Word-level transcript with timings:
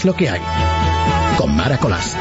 es 0.00 0.06
lo 0.06 0.14
que 0.14 0.30
hay. 0.30 0.40
Con 1.36 1.54
Mara 1.54 1.76
Colás. 1.76 2.16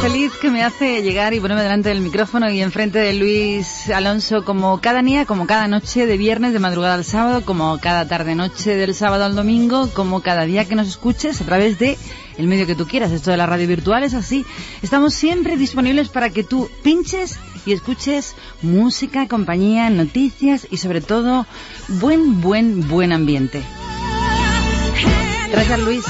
Feliz 0.00 0.32
que 0.40 0.50
me 0.50 0.64
hace 0.64 1.02
llegar 1.02 1.34
y 1.34 1.40
ponerme 1.40 1.62
delante 1.62 1.90
del 1.90 2.00
micrófono 2.00 2.50
y 2.50 2.62
enfrente 2.62 2.98
de 2.98 3.12
Luis 3.12 3.90
Alonso 3.90 4.46
como 4.46 4.80
cada 4.80 5.02
día, 5.02 5.26
como 5.26 5.46
cada 5.46 5.68
noche 5.68 6.06
de 6.06 6.16
viernes, 6.16 6.54
de 6.54 6.58
madrugada 6.58 6.94
al 6.94 7.04
sábado, 7.04 7.44
como 7.44 7.78
cada 7.80 8.08
tarde-noche 8.08 8.76
del 8.76 8.94
sábado 8.94 9.24
al 9.24 9.36
domingo, 9.36 9.90
como 9.92 10.22
cada 10.22 10.44
día 10.44 10.64
que 10.64 10.74
nos 10.74 10.88
escuches 10.88 11.42
a 11.42 11.44
través 11.44 11.78
de 11.78 11.98
el 12.38 12.46
medio 12.46 12.66
que 12.66 12.74
tú 12.74 12.86
quieras. 12.86 13.12
Esto 13.12 13.30
de 13.30 13.36
la 13.36 13.44
radio 13.44 13.68
virtual 13.68 14.02
es 14.02 14.14
así. 14.14 14.46
Estamos 14.80 15.12
siempre 15.12 15.58
disponibles 15.58 16.08
para 16.08 16.30
que 16.30 16.44
tú 16.44 16.70
pinches 16.82 17.38
y 17.66 17.72
escuches 17.72 18.36
música, 18.62 19.28
compañía, 19.28 19.90
noticias 19.90 20.66
y 20.70 20.78
sobre 20.78 21.02
todo 21.02 21.46
buen, 21.88 22.40
buen, 22.40 22.88
buen 22.88 23.12
ambiente. 23.12 23.62
Gracias 25.52 25.78
Luis. 25.80 26.04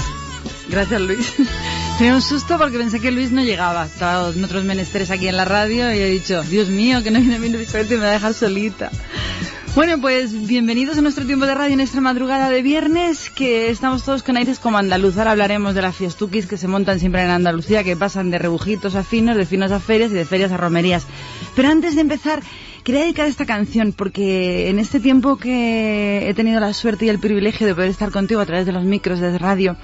Gracias 0.68 1.00
Luis. 1.00 1.34
Tenía 2.00 2.14
un 2.14 2.22
susto 2.22 2.56
porque 2.56 2.78
pensé 2.78 2.98
que 2.98 3.10
Luis 3.10 3.30
no 3.30 3.42
llegaba. 3.42 3.84
Estaba 3.84 4.30
en 4.30 4.42
otros 4.42 4.64
menesteres 4.64 5.10
aquí 5.10 5.28
en 5.28 5.36
la 5.36 5.44
radio 5.44 5.94
y 5.94 5.98
he 5.98 6.06
dicho, 6.06 6.42
Dios 6.44 6.70
mío, 6.70 7.02
que 7.02 7.10
no 7.10 7.20
viene 7.20 7.38
mi 7.38 7.50
Luis 7.50 7.74
y 7.74 7.90
me 7.90 7.96
va 7.98 8.06
a 8.08 8.12
dejar 8.12 8.32
solita. 8.32 8.90
Bueno, 9.74 10.00
pues 10.00 10.46
bienvenidos 10.46 10.96
a 10.96 11.02
nuestro 11.02 11.26
tiempo 11.26 11.44
de 11.44 11.54
radio 11.54 11.74
en 11.74 11.80
esta 11.80 12.00
madrugada 12.00 12.48
de 12.48 12.62
viernes, 12.62 13.28
que 13.28 13.68
estamos 13.68 14.02
todos 14.02 14.22
con 14.22 14.38
aires 14.38 14.58
como 14.58 14.78
andaluz. 14.78 15.18
Ahora 15.18 15.32
hablaremos 15.32 15.74
de 15.74 15.82
las 15.82 15.94
fiestuquis 15.94 16.46
que 16.46 16.56
se 16.56 16.68
montan 16.68 17.00
siempre 17.00 17.22
en 17.22 17.28
Andalucía, 17.28 17.84
que 17.84 17.96
pasan 17.96 18.30
de 18.30 18.38
rebujitos 18.38 18.94
a 18.94 19.04
finos, 19.04 19.36
de 19.36 19.44
finos 19.44 19.70
a 19.70 19.78
ferias 19.78 20.10
y 20.10 20.14
de 20.14 20.24
ferias 20.24 20.52
a 20.52 20.56
romerías. 20.56 21.06
Pero 21.54 21.68
antes 21.68 21.96
de 21.96 22.00
empezar, 22.00 22.42
Quería 22.84 23.02
dedicar 23.02 23.26
esta 23.26 23.44
canción 23.44 23.92
porque 23.92 24.70
en 24.70 24.78
este 24.78 25.00
tiempo 25.00 25.36
que 25.36 26.28
he 26.28 26.34
tenido 26.34 26.60
la 26.60 26.72
suerte 26.72 27.04
y 27.04 27.08
el 27.10 27.18
privilegio 27.18 27.66
de 27.66 27.74
poder 27.74 27.90
estar 27.90 28.10
contigo 28.10 28.40
a 28.40 28.46
través 28.46 28.64
de 28.64 28.72
los 28.72 28.84
micros 28.84 29.20
de 29.20 29.36
radio, 29.36 29.76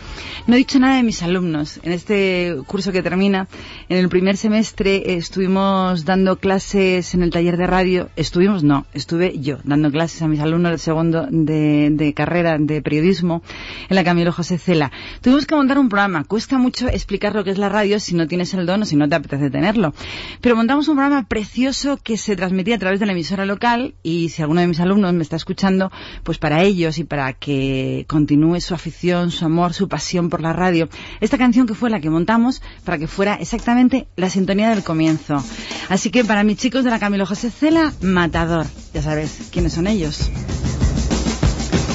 no 0.46 0.54
he 0.54 0.58
dicho 0.58 0.78
nada 0.78 0.96
de 0.96 1.02
mis 1.02 1.22
alumnos. 1.22 1.78
En 1.82 1.92
este 1.92 2.56
curso 2.66 2.92
que 2.92 3.02
termina, 3.02 3.48
en 3.90 3.98
el 3.98 4.08
primer 4.08 4.38
semestre 4.38 5.16
estuvimos 5.16 6.06
dando 6.06 6.36
clases 6.36 7.14
en 7.14 7.22
el 7.22 7.30
taller 7.30 7.58
de 7.58 7.66
radio. 7.66 8.08
Estuvimos, 8.16 8.64
no, 8.64 8.86
estuve 8.94 9.38
yo 9.40 9.58
dando 9.64 9.90
clases 9.90 10.22
a 10.22 10.28
mis 10.28 10.40
alumnos 10.40 10.70
del 10.70 10.80
segundo 10.80 11.26
de, 11.30 12.12
carrera 12.16 12.56
de 12.58 12.80
periodismo 12.80 13.42
en 13.90 13.96
la 13.96 14.04
Camilo 14.04 14.32
José 14.32 14.56
Cela. 14.56 14.90
Tuvimos 15.20 15.44
que 15.44 15.54
montar 15.54 15.78
un 15.78 15.90
programa. 15.90 16.24
Cuesta 16.24 16.56
mucho 16.56 16.88
explicar 16.88 17.34
lo 17.34 17.44
que 17.44 17.50
es 17.50 17.58
la 17.58 17.68
radio 17.68 18.00
si 18.00 18.14
no 18.14 18.26
tienes 18.26 18.54
el 18.54 18.64
don 18.64 18.82
o 18.82 18.84
si 18.86 18.96
no 18.96 19.06
te 19.06 19.16
apetece 19.16 19.50
tenerlo. 19.50 19.92
Pero 20.40 20.56
montamos 20.56 20.88
un 20.88 20.96
programa 20.96 21.26
precioso 21.28 21.98
que 22.02 22.16
se 22.16 22.36
transmitía 22.36 22.76
a 22.76 22.78
través 22.86 23.00
de 23.00 23.06
la 23.06 23.12
emisora 23.12 23.44
local 23.44 23.96
y 24.04 24.28
si 24.28 24.42
alguno 24.42 24.60
de 24.60 24.68
mis 24.68 24.78
alumnos 24.78 25.12
me 25.12 25.24
está 25.24 25.34
escuchando, 25.34 25.90
pues 26.22 26.38
para 26.38 26.62
ellos 26.62 26.98
y 26.98 27.04
para 27.04 27.32
que 27.32 28.04
continúe 28.08 28.60
su 28.60 28.74
afición, 28.74 29.32
su 29.32 29.44
amor, 29.44 29.74
su 29.74 29.88
pasión 29.88 30.30
por 30.30 30.40
la 30.40 30.52
radio, 30.52 30.88
esta 31.20 31.36
canción 31.36 31.66
que 31.66 31.74
fue 31.74 31.90
la 31.90 31.98
que 31.98 32.10
montamos 32.10 32.62
para 32.84 32.96
que 32.96 33.08
fuera 33.08 33.34
exactamente 33.34 34.06
la 34.14 34.30
sintonía 34.30 34.70
del 34.70 34.84
comienzo. 34.84 35.42
Así 35.88 36.10
que 36.10 36.24
para 36.24 36.44
mis 36.44 36.58
chicos 36.58 36.84
de 36.84 36.90
la 36.90 37.00
Camilo 37.00 37.26
José 37.26 37.50
Cela, 37.50 37.92
Matador. 38.02 38.66
Ya 38.94 39.02
sabes 39.02 39.48
quiénes 39.50 39.72
son 39.72 39.88
ellos. 39.88 40.30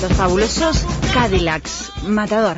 Los 0.01 0.11
fabulosos 0.11 0.85
Cadillacs. 1.13 1.91
Matador. 2.05 2.57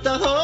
the 0.00 0.18
whole 0.18 0.41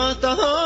فطهر 0.00 0.59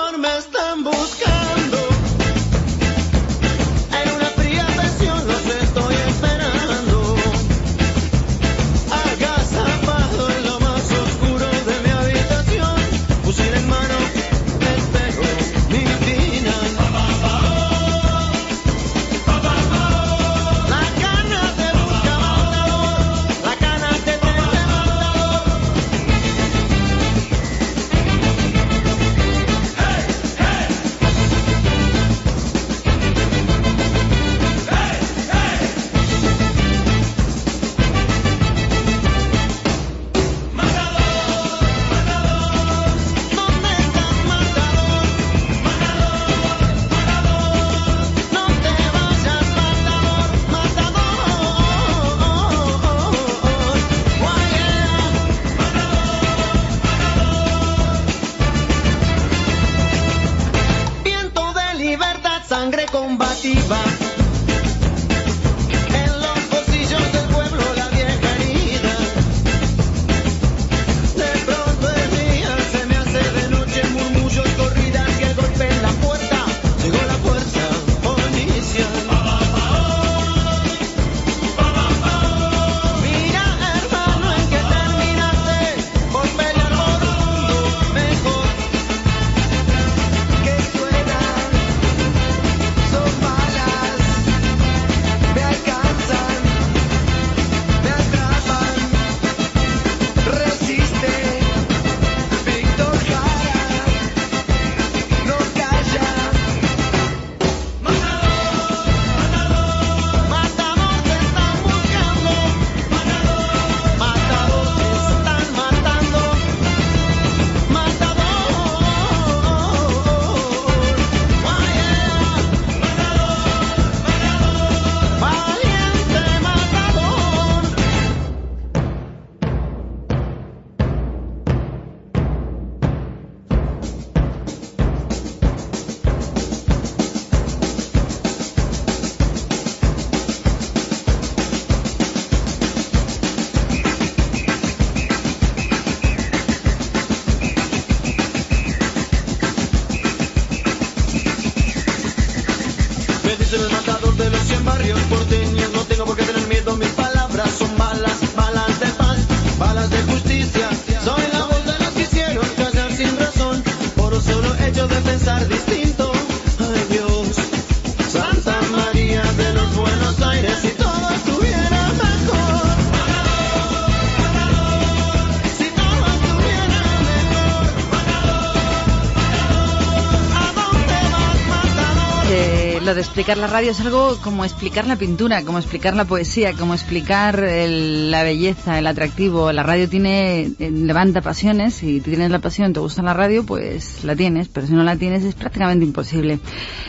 explicar 183.14 183.38
la 183.38 183.46
radio 183.46 183.70
es 183.70 183.80
algo 183.80 184.16
como 184.22 184.44
explicar 184.44 184.88
la 184.88 184.96
pintura, 184.96 185.44
como 185.44 185.60
explicar 185.60 185.94
la 185.94 186.04
poesía, 186.04 186.52
como 186.52 186.74
explicar 186.74 187.38
la 187.38 188.22
belleza, 188.24 188.76
el 188.80 188.88
atractivo. 188.88 189.52
La 189.52 189.62
radio 189.62 189.88
tiene, 189.88 190.50
eh, 190.58 190.70
levanta 190.72 191.20
pasiones. 191.20 191.74
Si 191.74 192.00
tienes 192.00 192.32
la 192.32 192.40
pasión, 192.40 192.72
te 192.72 192.80
gusta 192.80 193.02
la 193.02 193.14
radio, 193.14 193.46
pues 193.46 194.02
la 194.02 194.16
tienes. 194.16 194.48
Pero 194.48 194.66
si 194.66 194.72
no 194.72 194.82
la 194.82 194.96
tienes, 194.96 195.22
es 195.22 195.36
prácticamente 195.36 195.84
imposible. 195.84 196.40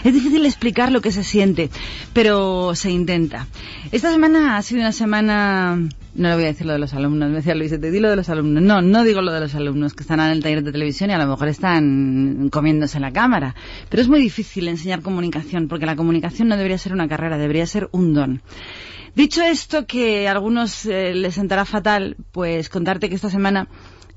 Es 0.04 0.16
difícil 0.16 0.44
explicar 0.48 0.92
lo 0.92 1.00
que 1.00 1.12
se 1.12 1.24
siente, 1.24 1.70
pero 2.12 2.74
se 2.74 2.90
intenta. 2.90 3.46
Esta 3.92 4.12
semana 4.12 4.58
ha 4.58 4.64
sido 4.64 4.82
una 4.82 4.94
semana 4.94 5.78
no 6.16 6.30
le 6.30 6.36
voy 6.36 6.44
a 6.46 6.48
decir 6.48 6.66
lo 6.66 6.74
de 6.74 6.80
los 6.80 6.94
alumnos, 6.94 7.30
me 7.30 7.38
decía 7.38 7.56
Luis, 7.56 7.72
te 7.72 7.92
di 7.92 8.00
lo 8.00 8.10
de 8.10 8.16
los 8.16 8.30
alumnos. 8.30 8.64
No, 8.64 8.82
no 8.82 9.04
digo 9.04 9.22
lo 9.22 9.34
de 9.34 9.42
los 9.42 9.54
alumnos 9.54 9.94
que 9.94 10.04
están 10.04 10.22
en 10.22 10.32
el 10.32 10.42
taller 10.42 10.64
de 10.64 10.72
televisión 10.72 11.10
y 11.10 11.14
a 11.14 11.18
lo 11.18 11.28
mejor 11.28 11.50
están 11.50 12.50
comiéndose 12.52 13.00
la 13.02 13.12
cámara. 13.12 13.54
Pero 13.96 14.04
es 14.04 14.10
muy 14.10 14.20
difícil 14.20 14.68
enseñar 14.68 15.02
comunicación, 15.02 15.70
porque 15.70 15.86
la 15.86 15.96
comunicación 15.96 16.50
no 16.50 16.58
debería 16.58 16.78
ser 16.78 16.92
una 16.92 17.08
carrera, 17.08 17.38
debería 17.38 17.66
ser 17.66 17.88
un 17.94 18.14
don. 18.14 18.42
Dicho 19.16 19.42
esto, 19.42 19.88
que 19.88 20.28
a 20.28 20.34
algunos 20.34 20.86
eh, 20.86 21.14
les 21.14 21.36
sentará 21.36 21.64
fatal, 21.64 22.18
pues 22.34 22.68
contarte 22.68 23.08
que 23.08 23.16
esta 23.16 23.30
semana 23.30 23.70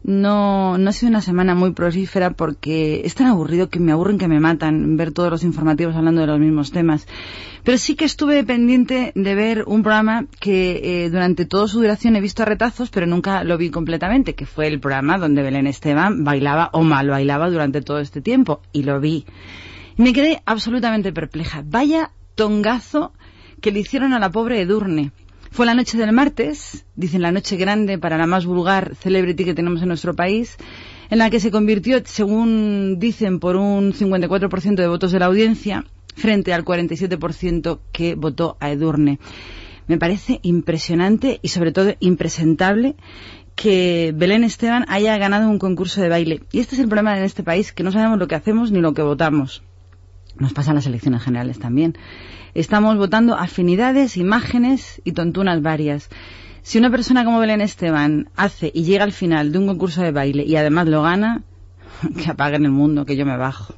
no, 0.03 0.79
no 0.79 0.91
ha 0.91 0.93
sido 0.93 1.11
una 1.11 1.21
semana 1.21 1.55
muy 1.55 1.75
prolífera 1.75 2.31
porque 2.31 3.03
es 3.05 3.15
tan 3.15 3.29
aburrido 3.29 3.69
que 3.69 3.79
me 3.79 3.93
aburren 3.93 4.19
que 4.19 4.27
me 4.27 4.41
matan 4.41 4.97
ver 4.97 5.13
todos 5.13 5.31
los 5.31 5.45
informativos 5.45 5.95
hablando 5.95 6.23
de 6.23 6.27
los 6.27 6.41
mismos 6.41 6.73
temas. 6.73 7.07
Pero 7.63 7.79
sí 7.79 7.95
que 7.95 8.05
estuve 8.05 8.43
pendiente 8.43 9.13
de 9.15 9.35
ver 9.37 9.63
un 9.69 9.85
programa 9.85 10.27
que 10.41 11.05
eh, 11.05 11.11
durante 11.11 11.45
toda 11.45 11.69
su 11.69 11.79
duración 11.79 12.17
he 12.17 12.21
visto 12.21 12.43
a 12.43 12.47
retazos, 12.47 12.91
pero 12.91 13.07
nunca 13.07 13.45
lo 13.45 13.57
vi 13.57 13.71
completamente, 13.71 14.35
que 14.35 14.45
fue 14.45 14.67
el 14.67 14.81
programa 14.81 15.19
donde 15.19 15.45
Belén 15.45 15.69
Esteban 15.69 16.25
bailaba 16.25 16.71
o 16.73 16.83
mal 16.83 17.09
bailaba 17.09 17.49
durante 17.49 17.81
todo 17.81 18.01
este 18.01 18.21
tiempo. 18.21 18.61
Y 18.73 18.83
lo 18.83 18.99
vi. 18.99 19.25
Me 19.99 20.12
quedé 20.12 20.41
absolutamente 20.47 21.12
perpleja. 21.12 21.65
Vaya 21.67 22.12
tongazo 22.37 23.12
que 23.61 23.73
le 23.73 23.81
hicieron 23.81 24.12
a 24.12 24.21
la 24.21 24.31
pobre 24.31 24.61
Edurne. 24.61 25.11
Fue 25.50 25.67
la 25.67 25.75
noche 25.75 25.99
del 25.99 26.12
martes, 26.12 26.87
dicen 26.95 27.21
la 27.21 27.33
noche 27.33 27.56
grande 27.56 27.99
para 27.99 28.17
la 28.17 28.29
más 28.29 28.47
vulgar 28.47 28.95
celebrity 28.95 29.45
que 29.45 29.55
tenemos 29.55 29.83
en 29.83 29.89
nuestro 29.89 30.15
país, 30.15 30.56
en 31.11 31.19
la 31.19 31.31
que 31.31 31.41
se 31.41 31.50
convirtió, 31.50 32.00
según 32.05 33.00
dicen, 33.00 33.41
por 33.41 33.56
un 33.56 33.93
54% 33.93 34.77
de 34.77 34.87
votos 34.87 35.11
de 35.11 35.19
la 35.19 35.27
audiencia, 35.27 35.85
frente 36.15 36.55
al 36.55 36.65
47% 36.65 37.81
que 37.91 38.15
votó 38.15 38.56
a 38.61 38.71
Edurne. 38.71 39.19
Me 39.89 39.99
parece 39.99 40.39
impresionante 40.43 41.41
y 41.43 41.49
sobre 41.49 41.73
todo 41.73 41.97
impresentable 41.99 42.94
que 43.56 44.15
Belén 44.15 44.44
Esteban 44.44 44.85
haya 44.87 45.19
ganado 45.19 45.51
un 45.51 45.59
concurso 45.59 46.01
de 46.01 46.09
baile. 46.09 46.43
Y 46.53 46.61
este 46.61 46.77
es 46.77 46.81
el 46.81 46.87
problema 46.87 47.19
en 47.19 47.25
este 47.25 47.43
país, 47.43 47.73
que 47.73 47.83
no 47.83 47.91
sabemos 47.91 48.21
lo 48.21 48.29
que 48.29 48.37
hacemos 48.37 48.71
ni 48.71 48.81
lo 48.81 48.94
que 48.94 49.03
votamos. 49.03 49.65
Nos 50.38 50.52
pasan 50.52 50.76
las 50.76 50.87
elecciones 50.87 51.23
generales 51.23 51.58
también. 51.58 51.96
Estamos 52.55 52.96
votando 52.96 53.35
afinidades, 53.35 54.17
imágenes 54.17 55.00
y 55.05 55.12
tontunas 55.12 55.62
varias. 55.62 56.08
Si 56.62 56.79
una 56.79 56.90
persona 56.90 57.25
como 57.25 57.40
Belén 57.40 57.61
Esteban 57.61 58.31
hace 58.37 58.70
y 58.75 58.85
llega 58.85 59.05
al 59.05 59.12
final 59.12 59.52
de 59.52 59.58
un 59.58 59.67
concurso 59.67 60.02
de 60.02 60.12
baile 60.12 60.44
y 60.44 60.56
además 60.56 60.87
lo 60.88 61.02
gana, 61.02 61.43
que 62.23 62.31
apaguen 62.31 62.64
el 62.64 62.73
mundo, 62.73 63.05
que 63.05 63.17
yo 63.17 63.26
me 63.26 63.37
bajo. 63.37 63.75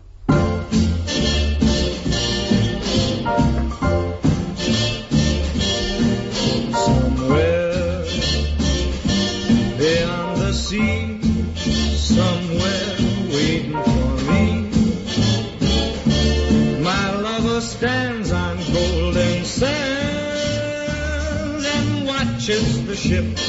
Ships 23.01 23.47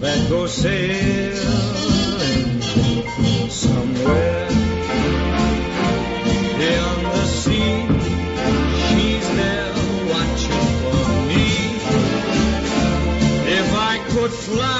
that 0.00 0.26
go 0.30 0.46
sailing 0.46 0.80
somewhere 3.50 4.48
beyond 6.58 7.04
the 7.16 7.26
sea. 7.26 7.86
She's 8.86 9.26
there 9.36 9.74
watching 10.12 10.66
for 10.80 11.02
me. 11.28 11.46
If 13.58 13.68
I 13.74 13.94
could 14.08 14.32
fly 14.32 14.79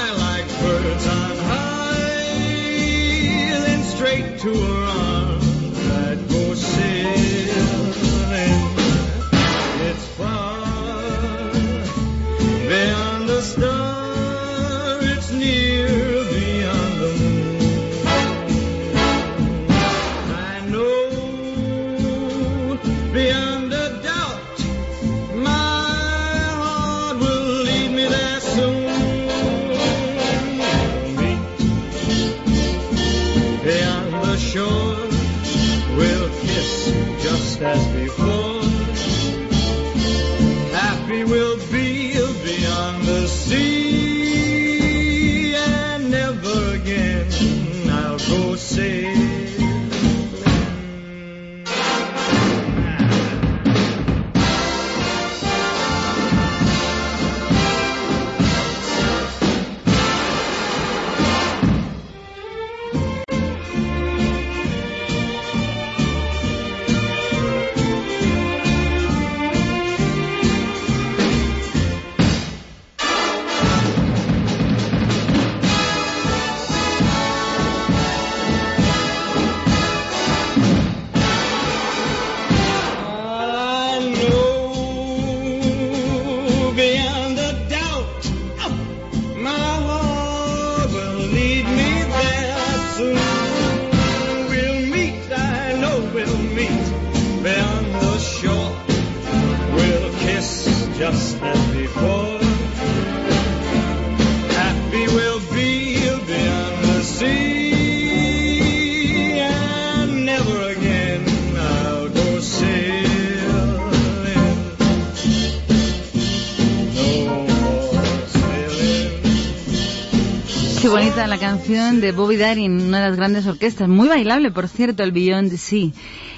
canción 121.51 121.99
de 121.99 122.13
Bobby 122.13 122.37
Darin, 122.37 122.79
una 122.79 123.01
de 123.01 123.09
las 123.09 123.17
grandes 123.17 123.45
orquestas. 123.45 123.89
Muy 123.89 124.07
bailable, 124.07 124.51
por 124.51 124.69
cierto, 124.69 125.03
el 125.03 125.11
Beyond 125.11 125.49
the 125.49 125.57
Sea. 125.57 125.89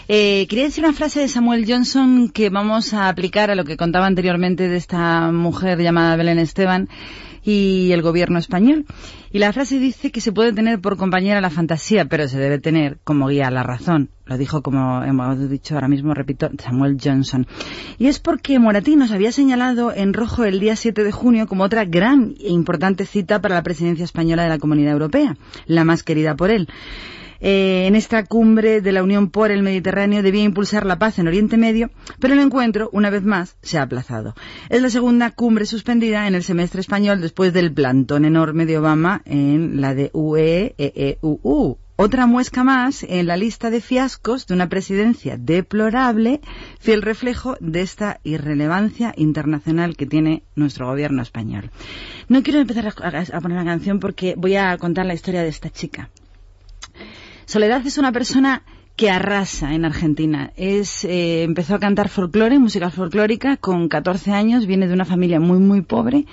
Eh, 0.08 0.48
quería 0.50 0.63
decir 0.63 0.84
una 0.84 0.91
frase 0.91 1.20
de 1.20 1.27
Samuel 1.27 1.65
Johnson 1.67 2.29
que 2.29 2.50
vamos 2.50 2.96
a 2.96 3.10
aplicar 3.10 3.51
a 3.51 3.55
lo 3.55 3.63
que 3.63 3.77
contaba 3.77 4.08
anteriormente 4.08 4.67
de 4.67 4.75
esta 4.75 5.32
mujer 5.32 5.77
llamada 5.79 6.15
Belén 6.15 6.39
Esteban 6.39 6.89
y 7.43 7.91
el 7.91 8.01
gobierno 8.01 8.39
español. 8.39 8.85
Y 9.31 9.39
la 9.39 9.51
frase 9.51 9.79
dice 9.79 10.12
que 10.12 10.21
se 10.21 10.31
puede 10.31 10.53
tener 10.53 10.79
por 10.79 10.97
compañera 10.97 11.41
la 11.41 11.50
fantasía, 11.50 12.05
pero 12.05 12.27
se 12.27 12.39
debe 12.39 12.59
tener 12.59 13.00
como 13.03 13.27
guía 13.27 13.50
la 13.50 13.63
razón. 13.63 14.09
Lo 14.25 14.38
dijo, 14.38 14.62
como 14.62 15.03
hemos 15.03 15.50
dicho 15.50 15.75
ahora 15.75 15.88
mismo, 15.88 16.13
repito, 16.13 16.50
Samuel 16.57 16.97
Johnson. 17.03 17.45
Y 17.97 18.07
es 18.07 18.19
porque 18.19 18.59
Moratín 18.59 19.00
nos 19.00 19.12
había 19.12 19.31
señalado 19.31 19.93
en 19.93 20.13
rojo 20.13 20.45
el 20.45 20.59
día 20.59 20.75
7 20.75 21.03
de 21.03 21.12
junio 21.12 21.47
como 21.47 21.63
otra 21.63 21.83
gran 21.85 22.35
e 22.39 22.50
importante 22.50 23.05
cita 23.05 23.41
para 23.41 23.55
la 23.55 23.63
presidencia 23.63 24.05
española 24.05 24.43
de 24.43 24.50
la 24.50 24.59
Comunidad 24.59 24.93
Europea, 24.93 25.35
la 25.65 25.83
más 25.83 26.03
querida 26.03 26.35
por 26.35 26.51
él. 26.51 26.69
Eh, 27.45 27.88
en 27.88 27.97
esta 27.97 28.23
cumbre 28.23 28.79
de 28.79 28.93
la 28.93 29.03
Unión 29.03 29.29
por 29.29 29.51
el 29.51 29.63
Mediterráneo 29.63 30.23
debía 30.23 30.43
impulsar 30.43 30.85
la 30.85 30.97
paz 30.97 31.19
en 31.19 31.27
Oriente 31.27 31.57
Medio, 31.57 31.91
pero 32.21 32.35
el 32.35 32.39
encuentro, 32.39 32.89
una 32.93 33.09
vez 33.09 33.23
más, 33.23 33.57
se 33.62 33.77
ha 33.77 33.81
aplazado. 33.81 34.33
Es 34.69 34.81
la 34.81 34.89
segunda 34.89 35.29
cumbre 35.29 35.65
suspendida 35.65 36.25
en 36.25 36.35
el 36.35 36.43
semestre 36.43 36.79
español 36.79 37.19
después 37.19 37.51
del 37.51 37.73
plantón 37.73 38.23
enorme 38.23 38.65
de 38.65 38.77
Obama 38.77 39.21
en 39.25 39.81
la 39.81 39.93
de 39.93 40.09
UE-EEUU. 40.13 41.77
Otra 41.97 42.27
muesca 42.27 42.63
más 42.63 43.03
en 43.03 43.27
la 43.27 43.35
lista 43.35 43.69
de 43.69 43.81
fiascos 43.81 44.47
de 44.47 44.53
una 44.53 44.69
presidencia 44.69 45.38
deplorable, 45.38 46.39
fiel 46.79 47.01
reflejo 47.01 47.57
de 47.59 47.81
esta 47.81 48.21
irrelevancia 48.23 49.13
internacional 49.17 49.97
que 49.97 50.05
tiene 50.05 50.43
nuestro 50.55 50.88
gobierno 50.88 51.21
español. 51.21 51.71
No 52.29 52.41
quiero 52.41 52.59
empezar 52.62 52.88
a 52.88 53.41
poner 53.41 53.57
la 53.57 53.65
canción 53.65 54.00
porque 54.00 54.33
voy 54.38 54.55
a 54.55 54.77
contar 54.77 55.05
la 55.05 55.13
historia 55.13 55.43
de 55.43 55.50
esta 55.50 55.69
chica. 55.69 56.09
Soledad 57.53 57.86
es 57.86 58.00
una 58.00 58.12
persona 58.12 58.63
que 58.95 59.12
arrasa 59.12 59.75
en 59.75 59.86
Argentina. 59.86 60.51
Es, 60.55 61.03
eh, 61.03 61.43
empezó 61.43 61.75
a 61.75 61.79
cantar 61.79 62.10
folclore, 62.10 62.57
música 62.57 62.89
folclórica, 62.89 63.57
con 63.57 63.89
14 63.89 64.31
años, 64.31 64.65
viene 64.65 64.88
de 64.88 64.95
una 64.95 65.05
familia 65.05 65.39
muy, 65.39 65.60
muy 65.60 65.81
pobre. 65.81 66.25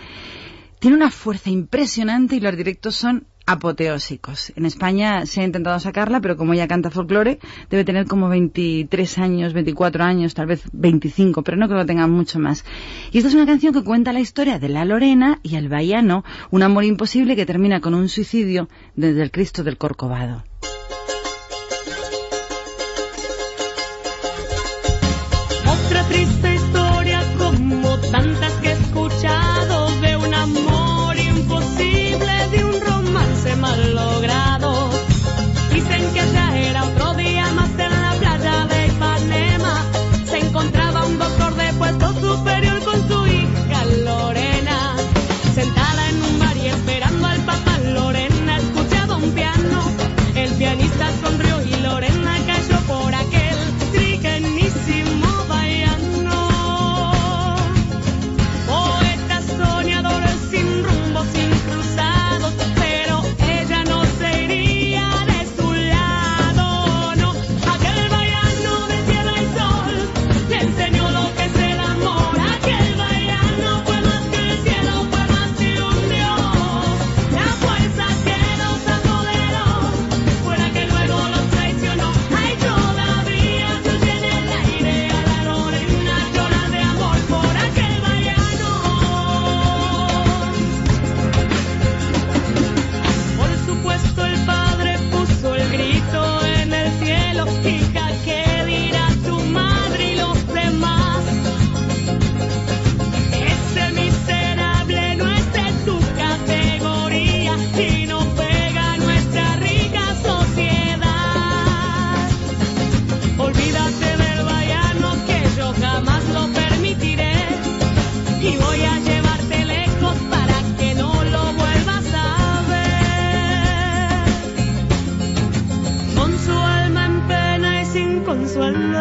Tiene 0.79 0.97
una 0.97 1.11
fuerza 1.11 1.51
impresionante 1.51 2.37
y 2.37 2.41
los 2.41 2.57
directos 2.57 2.97
son 2.97 3.27
apoteósicos. 3.45 4.55
En 4.57 4.65
España 4.65 5.27
se 5.27 5.43
ha 5.43 5.45
intentado 5.45 5.79
sacarla, 5.79 6.23
pero 6.23 6.39
como 6.39 6.55
ella 6.55 6.67
canta 6.67 6.91
folclore, 6.91 7.39
debe 7.69 7.85
tener 7.85 8.07
como 8.07 8.31
23 8.31 9.19
años, 9.19 9.53
24 9.53 10.03
años, 10.03 10.33
tal 10.33 10.47
vez 10.47 10.63
25, 10.73 11.43
pero 11.43 11.59
no 11.59 11.69
creo 11.69 11.81
que 11.81 11.87
tenga 11.87 12.07
mucho 12.07 12.39
más. 12.39 12.65
Y 13.13 13.19
esta 13.19 13.29
es 13.29 13.35
una 13.35 13.45
canción 13.45 13.75
que 13.75 13.85
cuenta 13.85 14.15
la 14.15 14.21
historia 14.21 14.59
de 14.59 14.71
la 14.71 14.87
Lorena 14.87 15.39
y 15.43 15.57
el 15.57 15.69
Bahiano, 15.69 16.25
un 16.51 16.63
amor 16.63 16.85
imposible 16.85 17.37
que 17.37 17.45
termina 17.45 17.83
con 17.83 17.93
un 17.93 18.09
suicidio 18.09 18.71
desde 18.97 19.23
el 19.23 19.31
Cristo 19.31 19.63
del 19.65 19.77
Corcovado. 19.77 20.45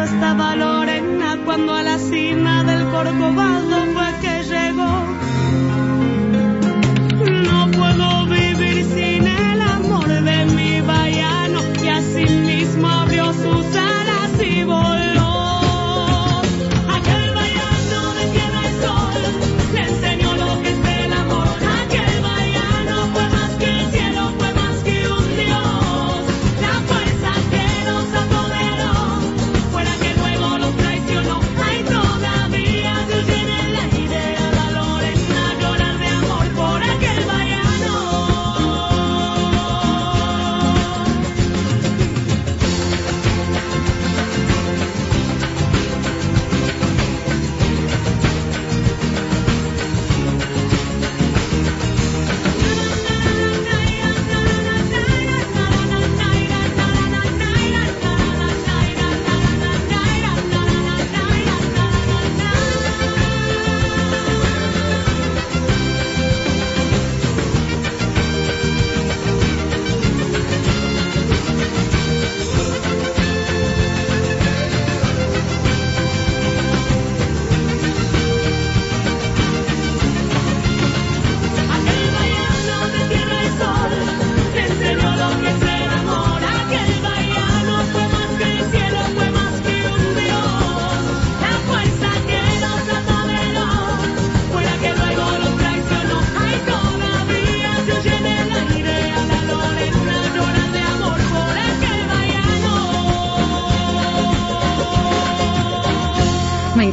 hasta 0.00 0.32
Valorena 0.32 1.38
cuando 1.44 1.74
a 1.74 1.82
la 1.82 1.98
cima 1.98 2.64
del 2.64 2.84
Corcovado 2.90 3.69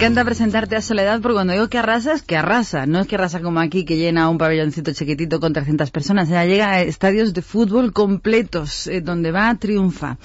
encanta 0.07 0.23
presentarte 0.23 0.77
a 0.77 0.81
Soledad 0.81 1.19
porque 1.19 1.33
cuando 1.33 1.51
digo 1.51 1.67
que 1.67 1.77
arrasa 1.77 2.13
es 2.13 2.21
que 2.21 2.37
arrasa. 2.37 2.85
No 2.85 3.01
es 3.01 3.07
que 3.07 3.15
arrasa 3.15 3.41
como 3.41 3.59
aquí 3.59 3.83
que 3.83 3.97
llena 3.97 4.29
un 4.29 4.37
pabelloncito 4.37 4.93
chiquitito 4.93 5.41
con 5.41 5.51
300 5.51 5.91
personas. 5.91 6.29
Llega 6.29 6.71
a 6.71 6.81
estadios 6.81 7.33
de 7.33 7.41
fútbol 7.41 7.91
completos 7.91 8.87
eh, 8.87 9.01
donde 9.01 9.33
va 9.33 9.53
triunfa. 9.55 10.17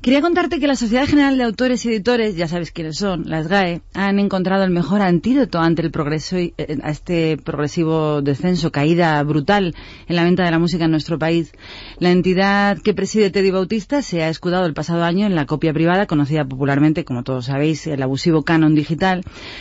Quería 0.00 0.22
contarte 0.22 0.60
que 0.60 0.66
la 0.66 0.76
Sociedad 0.76 1.06
General 1.06 1.36
de 1.36 1.44
Autores 1.44 1.84
y 1.84 1.90
Editores, 1.90 2.34
ya 2.34 2.48
sabes 2.48 2.70
quiénes 2.72 2.96
son, 2.96 3.28
las 3.28 3.48
GAE, 3.48 3.82
han 3.92 4.18
encontrado 4.18 4.64
el 4.64 4.70
mejor 4.70 5.02
antídoto 5.02 5.58
ante 5.58 5.82
el 5.82 5.90
progreso 5.90 6.38
y, 6.38 6.54
eh, 6.56 6.78
a 6.82 6.90
este 6.90 7.36
progresivo 7.36 8.22
descenso, 8.22 8.72
caída 8.72 9.22
brutal 9.24 9.74
en 10.08 10.16
la 10.16 10.24
venta 10.24 10.42
de 10.42 10.52
la 10.52 10.58
música 10.58 10.86
en 10.86 10.92
nuestro 10.92 11.18
país. 11.18 11.52
La 11.98 12.10
entidad 12.10 12.78
que 12.78 12.94
preside 12.94 13.28
Teddy 13.28 13.50
Bautista 13.50 14.00
se 14.00 14.22
ha 14.22 14.30
escudado 14.30 14.64
el 14.64 14.72
pasado 14.72 15.04
año 15.04 15.26
en 15.26 15.34
la 15.34 15.44
copia 15.44 15.74
privada, 15.74 16.06
conocida 16.06 16.46
popularmente, 16.46 17.04
como 17.04 17.22
todos 17.22 17.44
sabéis, 17.44 17.86
el 17.86 18.02
abusivo 18.02 18.42
canon 18.42 18.74
digital, 18.74 19.09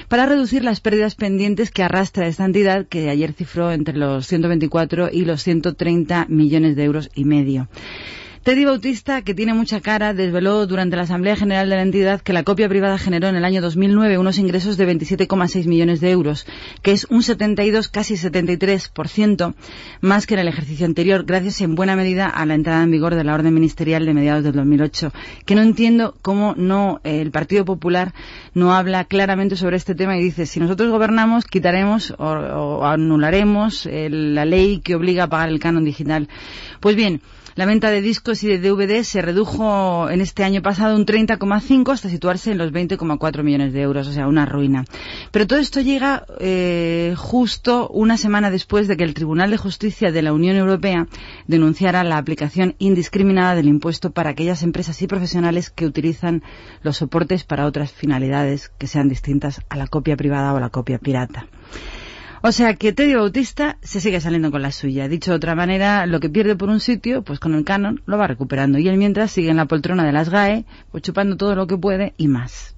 para 0.08 0.25
reducir 0.25 0.63
las 0.63 0.79
pérdidas 0.79 1.15
pendientes 1.15 1.72
que 1.72 1.84
arrastra 1.84 2.27
esta 2.27 2.46
entidad, 2.46 2.86
que 2.88 3.10
ayer 3.10 3.34
cifró 3.34 3.72
entre 3.72 3.98
los 3.98 4.27
124 4.27 5.10
y 5.12 5.25
los 5.25 5.44
130 5.44 6.25
millones 6.29 6.75
de 6.75 6.84
euros 6.84 7.10
y 7.15 7.25
medio. 7.25 7.68
Teddy 8.41 8.63
Bautista, 8.63 9.22
que 9.22 9.34
tiene 9.34 9.53
mucha 9.53 9.81
cara, 9.81 10.13
desveló 10.13 10.65
durante 10.65 10.96
la 10.96 11.01
Asamblea 11.01 11.36
General 11.36 11.69
de 11.69 11.75
la 11.75 11.81
entidad 11.81 12.22
que 12.22 12.31
la 12.31 12.43
copia 12.43 12.69
privada 12.69 12.98
generó 12.98 13.27
en 13.27 13.36
el 13.36 13.43
año 13.43 13.62
2009 13.62 14.17
unos 14.17 14.38
ingresos 14.38 14.77
de 14.77 14.88
27,6 14.88 15.65
millones 15.65 16.00
de 16.00 16.12
euros, 16.12 16.48
que 16.81 16.93
es 16.93 17.05
un 17.10 17.22
72, 17.22 17.89
casi 17.89 18.13
73% 18.13 19.55
más 20.00 20.25
que 20.25 20.36
en 20.36 20.39
el 20.39 20.48
ejercicio 20.48 20.86
anterior, 20.86 21.25
gracias 21.25 21.60
en 21.60 21.75
buena 21.75 21.98
medida 21.98 22.27
a 22.27 22.46
la 22.46 22.53
entrada 22.53 22.81
en 22.81 22.91
vigor 22.91 23.15
de 23.15 23.25
la 23.25 23.34
orden 23.34 23.53
ministerial 23.53 24.05
de 24.05 24.13
mediados 24.13 24.46
del 24.46 24.53
2008. 24.53 25.12
Que 25.46 25.55
no 25.55 25.62
entiendo 25.62 26.15
cómo 26.22 26.55
no 26.55 27.01
eh, 27.03 27.19
el 27.19 27.31
Partido 27.31 27.65
Popular 27.65 28.13
no 28.53 28.74
habla 28.74 29.03
claramente 29.03 29.58
sobre 29.58 29.75
este 29.75 29.96
tema 29.96 30.17
y 30.17 30.24
dice 30.24 30.46
si 30.46 30.62
nosotros 30.62 30.89
gobernamos 30.89 31.43
quitaremos 31.43 32.15
o, 32.17 32.86
anularemos 32.86 33.86
eh, 33.86 34.08
la 34.10 34.46
ley 34.46 34.79
que 34.79 34.96
obliga 34.96 35.25
a 35.25 35.29
pagar 35.29 35.50
el 35.50 35.60
canon 35.60 35.84
digital. 35.84 36.29
Pues 36.79 36.96
bien. 36.96 37.22
La 37.59 37.65
venta 37.65 37.91
de 37.91 38.01
discos 38.01 38.41
y 38.45 38.47
de 38.47 38.57
DVD 38.57 39.03
se 39.03 39.21
redujo 39.21 40.09
en 40.09 40.21
este 40.21 40.45
año 40.45 40.61
pasado 40.61 40.95
un 40.95 41.05
30,5 41.05 41.91
hasta 41.91 42.07
situarse 42.07 42.53
en 42.53 42.57
los 42.57 42.71
20,4 42.71 43.43
millones 43.43 43.73
de 43.73 43.81
euros, 43.81 44.07
o 44.07 44.13
sea, 44.13 44.29
una 44.29 44.45
ruina. 44.45 44.85
Pero 45.31 45.45
todo 45.45 45.59
esto 45.59 45.81
llega 45.81 46.25
eh, 46.39 47.15
justo 47.17 47.89
una 47.89 48.15
semana 48.15 48.49
después 48.49 48.87
de 48.87 48.95
que 48.95 49.03
el 49.03 49.13
Tribunal 49.13 49.51
de 49.51 49.57
Justicia 49.57 50.13
de 50.13 50.21
la 50.21 50.31
Unión 50.31 50.55
Europea 50.55 51.09
denunciara 51.48 52.05
la 52.05 52.17
aplicación 52.17 52.75
indiscriminada 52.79 53.55
del 53.55 53.67
impuesto 53.67 54.11
para 54.11 54.29
aquellas 54.29 54.63
empresas 54.63 55.01
y 55.01 55.07
profesionales 55.07 55.69
que 55.69 55.85
utilizan 55.85 56.43
los 56.81 56.95
soportes 56.95 57.43
para 57.43 57.65
otras 57.65 57.91
finalidades 57.91 58.72
que 58.77 58.87
sean 58.87 59.09
distintas 59.09 59.59
a 59.67 59.75
la 59.75 59.87
copia 59.87 60.15
privada 60.15 60.53
o 60.53 60.61
la 60.61 60.69
copia 60.69 60.98
pirata. 60.98 61.48
O 62.41 62.51
sea 62.51 62.75
que 62.75 62.93
Teddy 62.93 63.15
Bautista 63.15 63.77
se 63.81 63.99
sigue 63.99 64.21
saliendo 64.21 64.51
con 64.51 64.61
la 64.61 64.71
suya. 64.71 65.07
Dicho 65.07 65.31
de 65.31 65.37
otra 65.37 65.55
manera, 65.55 66.05
lo 66.05 66.19
que 66.19 66.29
pierde 66.29 66.55
por 66.55 66.69
un 66.69 66.79
sitio, 66.79 67.21
pues 67.21 67.39
con 67.39 67.53
el 67.53 67.65
canon 67.65 68.01
lo 68.05 68.17
va 68.17 68.27
recuperando. 68.27 68.77
Y 68.79 68.87
él 68.87 68.97
mientras 68.97 69.31
sigue 69.31 69.49
en 69.49 69.57
la 69.57 69.65
poltrona 69.65 70.05
de 70.05 70.11
las 70.11 70.29
GAE, 70.29 70.65
pues 70.91 71.03
chupando 71.03 71.35
todo 71.35 71.55
lo 71.55 71.67
que 71.67 71.77
puede 71.77 72.13
y 72.17 72.27
más. 72.27 72.75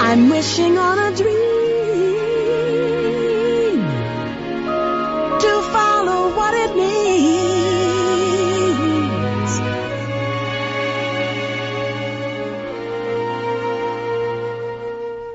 I'm 0.00 0.30
wishing 0.30 0.78
on 0.78 0.98
a 0.98 1.10
dream 1.12 1.53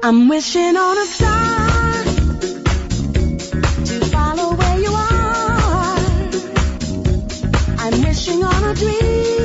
I'm 0.02 0.30
wishing 0.30 0.78
on 0.78 0.98
a 0.98 1.06
star 1.06 2.04
to 3.86 4.06
follow 4.06 4.56
where 4.56 4.80
you 4.80 4.92
are. 4.92 6.00
I'm 7.80 8.02
wishing 8.04 8.42
on 8.42 8.64
a 8.64 8.74
dream 8.76 9.39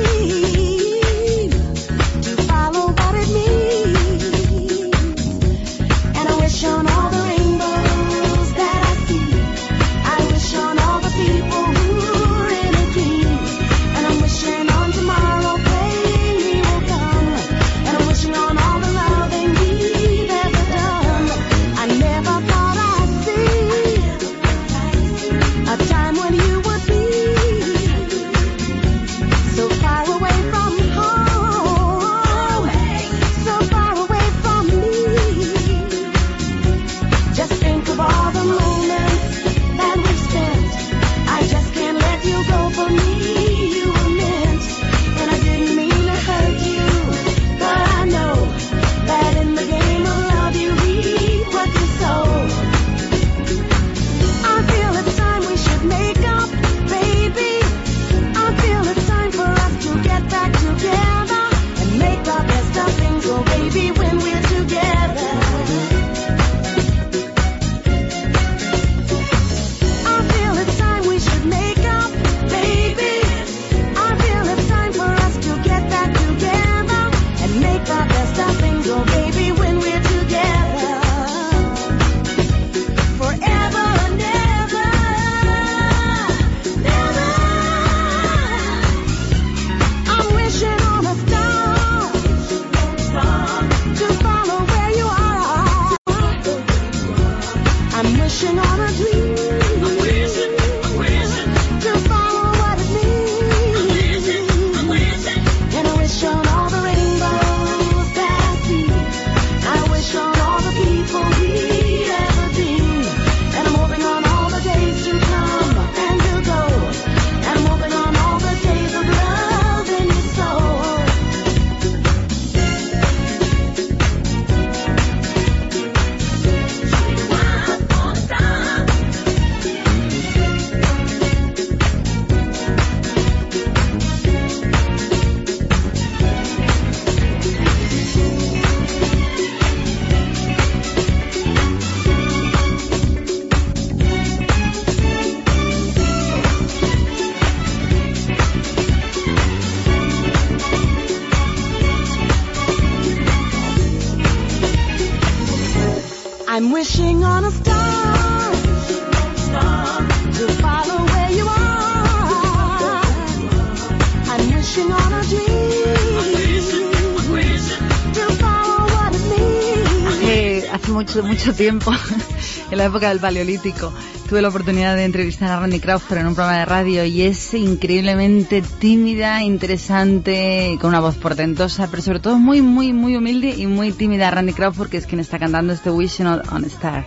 mucho, 171.15 171.27
mucho 171.27 171.53
tiempo, 171.53 171.91
en 172.71 172.77
la 172.77 172.85
época 172.85 173.09
del 173.09 173.19
Paleolítico, 173.19 173.93
tuve 174.27 174.41
la 174.41 174.49
oportunidad 174.49 174.95
de 174.95 175.05
entrevistar 175.05 175.49
a 175.49 175.59
Randy 175.61 175.79
Crawford 175.79 176.17
en 176.17 176.27
un 176.27 176.35
programa 176.35 176.59
de 176.59 176.65
radio 176.65 177.05
y 177.05 177.21
es 177.21 177.53
increíblemente 177.53 178.61
tímida, 178.79 179.41
interesante, 179.41 180.77
con 180.81 180.89
una 180.89 180.99
voz 180.99 181.15
portentosa, 181.15 181.87
pero 181.89 182.01
sobre 182.01 182.19
todo 182.19 182.37
muy, 182.37 182.61
muy, 182.61 182.91
muy 182.91 183.15
humilde 183.15 183.53
y 183.55 183.65
muy 183.65 183.93
tímida 183.93 184.29
Randy 184.29 184.51
Crawford, 184.51 184.89
que 184.89 184.97
es 184.97 185.05
quien 185.05 185.21
está 185.21 185.39
cantando 185.39 185.71
este 185.71 185.89
Wishing 185.89 186.25
on 186.27 186.63
a 186.63 186.67
Star. 186.67 187.05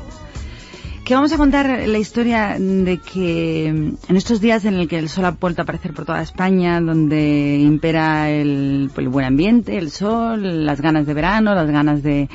Que 1.04 1.14
vamos 1.14 1.32
a 1.32 1.36
contar 1.36 1.86
la 1.86 1.98
historia 1.98 2.56
de 2.58 2.98
que 2.98 3.66
en 3.66 4.16
estos 4.16 4.40
días 4.40 4.64
en 4.64 4.74
el 4.74 4.88
que 4.88 4.98
el 4.98 5.08
sol 5.08 5.24
ha 5.26 5.30
vuelto 5.32 5.62
a 5.62 5.64
aparecer 5.64 5.92
por 5.92 6.04
toda 6.04 6.22
España, 6.22 6.80
donde 6.80 7.58
impera 7.58 8.30
el 8.30 8.90
buen 8.94 9.26
ambiente, 9.26 9.76
el 9.76 9.90
sol, 9.90 10.64
las 10.64 10.80
ganas 10.80 11.06
de 11.06 11.14
verano, 11.14 11.54
las 11.54 11.70
ganas 11.70 12.02
de 12.02 12.28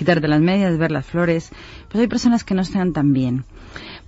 quitarte 0.00 0.28
las 0.28 0.40
medias, 0.40 0.78
ver 0.78 0.92
las 0.92 1.04
flores, 1.04 1.52
pues 1.90 2.00
hay 2.00 2.08
personas 2.08 2.42
que 2.42 2.54
no 2.54 2.62
están 2.62 2.94
tan 2.94 3.12
bien. 3.12 3.44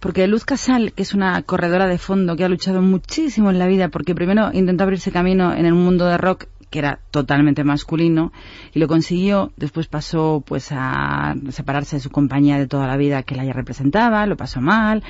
Porque 0.00 0.26
Luz 0.26 0.46
Casal, 0.46 0.94
que 0.94 1.02
es 1.02 1.12
una 1.12 1.42
corredora 1.42 1.87
de 1.87 1.98
fondo 1.98 2.35
que 2.35 2.44
ha 2.44 2.48
luchado 2.48 2.81
muchísimo 2.81 3.50
en 3.50 3.59
la 3.59 3.66
vida, 3.66 3.90
porque 3.90 4.14
primero 4.14 4.48
intentó 4.55 4.85
abrirse 4.85 5.12
camino 5.12 5.52
en 5.52 5.66
el 5.66 5.74
mundo 5.74 6.07
de 6.07 6.16
rock 6.16 6.46
que 6.70 6.78
era 6.78 7.00
totalmente 7.11 7.62
masculino 7.62 8.33
y 8.72 8.78
lo 8.78 8.88
consiguió, 8.88 9.52
después 9.59 9.88
pasó 9.88 10.42
pues 10.46 10.68
a 10.70 11.35
separarse 11.50 11.96
de 11.96 12.00
su 12.00 12.09
compañía 12.09 12.57
de 12.57 12.66
toda 12.66 12.87
la 12.87 12.96
vida 12.96 13.22
que 13.22 13.35
la 13.35 13.44
ya 13.44 13.52
representaba, 13.52 14.24
lo 14.24 14.38
pasó 14.38 14.62
mal 14.62 15.02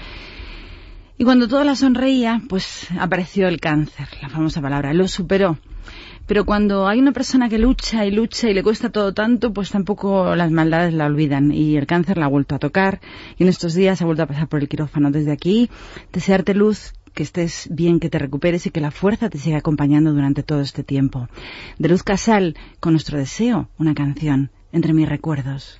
y 1.16 1.22
cuando 1.22 1.46
todo 1.46 1.62
la 1.62 1.76
sonreía, 1.76 2.42
pues 2.48 2.88
apareció 2.98 3.46
el 3.46 3.60
cáncer, 3.60 4.08
la 4.20 4.28
famosa 4.28 4.60
palabra, 4.60 4.92
lo 4.92 5.06
superó. 5.06 5.56
Pero 6.26 6.44
cuando 6.44 6.86
hay 6.86 6.98
una 6.98 7.12
persona 7.12 7.48
que 7.48 7.58
lucha 7.58 8.06
y 8.06 8.10
lucha 8.10 8.48
y 8.48 8.54
le 8.54 8.62
cuesta 8.62 8.90
todo 8.90 9.12
tanto, 9.12 9.52
pues 9.52 9.70
tampoco 9.70 10.34
las 10.36 10.50
maldades 10.50 10.94
la 10.94 11.06
olvidan. 11.06 11.52
Y 11.52 11.76
el 11.76 11.86
cáncer 11.86 12.18
la 12.18 12.26
ha 12.26 12.28
vuelto 12.28 12.54
a 12.54 12.58
tocar. 12.58 13.00
Y 13.38 13.42
en 13.42 13.48
estos 13.48 13.74
días 13.74 14.00
ha 14.02 14.04
vuelto 14.04 14.22
a 14.22 14.26
pasar 14.26 14.48
por 14.48 14.60
el 14.60 14.68
quirófano. 14.68 15.10
Desde 15.10 15.32
aquí, 15.32 15.70
desearte 16.12 16.54
luz, 16.54 16.94
que 17.14 17.22
estés 17.22 17.68
bien, 17.70 18.00
que 18.00 18.08
te 18.08 18.18
recuperes 18.18 18.66
y 18.66 18.70
que 18.70 18.80
la 18.80 18.90
fuerza 18.90 19.28
te 19.28 19.38
siga 19.38 19.58
acompañando 19.58 20.12
durante 20.12 20.42
todo 20.42 20.60
este 20.60 20.82
tiempo. 20.82 21.28
De 21.78 21.88
Luz 21.88 22.02
Casal, 22.02 22.56
con 22.80 22.92
nuestro 22.92 23.18
deseo, 23.18 23.68
una 23.78 23.94
canción, 23.94 24.50
entre 24.72 24.92
mis 24.92 25.08
recuerdos. 25.08 25.78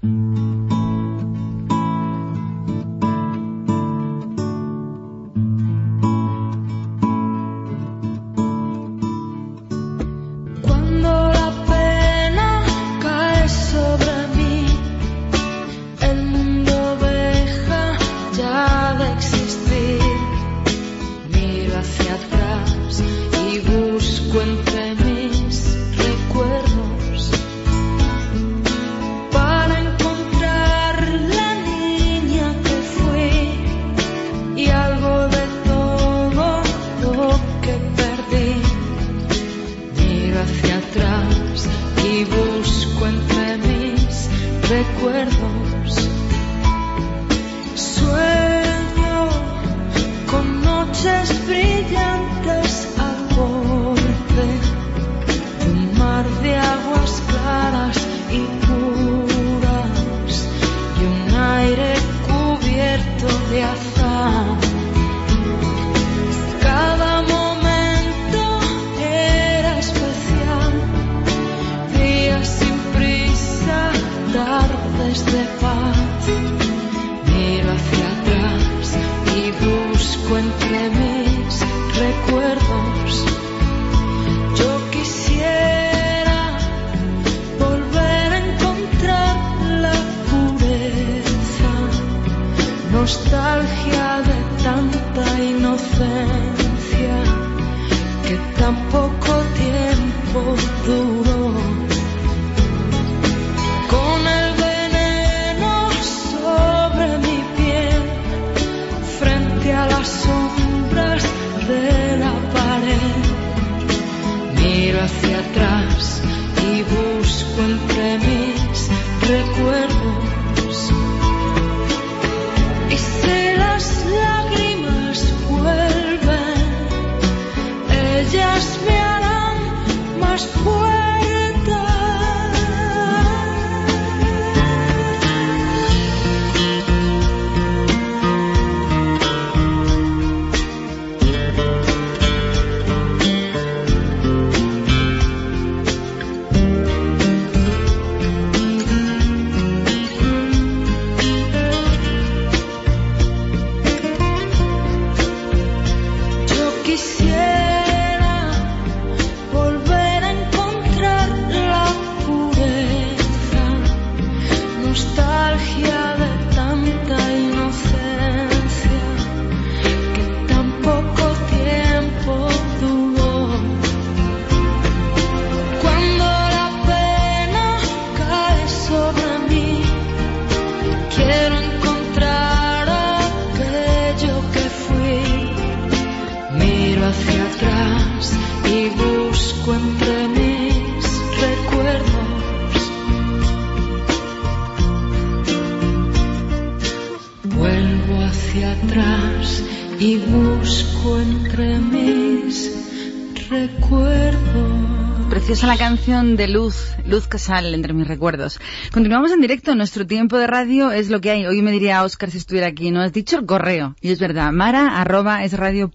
De 206.03 206.49
Luz, 206.49 206.97
Luz 207.07 207.29
Casal, 207.29 207.73
entre 207.75 207.93
mis 207.93 208.09
recuerdos. 208.09 208.59
Continuamos 208.93 209.31
en 209.31 209.41
directo, 209.41 209.77
nuestro 209.77 210.05
tiempo 210.05 210.37
de 210.37 210.49
radio 210.49 210.91
es 210.91 211.11
lo 211.11 211.21
que 211.21 211.31
hay. 211.31 211.47
Hoy 211.47 211.63
me 211.63 211.71
diría 211.71 212.03
Oscar 212.03 212.29
si 212.33 212.39
estuviera 212.39 212.67
aquí, 212.67 212.91
no 212.91 213.01
has 213.01 213.13
dicho 213.13 213.39
el 213.39 213.47
correo. 213.47 213.95
Y 214.01 214.11
es 214.11 214.19
verdad, 214.19 214.51
mara 214.51 215.01
arroba 215.01 215.45
es 215.45 215.53
radio 215.53 215.89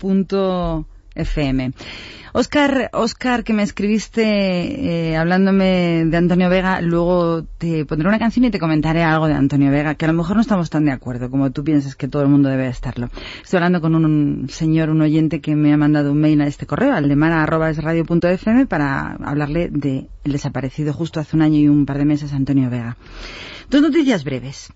fm. 1.17 1.73
Oscar, 2.33 2.91
Oscar, 2.93 3.43
que 3.43 3.53
me 3.53 3.63
escribiste 3.63 4.21
eh, 4.23 5.17
hablándome 5.17 6.05
de 6.05 6.17
Antonio 6.17 6.49
Vega, 6.49 6.81
luego 6.81 7.43
te 7.57 7.83
pondré 7.85 8.07
una 8.07 8.19
canción 8.19 8.45
y 8.45 8.51
te 8.51 8.59
comentaré 8.59 9.01
algo 9.01 9.27
de 9.27 9.33
Antonio 9.33 9.71
Vega, 9.71 9.95
que 9.95 10.05
a 10.05 10.09
lo 10.09 10.13
mejor 10.13 10.35
no 10.35 10.41
estamos 10.43 10.69
tan 10.69 10.85
de 10.85 10.91
acuerdo 10.91 11.31
como 11.31 11.51
tú 11.51 11.63
piensas 11.63 11.95
que 11.95 12.07
todo 12.07 12.21
el 12.21 12.27
mundo 12.27 12.49
debe 12.49 12.67
estarlo. 12.67 13.09
Estoy 13.41 13.57
hablando 13.57 13.81
con 13.81 13.95
un, 13.95 14.49
señor, 14.49 14.91
un 14.91 15.01
oyente 15.01 15.41
que 15.41 15.55
me 15.55 15.73
ha 15.73 15.77
mandado 15.77 16.11
un 16.11 16.19
mail 16.19 16.41
a 16.41 16.47
este 16.47 16.67
correo, 16.67 16.93
al 16.93 17.07
para 18.67 19.17
hablarle 19.23 19.69
de 19.69 20.07
el 20.23 20.31
desaparecido 20.31 20.93
justo 20.93 21.19
hace 21.19 21.35
un 21.35 21.41
año 21.41 21.57
y 21.57 21.67
un 21.67 21.87
par 21.87 21.97
de 21.97 22.05
meses 22.05 22.33
Antonio 22.33 22.69
Vega. 22.69 22.97
Dos 23.71 23.81
noticias 23.81 24.23
breves. 24.23 24.71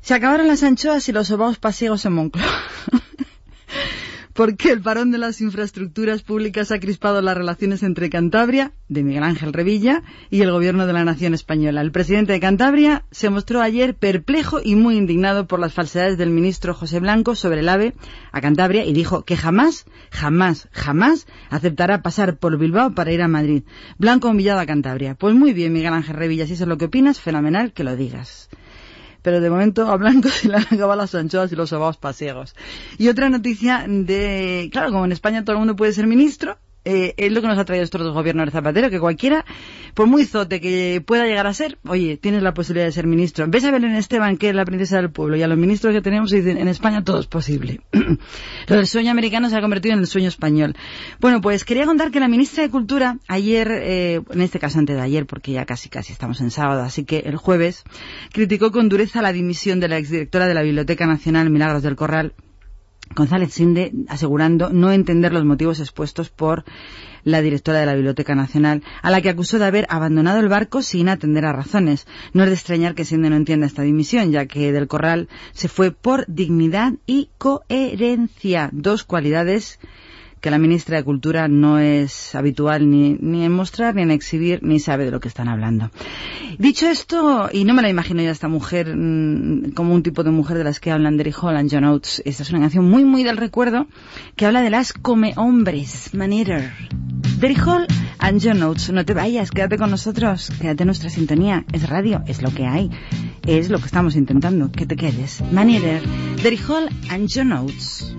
Se 0.00 0.14
acabaron 0.14 0.48
las 0.48 0.64
anchoas 0.64 1.08
y 1.08 1.12
los 1.12 1.28
sobaos 1.28 1.58
pasiegos 1.58 2.04
en 2.06 2.14
Moncloa. 2.14 2.46
Porque 4.40 4.70
el 4.70 4.80
parón 4.80 5.10
de 5.10 5.18
las 5.18 5.42
infraestructuras 5.42 6.22
públicas 6.22 6.72
ha 6.72 6.80
crispado 6.80 7.20
las 7.20 7.36
relaciones 7.36 7.82
entre 7.82 8.08
Cantabria, 8.08 8.72
de 8.88 9.02
Miguel 9.02 9.22
Ángel 9.22 9.52
Revilla, 9.52 10.02
y 10.30 10.40
el 10.40 10.50
gobierno 10.50 10.86
de 10.86 10.94
la 10.94 11.04
nación 11.04 11.34
española. 11.34 11.82
El 11.82 11.92
presidente 11.92 12.32
de 12.32 12.40
Cantabria 12.40 13.04
se 13.10 13.28
mostró 13.28 13.60
ayer 13.60 13.94
perplejo 13.94 14.58
y 14.64 14.76
muy 14.76 14.96
indignado 14.96 15.46
por 15.46 15.60
las 15.60 15.74
falsedades 15.74 16.16
del 16.16 16.30
ministro 16.30 16.72
José 16.72 17.00
Blanco 17.00 17.34
sobre 17.34 17.60
el 17.60 17.68
AVE 17.68 17.92
a 18.32 18.40
Cantabria 18.40 18.86
y 18.86 18.94
dijo 18.94 19.26
que 19.26 19.36
jamás, 19.36 19.84
jamás, 20.10 20.70
jamás 20.72 21.26
aceptará 21.50 22.00
pasar 22.00 22.38
por 22.38 22.56
Bilbao 22.56 22.94
para 22.94 23.12
ir 23.12 23.20
a 23.20 23.28
Madrid. 23.28 23.64
Blanco 23.98 24.30
humillado 24.30 24.60
a 24.60 24.64
Cantabria. 24.64 25.16
Pues 25.16 25.34
muy 25.34 25.52
bien, 25.52 25.74
Miguel 25.74 25.92
Ángel 25.92 26.16
Revilla, 26.16 26.46
si 26.46 26.54
eso 26.54 26.64
es 26.64 26.68
lo 26.68 26.78
que 26.78 26.86
opinas, 26.86 27.20
fenomenal 27.20 27.74
que 27.74 27.84
lo 27.84 27.94
digas 27.94 28.48
pero 29.22 29.40
de 29.40 29.50
momento 29.50 29.86
a 29.90 29.96
Blanco 29.96 30.28
se 30.28 30.48
le 30.48 30.56
han 30.56 30.62
acabado 30.64 30.96
las 30.96 31.14
anchoas 31.14 31.52
y 31.52 31.56
los 31.56 31.70
sobaos 31.70 31.96
pasiegos. 31.96 32.54
Y 32.98 33.08
otra 33.08 33.28
noticia 33.30 33.84
de, 33.88 34.68
claro, 34.72 34.90
como 34.90 35.04
en 35.04 35.12
España 35.12 35.44
todo 35.44 35.54
el 35.54 35.60
mundo 35.60 35.76
puede 35.76 35.92
ser 35.92 36.06
ministro, 36.06 36.58
eh, 36.84 37.14
es 37.16 37.32
lo 37.32 37.40
que 37.42 37.46
nos 37.46 37.58
ha 37.58 37.64
traído 37.64 37.84
estos 37.84 38.00
dos 38.00 38.14
gobiernos 38.14 38.46
de 38.46 38.52
Zapatero, 38.52 38.90
que 38.90 38.98
cualquiera, 38.98 39.44
por 39.94 40.06
muy 40.06 40.24
zote 40.24 40.60
que 40.60 41.02
pueda 41.04 41.26
llegar 41.26 41.46
a 41.46 41.54
ser, 41.54 41.78
oye, 41.86 42.16
tienes 42.16 42.42
la 42.42 42.54
posibilidad 42.54 42.86
de 42.86 42.92
ser 42.92 43.06
ministro. 43.06 43.46
Ves 43.48 43.64
a 43.64 43.70
Belén 43.70 43.94
Esteban, 43.94 44.36
que 44.36 44.48
es 44.48 44.54
la 44.54 44.64
princesa 44.64 44.96
del 44.96 45.10
pueblo, 45.10 45.36
y 45.36 45.42
a 45.42 45.48
los 45.48 45.58
ministros 45.58 45.92
que 45.92 46.00
tenemos 46.00 46.30
dicen, 46.30 46.56
en 46.56 46.68
España 46.68 47.04
todo 47.04 47.20
es 47.20 47.26
posible. 47.26 47.80
lo 47.92 48.76
del 48.76 48.86
sueño 48.86 49.10
americano 49.10 49.50
se 49.50 49.56
ha 49.56 49.60
convertido 49.60 49.94
en 49.94 50.00
el 50.00 50.06
sueño 50.06 50.28
español. 50.28 50.74
Bueno, 51.20 51.40
pues 51.40 51.64
quería 51.64 51.84
contar 51.84 52.10
que 52.10 52.20
la 52.20 52.28
ministra 52.28 52.62
de 52.62 52.70
Cultura, 52.70 53.18
ayer, 53.28 53.70
eh, 53.70 54.22
en 54.30 54.40
este 54.40 54.58
caso 54.58 54.78
antes 54.78 54.96
de 54.96 55.02
ayer, 55.02 55.26
porque 55.26 55.52
ya 55.52 55.66
casi 55.66 55.88
casi 55.88 56.12
estamos 56.12 56.40
en 56.40 56.50
sábado, 56.50 56.82
así 56.82 57.04
que 57.04 57.18
el 57.20 57.36
jueves, 57.36 57.84
criticó 58.32 58.72
con 58.72 58.88
dureza 58.88 59.22
la 59.22 59.32
dimisión 59.32 59.80
de 59.80 59.88
la 59.88 59.98
exdirectora 59.98 60.46
de 60.46 60.54
la 60.54 60.62
Biblioteca 60.62 61.06
Nacional, 61.06 61.50
Milagros 61.50 61.82
del 61.82 61.96
Corral, 61.96 62.32
González 63.14 63.52
Sinde 63.52 63.92
asegurando 64.08 64.70
no 64.70 64.92
entender 64.92 65.32
los 65.32 65.44
motivos 65.44 65.80
expuestos 65.80 66.30
por 66.30 66.64
la 67.24 67.42
directora 67.42 67.80
de 67.80 67.86
la 67.86 67.94
Biblioteca 67.94 68.36
Nacional, 68.36 68.82
a 69.02 69.10
la 69.10 69.20
que 69.20 69.28
acusó 69.28 69.58
de 69.58 69.66
haber 69.66 69.86
abandonado 69.90 70.38
el 70.38 70.48
barco 70.48 70.80
sin 70.80 71.08
atender 71.08 71.44
a 71.44 71.52
razones. 71.52 72.06
No 72.32 72.44
es 72.44 72.50
de 72.50 72.54
extrañar 72.54 72.94
que 72.94 73.04
Sinde 73.04 73.28
no 73.28 73.36
entienda 73.36 73.66
esta 73.66 73.82
dimisión, 73.82 74.30
ya 74.30 74.46
que 74.46 74.72
del 74.72 74.86
Corral 74.86 75.28
se 75.52 75.68
fue 75.68 75.90
por 75.90 76.24
dignidad 76.28 76.94
y 77.04 77.30
coherencia, 77.36 78.70
dos 78.72 79.02
cualidades 79.02 79.80
que 80.40 80.50
la 80.50 80.58
ministra 80.58 80.96
de 80.96 81.04
Cultura 81.04 81.48
no 81.48 81.78
es 81.78 82.34
habitual 82.34 82.90
ni, 82.90 83.16
ni 83.20 83.44
en 83.44 83.52
mostrar, 83.52 83.94
ni 83.94 84.02
en 84.02 84.10
exhibir, 84.10 84.60
ni 84.62 84.80
sabe 84.80 85.04
de 85.04 85.10
lo 85.10 85.20
que 85.20 85.28
están 85.28 85.48
hablando. 85.48 85.90
Dicho 86.58 86.88
esto, 86.88 87.48
y 87.52 87.64
no 87.64 87.74
me 87.74 87.82
la 87.82 87.88
imagino 87.88 88.22
ya 88.22 88.30
esta 88.30 88.48
mujer 88.48 88.94
mmm, 88.96 89.72
como 89.72 89.94
un 89.94 90.02
tipo 90.02 90.24
de 90.24 90.30
mujer 90.30 90.58
de 90.58 90.64
las 90.64 90.80
que 90.80 90.90
hablan 90.90 91.16
Derry 91.16 91.30
y 91.30 91.68
John 91.70 91.84
Oates, 91.84 92.22
esta 92.24 92.42
es 92.42 92.50
una 92.50 92.60
canción 92.60 92.88
muy, 92.88 93.04
muy 93.04 93.22
del 93.22 93.36
recuerdo 93.36 93.86
que 94.36 94.46
habla 94.46 94.62
de 94.62 94.70
las 94.70 94.92
come 94.92 95.34
hombres, 95.36 96.14
Maneater. 96.14 96.72
Derry 97.38 97.56
Hall 97.56 97.86
and 98.18 98.42
John 98.42 98.62
Oates, 98.62 98.90
no 98.90 99.04
te 99.04 99.14
vayas, 99.14 99.50
quédate 99.50 99.78
con 99.78 99.90
nosotros, 99.90 100.52
quédate 100.60 100.82
en 100.82 100.88
nuestra 100.88 101.10
sintonía, 101.10 101.64
es 101.72 101.88
radio, 101.88 102.22
es 102.26 102.42
lo 102.42 102.50
que 102.52 102.66
hay, 102.66 102.90
es 103.46 103.70
lo 103.70 103.78
que 103.78 103.86
estamos 103.86 104.16
intentando, 104.16 104.70
que 104.70 104.86
te 104.86 104.96
quedes. 104.96 105.42
Maneater, 105.52 106.02
Derry 106.42 106.58
Hall 106.68 106.88
and 107.10 107.28
John 107.32 107.52
Oates. 107.52 108.14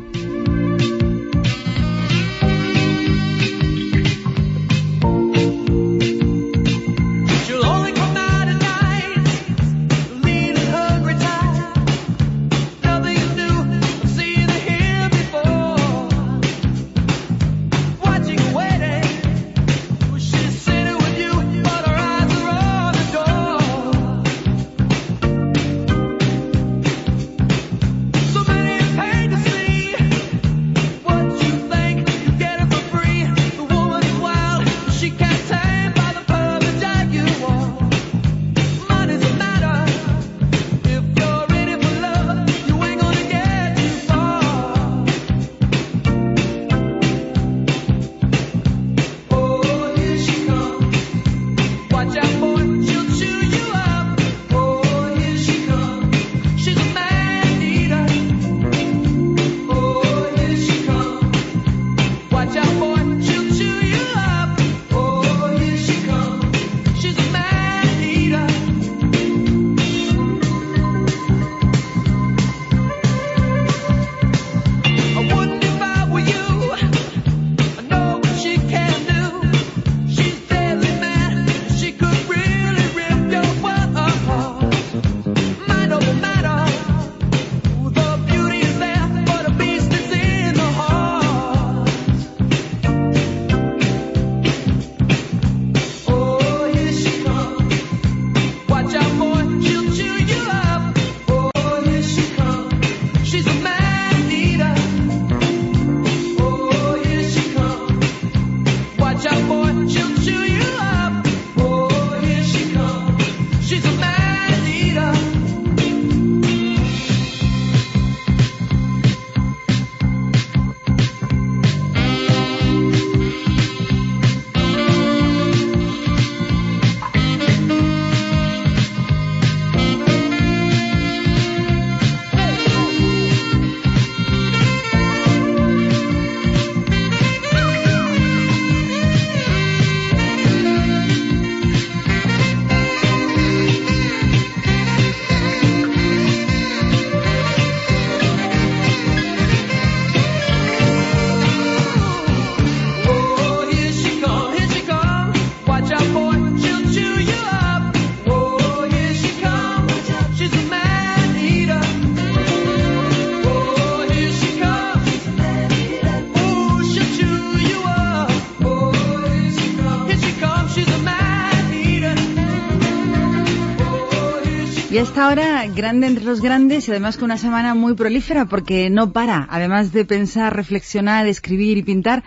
Y 175.21 175.23
a 175.23 175.27
esta 175.27 175.33
hora, 175.33 175.67
grande 175.67 176.07
entre 176.07 176.25
los 176.25 176.41
grandes 176.41 176.87
y 176.87 176.91
además 176.91 177.17
con 177.17 177.25
una 177.25 177.37
semana 177.37 177.75
muy 177.75 177.93
prolífera 177.93 178.45
porque 178.45 178.89
no 178.89 179.13
para. 179.13 179.47
Además 179.51 179.91
de 179.91 180.03
pensar, 180.03 180.55
reflexionar, 180.55 181.27
escribir 181.27 181.77
y 181.77 181.83
pintar, 181.83 182.23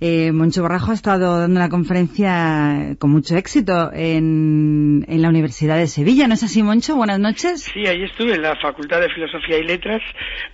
eh, 0.00 0.32
Moncho 0.32 0.62
Borrajo 0.62 0.90
ha 0.92 0.94
estado 0.94 1.40
dando 1.40 1.58
una 1.58 1.68
conferencia 1.68 2.96
con 2.98 3.10
mucho 3.10 3.36
éxito 3.36 3.90
en, 3.92 5.04
en 5.08 5.22
la 5.22 5.28
Universidad 5.28 5.76
de 5.76 5.86
Sevilla. 5.86 6.26
¿No 6.28 6.34
es 6.34 6.42
así, 6.42 6.62
Moncho? 6.62 6.96
Buenas 6.96 7.18
noches. 7.18 7.62
Sí, 7.72 7.86
ahí 7.86 8.02
estuve 8.04 8.34
en 8.34 8.42
la 8.42 8.54
Facultad 8.56 9.00
de 9.00 9.08
Filosofía 9.10 9.58
y 9.58 9.64
Letras 9.64 10.00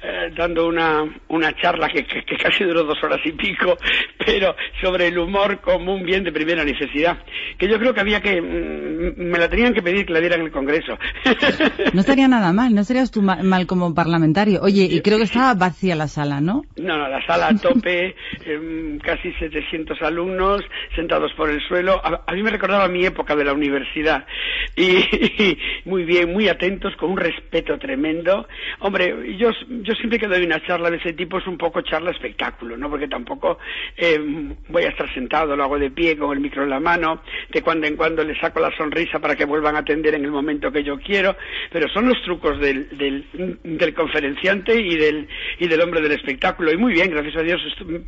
eh, 0.02 0.33
dando 0.37 0.66
una, 0.66 1.02
una 1.28 1.52
charla 1.57 1.88
que, 1.88 2.04
que- 2.04 2.24
que 2.24 2.37
casi 2.37 2.64
duró 2.64 2.85
dos 2.85 2.98
horas 3.02 3.20
y 3.24 3.33
pico, 3.33 3.76
pero 4.24 4.54
sobre 4.83 5.09
el 5.09 5.18
humor 5.18 5.61
como 5.61 5.94
un 5.94 6.04
bien 6.04 6.24
de 6.24 6.33
primera 6.33 6.64
necesidad, 6.64 7.18
que 7.59 7.68
yo 7.68 7.78
creo 7.78 7.92
que 7.94 8.00
había 8.00 8.20
que... 8.20 8.40
mm, 8.40 9.20
me 9.30 9.38
la 9.38 9.48
tenían 9.48 9.74
que 9.74 9.83
pedir 9.83 10.07
que 10.07 10.12
la 10.12 10.20
diera 10.20 10.37
en 10.37 10.42
el 10.42 10.50
Congreso. 10.52 10.98
No 11.92 12.00
estaría 12.00 12.28
nada 12.28 12.52
mal, 12.52 12.74
no 12.74 12.80
estarías 12.80 13.11
tú 13.11 13.20
ma- 13.22 13.42
mal 13.42 13.66
como 13.66 13.94
parlamentario. 13.94 14.61
Oye, 14.62 14.85
y 14.90 15.00
creo 15.02 15.18
que 15.18 15.24
estaba 15.24 15.54
vacía 15.54 15.94
la 15.96 16.09
sala, 16.09 16.40
¿no? 16.40 16.62
No, 16.76 16.96
no, 16.96 17.09
la 17.09 17.24
sala 17.26 17.48
a 17.48 17.54
tope, 17.57 18.14
em, 18.46 18.98
casi 19.00 19.33
700 19.38 20.01
alumnos 20.03 20.62
sentados 20.94 21.33
por 21.35 21.51
el 21.51 21.61
suelo. 21.66 22.01
A, 22.05 22.25
a 22.27 22.33
mí 22.35 22.42
me 22.42 22.51
recordaba 22.51 22.88
mi 22.88 23.05
época 23.05 23.37
de 23.37 23.44
la 23.44 23.53
universidad. 23.53 24.27
Y, 24.77 25.57
muy 25.85 26.05
bien, 26.05 26.33
muy 26.33 26.49
atentos, 26.49 26.97
con 26.97 27.11
un 27.11 27.16
respeto 27.16 27.79
tremendo. 27.79 28.47
Hombre, 28.81 29.37
yo, 29.37 29.51
yo 29.68 29.94
siempre 29.94 30.18
que 30.18 30.27
doy 30.27 30.44
una 30.44 30.61
charla 30.64 30.90
de 30.90 30.97
ese 30.97 31.12
tipo 31.12 31.38
es 31.38 31.47
un 31.47 31.57
poco 31.57 31.81
charla 31.83 32.11
espectáculo, 32.11 32.77
¿no? 32.77 32.90
Porque 32.90 33.09
tampoco 33.09 33.59
em, 33.97 34.55
voy 34.68 34.83
a 34.83 34.88
estar 34.88 35.12
sentado, 35.14 35.55
lo 35.55 35.64
hago 35.64 35.79
de 35.79 35.90
pie 35.90 36.16
con 36.16 36.33
el 36.33 36.40
micro 36.40 36.64
en 36.64 36.70
la 36.70 36.81
mano, 36.81 37.23
de 37.51 37.62
cuando 37.62 37.87
en 37.87 37.97
cuando 37.97 38.25
le 38.25 38.38
saco 38.40 38.61
la 38.61 38.77
sonrisa 38.77 39.20
para 39.20 39.37
que 39.37 39.44
vuelvan 39.44 39.77
a 39.77 39.81
atender 39.81 40.14
en 40.14 40.25
el 40.25 40.31
momento 40.31 40.73
que 40.73 40.83
yo 40.83 40.99
quiero. 40.99 41.37
Pero 41.70 41.88
son 41.88 42.09
los 42.09 42.20
trucos 42.23 42.59
del, 42.59 42.88
del, 42.99 43.94
conferenciante 43.94 44.75
y 44.75 44.97
del, 44.97 45.29
y 45.59 45.68
del 45.68 45.81
hombre 45.81 46.01
del 46.01 46.12
espectáculo. 46.12 46.73
Y 46.73 46.77
muy 46.77 46.92
bien, 46.92 47.11
gracias 47.11 47.37
a 47.37 47.42
Dios, 47.42 47.61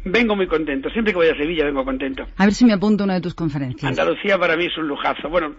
vengo 0.05 0.35
muy 0.35 0.47
contento. 0.47 0.91
Siempre 0.91 1.13
que 1.17 1.27
voy 1.27 1.35
a 1.35 1.39
Sevilla 1.39 1.65
vengo 1.65 1.85
contento. 1.85 2.27
A 2.37 2.45
ver 2.45 2.55
si 2.55 2.65
me 2.65 2.73
apunto 2.73 3.05
una 3.05 3.15
de 3.15 3.21
tus 3.21 3.35
conferencias. 3.35 3.89
Andalucía 3.89 4.39
para 4.39 4.57
mí 4.57 4.67
es 4.67 4.77
un 4.77 4.87
lujazo. 4.87 5.29
Bueno, 5.29 5.55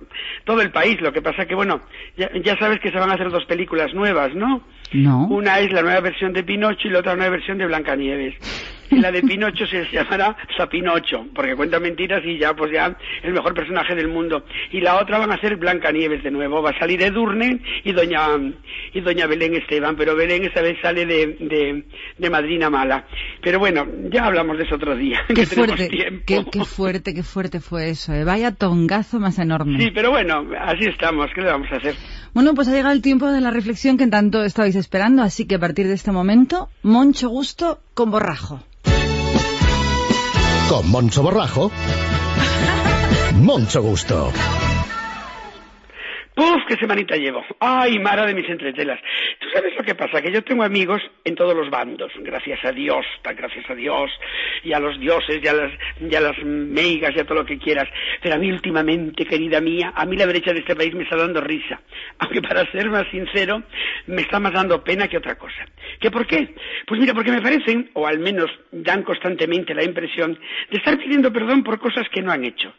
todo 0.45 0.61
el 0.61 0.71
país, 0.71 0.99
lo 1.01 1.11
que 1.11 1.21
pasa 1.21 1.45
que, 1.45 1.55
bueno, 1.55 1.81
ya, 2.17 2.29
ya 2.43 2.57
sabes 2.57 2.79
que 2.79 2.91
se 2.91 2.99
van 2.99 3.09
a 3.09 3.13
hacer 3.13 3.29
dos 3.31 3.45
películas 3.45 3.93
nuevas, 3.93 4.33
¿no? 4.35 4.61
No. 4.93 5.27
Una 5.27 5.59
es 5.59 5.71
la 5.71 5.81
nueva 5.81 6.01
versión 6.01 6.33
de 6.33 6.43
Pinocho 6.43 6.87
y 6.87 6.91
la 6.91 6.99
otra 6.99 7.15
nueva 7.15 7.31
versión 7.31 7.57
de 7.57 7.65
Blancanieves. 7.65 8.35
Y 8.89 8.99
la 8.99 9.11
de 9.11 9.21
Pinocho 9.21 9.65
se 9.67 9.85
llamará 9.91 10.35
Sapinocho, 10.55 11.25
porque 11.33 11.55
cuenta 11.55 11.79
mentiras 11.79 12.21
y 12.25 12.37
ya, 12.37 12.53
pues 12.53 12.71
ya, 12.71 12.97
el 13.23 13.33
mejor 13.33 13.53
personaje 13.53 13.95
del 13.95 14.07
mundo. 14.07 14.45
Y 14.71 14.81
la 14.81 14.99
otra 15.01 15.17
van 15.19 15.31
a 15.31 15.39
ser 15.39 15.57
Blancanieves 15.57 16.23
de 16.23 16.31
nuevo. 16.31 16.61
Va 16.61 16.71
a 16.71 16.79
salir 16.79 17.01
Edurne 17.01 17.61
y 17.83 17.91
doña, 17.91 18.27
y 18.93 19.01
doña 19.01 19.27
Belén 19.27 19.55
Esteban, 19.55 19.95
pero 19.95 20.15
Belén 20.15 20.45
esa 20.45 20.61
vez 20.61 20.77
sale 20.81 21.05
de, 21.05 21.37
de, 21.39 21.83
de 22.17 22.29
madrina 22.29 22.69
mala. 22.69 23.05
Pero 23.41 23.59
bueno, 23.59 23.85
ya 24.09 24.25
hablamos 24.25 24.57
de 24.57 24.63
eso 24.63 24.75
otro 24.75 24.95
día, 24.95 25.19
Qué 25.27 25.33
que 25.35 25.45
fuerte, 25.45 25.89
qué 26.25 26.65
fuerte, 26.65 27.13
qué 27.13 27.23
fuerte 27.23 27.59
fue 27.59 27.89
eso. 27.89 28.13
¿eh? 28.13 28.23
Vaya 28.23 28.51
tongazo 28.51 29.19
más 29.19 29.39
enorme. 29.39 29.79
Sí, 29.79 29.91
pero 29.93 30.11
bueno, 30.11 30.45
así 30.59 30.85
estamos, 30.85 31.27
¿qué 31.33 31.41
le 31.41 31.51
vamos 31.51 31.67
a 31.71 31.77
hacer? 31.77 31.95
Bueno, 32.33 32.53
pues 32.53 32.67
ha 32.67 32.71
llegado 32.71 32.93
el 32.93 33.01
tiempo 33.01 33.31
de 33.31 33.41
la 33.41 33.51
reflexión 33.51 33.97
que 33.97 34.07
tanto 34.07 34.43
estabais 34.43 34.75
esperando, 34.75 35.23
así 35.23 35.47
que 35.47 35.55
a 35.55 35.59
partir 35.59 35.87
de 35.87 35.93
este 35.93 36.11
momento, 36.11 36.69
Moncho 36.83 37.29
Gusto 37.29 37.79
con 37.93 38.11
Borrajo. 38.11 38.63
Con 40.69 40.89
Moncho 40.89 41.23
Borrajo. 41.23 41.71
Moncho 43.35 43.81
Gusto. 43.81 44.31
¡Puf! 46.37 46.67
¡Qué 46.67 46.75
semanita 46.75 47.15
llevo! 47.15 47.43
¡Ay, 47.59 47.97
mara 47.97 48.23
de 48.27 48.35
mis 48.35 48.47
entretelas! 48.47 48.99
¿Tú 49.39 49.49
sabes 49.49 49.75
lo 49.75 49.83
que 49.83 49.95
pasa? 49.95 50.21
Que 50.21 50.31
yo 50.31 50.43
tengo 50.43 50.61
amigos 50.61 51.01
en 51.23 51.33
todos 51.33 51.55
los 51.55 51.71
bandos, 51.71 52.11
gracias 52.19 52.63
a 52.63 52.71
Dios, 52.71 53.03
gracias 53.23 53.67
a 53.67 53.73
Dios, 53.73 54.11
y 54.63 54.71
a 54.71 54.79
los 54.79 54.99
dioses, 54.99 55.39
y 55.43 55.47
a 55.47 55.53
las, 55.53 55.71
y 55.99 56.13
a 56.13 56.21
las 56.21 56.37
meigas, 56.43 57.15
y 57.15 57.19
a 57.21 57.23
todo 57.23 57.39
lo 57.39 57.45
que 57.45 57.57
quieras. 57.57 57.89
Pero 58.21 58.35
a 58.35 58.37
mí 58.37 58.51
últimamente, 58.51 59.25
querida 59.25 59.59
mía, 59.59 59.93
a 59.95 60.05
mí 60.05 60.15
la 60.15 60.27
derecha 60.27 60.53
de 60.53 60.59
este 60.59 60.75
país 60.75 60.93
me 60.93 61.05
está 61.05 61.15
dando 61.15 61.41
risa. 61.41 61.81
Aunque 62.19 62.43
para 62.43 62.71
ser 62.71 62.87
más 62.91 63.07
sincero, 63.09 63.63
me 64.05 64.21
está 64.21 64.39
más 64.39 64.53
dando 64.53 64.83
pena 64.83 65.07
que 65.07 65.17
otra 65.17 65.39
cosa. 65.39 65.65
¿Qué 65.99 66.11
por 66.11 66.27
qué? 66.27 66.53
Pues 66.85 67.01
mira, 67.01 67.15
porque 67.15 67.31
me 67.31 67.41
parecen, 67.41 67.89
o 67.93 68.05
al 68.05 68.19
menos 68.19 68.51
dan 68.71 69.01
constantemente 69.01 69.73
la 69.73 69.83
impresión, 69.83 70.37
de 70.69 70.77
estar 70.77 70.99
pidiendo 70.99 71.33
perdón 71.33 71.63
por 71.63 71.79
cosas 71.79 72.07
que 72.13 72.21
no 72.21 72.31
han 72.31 72.45
hecho 72.45 72.71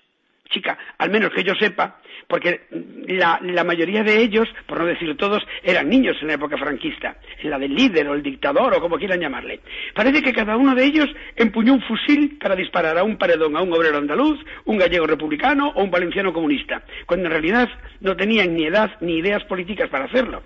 chica, 0.48 0.78
al 0.98 1.11
menos 1.11 1.30
que 1.32 1.44
yo 1.44 1.54
sepa, 1.54 2.00
porque 2.26 2.66
la, 3.06 3.40
la 3.42 3.64
mayoría 3.64 4.02
de 4.02 4.20
ellos, 4.20 4.48
por 4.66 4.78
no 4.78 4.87
decir 4.87 5.16
todos, 5.16 5.42
eran 5.62 5.88
niños 5.88 6.16
en 6.20 6.28
la 6.28 6.34
época 6.34 6.58
franquista, 6.58 7.16
en 7.42 7.50
la 7.50 7.58
del 7.58 7.74
líder 7.74 8.08
o 8.08 8.14
el 8.14 8.22
dictador 8.22 8.74
o 8.74 8.80
como 8.80 8.98
quieran 8.98 9.20
llamarle. 9.20 9.61
Parece 9.94 10.22
que 10.22 10.32
cada 10.32 10.56
uno 10.56 10.74
de 10.74 10.84
ellos 10.84 11.08
empuñó 11.37 11.74
un 11.74 11.82
fusil 11.82 12.38
para 12.40 12.56
disparar 12.56 12.98
a 12.98 13.04
un 13.04 13.16
paredón, 13.16 13.56
a 13.56 13.62
un 13.62 13.72
obrero 13.72 13.98
andaluz, 13.98 14.38
un 14.64 14.78
gallego 14.78 15.06
republicano 15.06 15.72
o 15.74 15.82
un 15.82 15.90
valenciano 15.90 16.32
comunista, 16.32 16.82
cuando 17.06 17.26
en 17.26 17.32
realidad 17.32 17.68
no 18.00 18.16
tenían 18.16 18.54
ni 18.54 18.66
edad 18.66 18.92
ni 19.00 19.18
ideas 19.18 19.44
políticas 19.44 19.88
para 19.88 20.04
hacerlo. 20.04 20.42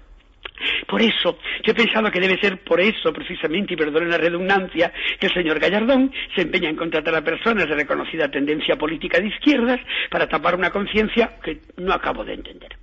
Por 0.86 1.02
eso, 1.02 1.38
yo 1.64 1.72
he 1.72 1.74
pensado 1.74 2.10
que 2.10 2.20
debe 2.20 2.40
ser 2.40 2.58
por 2.58 2.80
eso, 2.80 3.12
precisamente, 3.12 3.74
y 3.74 3.76
perdonen 3.76 4.10
la 4.10 4.18
redundancia, 4.18 4.92
que 5.18 5.26
el 5.26 5.34
señor 5.34 5.58
Gallardón 5.58 6.12
se 6.34 6.42
empeña 6.42 6.70
en 6.70 6.76
contratar 6.76 7.14
a 7.14 7.22
personas 7.22 7.68
de 7.68 7.74
reconocida 7.74 8.30
tendencia 8.30 8.76
política 8.76 9.20
de 9.20 9.28
izquierdas 9.28 9.80
para 10.10 10.28
tapar 10.28 10.54
una 10.54 10.70
conciencia 10.70 11.38
que 11.42 11.60
no 11.76 11.92
acabo 11.92 12.24
de 12.24 12.34
entender. 12.34 12.76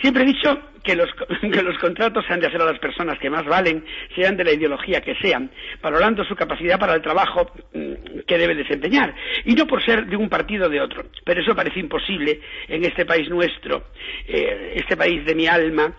Siempre 0.00 0.22
he 0.22 0.26
dicho 0.26 0.58
que 0.82 0.96
los, 0.96 1.08
que 1.40 1.62
los 1.62 1.78
contratos 1.78 2.24
se 2.26 2.32
han 2.32 2.40
de 2.40 2.46
hacer 2.46 2.60
a 2.60 2.66
las 2.66 2.78
personas 2.78 3.18
que 3.18 3.30
más 3.30 3.44
valen, 3.44 3.84
sean 4.14 4.36
de 4.36 4.44
la 4.44 4.52
ideología 4.52 5.00
que 5.00 5.14
sean, 5.16 5.50
valorando 5.82 6.24
su 6.24 6.34
capacidad 6.34 6.78
para 6.78 6.94
el 6.94 7.02
trabajo 7.02 7.50
mm, 7.74 8.20
que 8.26 8.38
debe 8.38 8.54
desempeñar, 8.54 9.14
y 9.44 9.54
no 9.54 9.66
por 9.66 9.84
ser 9.84 10.06
de 10.06 10.16
un 10.16 10.28
partido 10.28 10.66
o 10.66 10.70
de 10.70 10.80
otro. 10.80 11.04
Pero 11.24 11.40
eso 11.40 11.54
parece 11.54 11.80
imposible 11.80 12.40
en 12.68 12.84
este 12.84 13.04
país 13.04 13.28
nuestro, 13.28 13.84
eh, 14.26 14.72
este 14.76 14.96
país 14.96 15.24
de 15.24 15.34
mi 15.34 15.46
alma, 15.46 15.94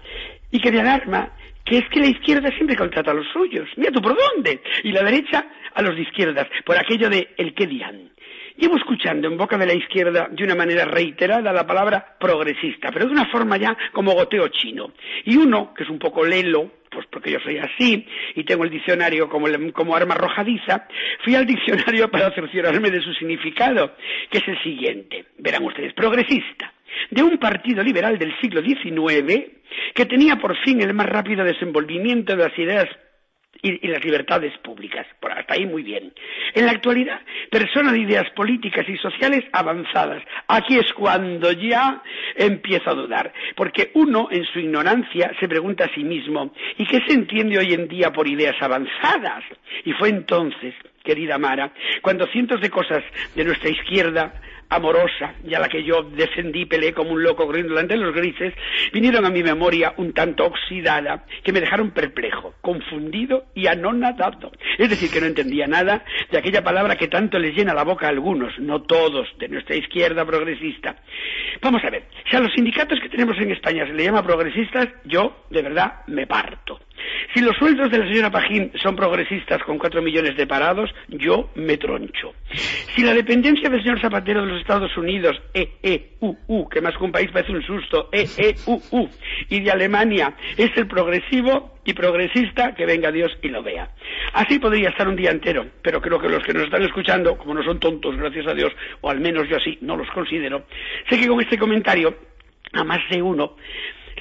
y 0.52 0.60
que 0.60 0.72
me 0.72 0.82
alarma 0.82 1.32
que 1.66 1.78
es 1.78 1.90
que 1.90 2.00
la 2.00 2.08
izquierda 2.08 2.50
siempre 2.56 2.76
contrata 2.76 3.12
a 3.12 3.14
los 3.14 3.28
suyos. 3.32 3.70
Mira 3.78 3.92
tú 3.92 4.02
por 4.02 4.16
dónde. 4.18 4.62
Y 4.84 4.92
la 4.92 5.04
derecha 5.04 5.46
a 5.74 5.82
los 5.82 5.96
de 5.96 6.02
izquierdas, 6.02 6.48
por 6.66 6.78
aquello 6.78 7.10
de 7.10 7.30
el 7.38 7.54
qué 7.54 7.68
dirán. 7.68 8.10
Llevo 8.58 8.78
escuchando 8.78 9.28
en 9.28 9.38
boca 9.38 9.58
de 9.58 9.66
la 9.66 9.74
izquierda 9.74 10.28
de 10.30 10.44
una 10.44 10.56
manera 10.56 10.86
reiterada 10.86 11.54
la 11.54 11.66
palabra 11.66 12.18
progresista, 12.20 12.92
pero 12.92 13.06
de 13.06 13.12
una 13.12 13.26
forma 13.28 13.58
ya 13.58 13.76
como 13.92 14.14
goteo 14.14 14.50
chino. 14.50 14.92
Y 15.24 15.38
uno, 15.38 15.74
que 15.74 15.84
es 15.84 15.90
un 15.90 15.98
poco 15.98 16.26
lelo, 16.26 16.70
pues 16.90 17.08
porque 17.10 17.32
yo 17.32 17.40
soy 17.40 17.58
así 17.58 18.06
y 18.36 18.44
tengo 18.44 18.66
el 18.66 18.70
diccionario 18.70 19.30
como, 19.30 19.48
como 19.72 19.96
arma 19.96 20.16
arrojadiza, 20.16 20.88
fui 21.24 21.34
al 21.36 21.46
diccionario 21.46 22.12
para 22.12 22.36
cerciorarme 22.36 22.92
de 22.92 23.02
su 23.02 23.14
significado, 23.14 23.96
que 24.30 24.40
es 24.40 24.48
el 24.48 24.62
siguiente. 24.62 25.26
Verán 25.38 25.64
ustedes, 25.64 25.94
progresista 25.94 26.74
de 27.10 27.24
un 27.24 27.38
partido 27.38 27.84
liberal 27.84 28.18
del 28.18 28.34
siglo 28.40 28.62
XIX 28.62 29.52
que 29.94 30.06
tenía 30.06 30.38
por 30.38 30.58
fin 30.64 30.82
el 30.82 30.94
más 30.94 31.08
rápido 31.08 31.44
desenvolvimiento 31.44 32.36
de 32.36 32.44
las 32.44 32.58
ideas 32.58 32.88
y, 33.62 33.88
las 33.88 34.04
libertades 34.04 34.58
públicas. 34.60 35.06
Por 35.20 35.32
hasta 35.32 35.54
ahí 35.54 35.66
muy 35.66 35.84
bien. 35.84 36.14
En 36.54 36.66
la 36.66 36.72
actualidad, 36.72 37.22
persona 37.50 37.92
de 37.92 38.00
ideas 38.00 38.30
políticas 38.32 38.88
y 38.88 38.98
sociales 38.98 39.44
avanzadas. 39.52 40.24
Aquí 40.48 40.78
es 40.78 40.92
cuando 40.94 41.52
ya 41.52 42.02
empiezo 42.36 42.90
a 42.90 42.96
dudar. 42.96 43.34
Porque 43.56 43.92
uno, 43.94 44.30
en 44.32 44.46
su 44.46 44.60
ignorancia, 44.60 45.32
se 45.40 45.48
pregunta 45.48 45.86
a 45.86 45.94
sí 45.94 46.04
mismo, 46.04 46.54
¿y 46.78 46.86
qué 46.86 47.02
se 47.08 47.14
entiende 47.14 47.58
hoy 47.58 47.74
en 47.74 47.88
día 47.88 48.12
por 48.12 48.28
ideas 48.28 48.56
avanzadas? 48.62 49.44
Y 49.86 49.94
fue 49.94 50.10
entonces, 50.10 50.74
querida 51.04 51.38
Mara, 51.38 51.72
cuando 52.02 52.28
cientos 52.28 52.62
de 52.62 52.70
cosas 52.70 53.04
de 53.36 53.44
nuestra 53.44 53.70
izquierda 53.70 54.34
amorosa 54.72 55.36
y 55.46 55.54
a 55.54 55.60
la 55.60 55.68
que 55.68 55.84
yo 55.84 56.02
defendí, 56.02 56.66
peleé 56.66 56.94
como 56.94 57.12
un 57.12 57.22
loco 57.22 57.46
corriendo 57.46 57.74
delante 57.74 57.94
de 57.94 58.00
los 58.00 58.16
grises, 58.16 58.54
vinieron 58.94 59.26
a 59.26 59.30
mi 59.30 59.44
memoria 59.44 59.94
un 59.98 60.14
tanto 60.14 60.46
oxidada 60.46 61.26
que 61.44 61.52
me 61.52 61.60
dejaron 61.60 61.92
perplejo, 61.92 62.56
confundido 62.62 63.46
y 63.54 63.68
anonadado. 63.68 64.52
Es 64.78 64.90
decir, 64.90 65.12
que 65.12 65.20
no 65.20 65.28
entendía 65.28 65.68
nada 65.68 66.06
de 66.32 66.38
aquella 66.38 66.64
palabra 66.64 66.96
que 66.96 67.10
tanto 67.10 67.38
les 67.38 67.54
llena 67.54 67.74
la 67.74 67.84
boca 67.84 68.08
a 68.08 68.10
algunos, 68.10 68.58
no 68.60 68.82
todos, 68.84 69.28
de 69.38 69.50
nuestra 69.50 69.76
izquierda 69.76 70.26
progresista. 70.26 70.96
Vamos 71.62 71.84
a 71.84 71.90
ver, 71.90 72.06
si 72.30 72.36
a 72.38 72.40
los 72.40 72.54
sindicatos 72.54 73.00
que 73.02 73.10
tenemos 73.10 73.38
en 73.40 73.52
España 73.52 73.86
se 73.86 73.94
le 73.94 74.06
llama 74.06 74.24
progresistas, 74.24 74.88
yo 75.04 75.44
de 75.50 75.62
verdad 75.62 76.06
me 76.08 76.28
parto. 76.28 76.80
Si 77.34 77.42
los 77.42 77.56
sueldos 77.56 77.90
de 77.90 78.00
la 78.00 78.08
señora 78.08 78.30
Pajín 78.30 78.72
son 78.82 78.96
progresistas 78.96 79.64
con 79.64 79.78
cuatro 79.78 80.02
millones 80.02 80.36
de 80.36 80.48
parados, 80.48 80.94
yo 81.08 81.50
me 81.56 81.78
troncho. 81.78 82.34
Si 82.96 83.04
la 83.04 83.14
dependencia 83.14 83.70
del 83.70 83.82
señor 83.82 84.02
Zapatero 84.02 84.42
de 84.42 84.48
los 84.48 84.62
Estados 84.62 84.96
Unidos, 84.98 85.42
E, 85.54 86.18
U, 86.20 86.68
que 86.70 86.82
más 86.82 86.98
que 86.98 87.04
un 87.04 87.12
país 87.12 87.30
parece 87.32 87.54
un 87.54 87.64
susto, 87.64 88.10
E, 88.12 88.28
y 89.50 89.60
de 89.62 89.72
Alemania 89.72 90.34
es 90.58 90.72
el 90.76 90.88
progresivo 90.88 91.80
y 91.86 91.94
progresista, 91.94 92.76
que 92.76 92.86
venga 92.86 93.12
Dios 93.12 93.32
y 93.42 93.48
lo 93.48 93.64
vea. 93.64 93.90
Así 94.34 94.60
podría 94.60 94.90
estar 94.90 95.08
un 95.08 95.16
día 95.16 95.32
entero, 95.32 95.66
pero 95.82 96.02
creo 96.02 96.20
que 96.20 96.30
los 96.30 96.44
que 96.44 96.54
nos 96.54 96.64
están 96.64 96.84
escuchando, 96.84 97.38
como 97.38 97.54
no 97.54 97.64
son 97.64 97.80
tontos, 97.80 98.18
gracias 98.18 98.48
a 98.48 98.54
Dios, 98.54 98.72
o 99.02 99.10
al 99.10 99.20
menos 99.20 99.48
yo 99.50 99.58
así 99.58 99.78
no 99.82 99.96
los 99.96 100.10
considero, 100.12 100.66
sé 101.10 101.18
que 101.18 101.28
con 101.28 101.42
este 101.42 101.58
comentario, 101.58 102.14
a 102.74 102.84
más 102.84 103.00
de 103.10 103.22
uno, 103.22 103.56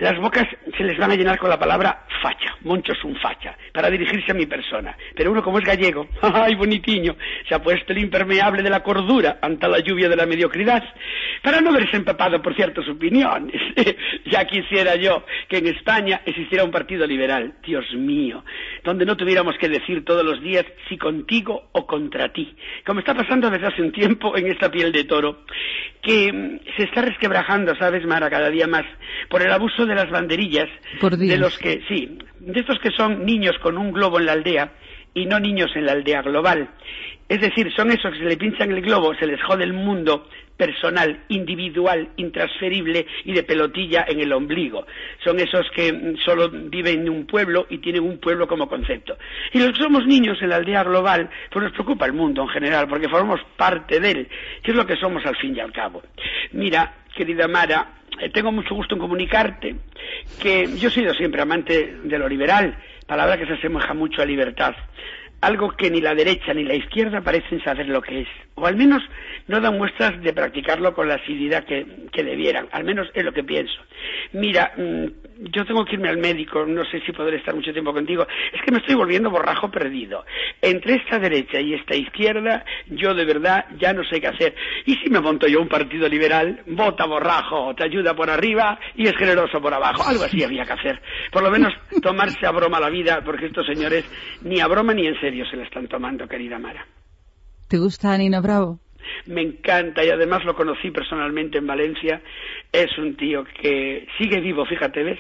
las 0.01 0.19
bocas 0.19 0.47
se 0.77 0.85
les 0.85 0.99
van 0.99 1.11
a 1.11 1.15
llenar 1.15 1.39
con 1.39 1.51
la 1.51 1.59
palabra 1.59 2.07
facha, 2.23 2.57
Moncho 2.63 2.93
es 2.93 3.05
un 3.05 3.17
facha, 3.17 3.57
para 3.73 3.91
dirigirse 3.91 4.33
a 4.33 4.35
mi 4.35 4.47
persona. 4.47 4.97
Pero 5.15 5.31
uno 5.31 5.43
como 5.43 5.59
es 5.59 5.65
gallego, 5.65 6.09
¡ay, 6.23 6.55
bonitiño! 6.55 7.17
Se 7.49 7.55
ha 7.55 7.63
puesto 7.63 7.93
el 7.93 7.99
impermeable 7.99 8.63
de 8.63 8.71
la 8.71 8.83
cordura 8.83 9.39
ante 9.43 9.69
la 9.69 9.81
lluvia 9.81 10.09
de 10.09 10.17
la 10.17 10.27
mediocridad, 10.27 10.83
para 11.43 11.61
no 11.61 11.73
verse 11.73 11.97
empapado 11.97 12.41
por 12.41 12.55
ciertas 12.55 12.89
opiniones. 12.89 13.61
ya 14.27 14.45
quisiera 14.47 14.97
yo 14.97 15.25
que 15.49 15.59
en 15.59 15.67
España 15.67 16.23
existiera 16.25 16.65
un 16.65 16.71
partido 16.71 17.07
liberal, 17.07 17.55
Dios 17.63 17.85
mío, 17.95 18.45
donde 18.85 19.05
no 19.05 19.17
tuviéramos 19.17 19.57
que 19.59 19.69
decir 19.69 20.05
todos 20.05 20.25
los 20.25 20.41
días 20.43 20.65
si 20.89 20.97
contigo 20.97 21.69
o 21.73 21.87
contra 21.87 22.33
ti, 22.33 22.55
como 22.87 23.01
está 23.01 23.15
pasando 23.15 23.51
desde 23.51 23.67
hace 23.67 23.83
un 23.83 23.93
tiempo 23.93 24.37
en 24.37 24.47
esta 24.47 24.71
piel 24.71 24.93
de 24.93 25.05
toro, 25.05 25.45
que 26.03 26.33
mm, 26.33 26.77
se 26.77 26.85
está 26.85 27.03
resquebrajando, 27.03 27.75
¿sabes, 27.77 28.05
Mara, 28.07 28.31
cada 28.31 28.51
día 28.51 28.67
más, 28.67 28.85
por 29.29 29.43
el 29.43 29.53
abuso 29.53 29.87
de 29.87 29.90
las 29.95 30.11
banderillas, 30.11 30.69
Por 31.01 31.17
de 31.17 31.39
los 31.39 31.59
que, 31.59 31.83
sí, 31.89 32.19
de 32.41 32.61
estos 32.61 32.79
que 32.81 32.91
son 32.91 33.25
niños 33.25 33.57
con 33.63 33.77
un 33.77 33.93
globo 33.93 34.19
en 34.19 34.27
la 34.27 34.33
aldea 34.33 34.73
y 35.15 35.27
no 35.27 35.41
niños 35.41 35.71
en 35.75 35.87
la 35.87 35.93
aldea 35.93 36.23
global. 36.23 36.71
Es 37.29 37.41
decir, 37.41 37.73
son 37.77 37.91
esos 37.93 38.13
que 38.13 38.19
se 38.19 38.25
le 38.25 38.37
pinchan 38.37 38.73
el 38.73 38.83
globo, 38.83 39.15
se 39.15 39.27
les 39.27 39.41
jode 39.43 39.63
el 39.63 39.73
mundo 39.73 40.27
personal, 40.57 41.25
individual, 41.29 42.11
intransferible 42.17 43.07
y 43.25 43.33
de 43.33 43.45
pelotilla 43.45 44.05
en 44.07 44.21
el 44.21 44.31
ombligo. 44.33 44.85
Son 45.25 45.41
esos 45.41 45.71
que 45.75 45.91
mm, 45.91 46.17
solo 46.19 46.51
viven 46.51 47.01
en 47.01 47.09
un 47.09 47.27
pueblo 47.27 47.67
y 47.71 47.79
tienen 47.79 48.03
un 48.03 48.19
pueblo 48.19 48.47
como 48.47 48.69
concepto. 48.69 49.17
Y 49.53 49.59
los 49.59 49.71
que 49.71 49.83
somos 49.83 50.07
niños 50.07 50.37
en 50.43 50.51
la 50.51 50.57
aldea 50.57 50.85
global, 50.85 51.31
pues 51.51 51.63
nos 51.63 51.73
preocupa 51.73 52.05
el 52.05 52.13
mundo 52.13 52.43
en 52.43 52.49
general, 52.49 52.89
porque 52.89 53.09
formamos 53.09 53.41
parte 53.57 54.01
de 54.01 54.11
él, 54.11 54.29
que 54.63 54.73
es 54.73 54.77
lo 54.77 54.85
que 54.85 54.97
somos 54.97 55.25
al 55.25 55.37
fin 55.37 55.57
y 55.57 55.61
al 55.61 55.73
cabo. 55.73 56.03
Mira, 56.53 56.95
querida 57.17 57.49
Mara, 57.49 58.00
tengo 58.29 58.53
mucho 58.53 58.75
gusto 58.75 58.95
en 58.95 59.01
comunicarte 59.01 59.77
que 60.41 60.77
yo 60.77 60.89
he 60.89 60.93
sido 60.93 61.15
siempre 61.15 61.43
amante 61.43 61.97
de 62.05 62.19
lo 62.19 62.29
liberal, 62.29 62.77
palabra 63.07 63.39
que 63.39 63.47
se 63.47 63.55
asemeja 63.55 63.95
mucho 63.95 64.23
a 64.23 64.27
libertad. 64.27 64.75
Algo 65.41 65.71
que 65.71 65.91
ni 65.91 66.01
la 66.01 66.15
derecha 66.15 66.53
ni 66.53 66.65
la 66.65 66.75
izquierda 66.75 67.21
parecen 67.23 67.63
saber 67.65 67.89
lo 67.89 68.03
que 68.03 68.23
es, 68.23 68.29
o 68.55 68.67
al 68.67 68.77
menos 68.77 69.03
no 69.49 69.61
dan 69.61 69.79
muestras 69.79 70.21
de 70.23 70.33
practicarlo 70.33 70.93
con 70.95 71.09
la 71.09 71.15
asiduidad 71.15 71.65
que, 71.65 71.87
que 72.13 72.23
debieran, 72.23 72.69
al 72.73 72.85
menos 72.85 73.09
es 73.15 73.25
lo 73.25 73.33
que 73.33 73.43
pienso. 73.43 73.81
Mira, 74.33 74.73
mm, 74.77 75.07
yo 75.53 75.65
tengo 75.65 75.85
que 75.85 75.95
irme 75.95 76.11
al 76.11 76.19
médico, 76.19 76.67
no 76.67 76.85
sé 76.85 77.01
si 77.01 77.13
podré 77.13 77.39
estar 77.39 77.55
mucho 77.55 77.73
tiempo 77.73 77.93
contigo, 77.93 78.27
es 78.53 78.61
que 78.63 78.71
me 78.71 78.79
estoy 78.79 78.95
volviendo 78.95 79.31
borrajo 79.31 79.71
perdido. 79.71 80.25
Entre 80.61 80.97
esta 80.97 81.19
derecha 81.19 81.59
y 81.61 81.75
esta 81.75 81.97
izquierda, 81.97 82.65
yo 82.89 83.15
de 83.15 83.25
verdad 83.25 83.65
ya 83.79 83.93
no 83.95 84.05
sé 84.05 84.21
qué 84.21 84.29
hacer. 84.29 84.55
Y 84.85 84.97
si 84.97 85.09
me 85.09 85.21
monto 85.21 85.47
yo 85.47 85.61
un 85.61 85.69
partido 85.69 86.09
liberal, 86.09 86.61
vota 86.67 87.07
borrajo, 87.07 87.75
te 87.75 87.85
ayuda 87.85 88.15
por 88.15 88.29
arriba 88.29 88.79
y 88.95 89.07
es 89.07 89.17
generoso 89.17 89.61
por 89.61 89.73
abajo. 89.73 90.03
Algo 90.07 90.25
así 90.25 90.45
había 90.45 90.67
que 90.67 90.73
hacer. 90.73 91.01
Por 91.33 91.43
lo 91.43 91.51
menos 91.51 91.73
tomarse 92.03 92.47
a 92.47 92.51
broma 92.51 92.79
la 92.79 92.91
vida, 92.91 93.23
porque 93.25 93.47
estos 93.47 93.67
señores 93.67 94.05
ni 94.43 94.61
a 94.61 94.67
broma 94.67 94.93
ni 94.93 95.07
en 95.07 95.19
serio 95.21 95.30
se 95.51 95.57
la 95.57 95.65
están 95.65 95.89
tomando, 95.89 96.27
querida 96.27 96.59
Mara. 96.59 96.87
¿Te 97.69 97.79
gusta 97.79 98.17
Nino 98.19 98.43
Bravo? 98.43 98.81
Me 99.27 99.43
encanta 99.43 100.05
y 100.05 100.11
además 100.11 100.45
lo 100.45 100.55
conocí 100.55 100.91
personalmente 100.91 101.59
en 101.59 101.67
Valencia. 101.67 102.21
Es 102.73 102.97
un 102.99 103.17
tío 103.17 103.45
que 103.45 104.07
sigue 104.19 104.41
vivo, 104.41 104.65
fíjate, 104.67 105.03
¿ves? 105.03 105.19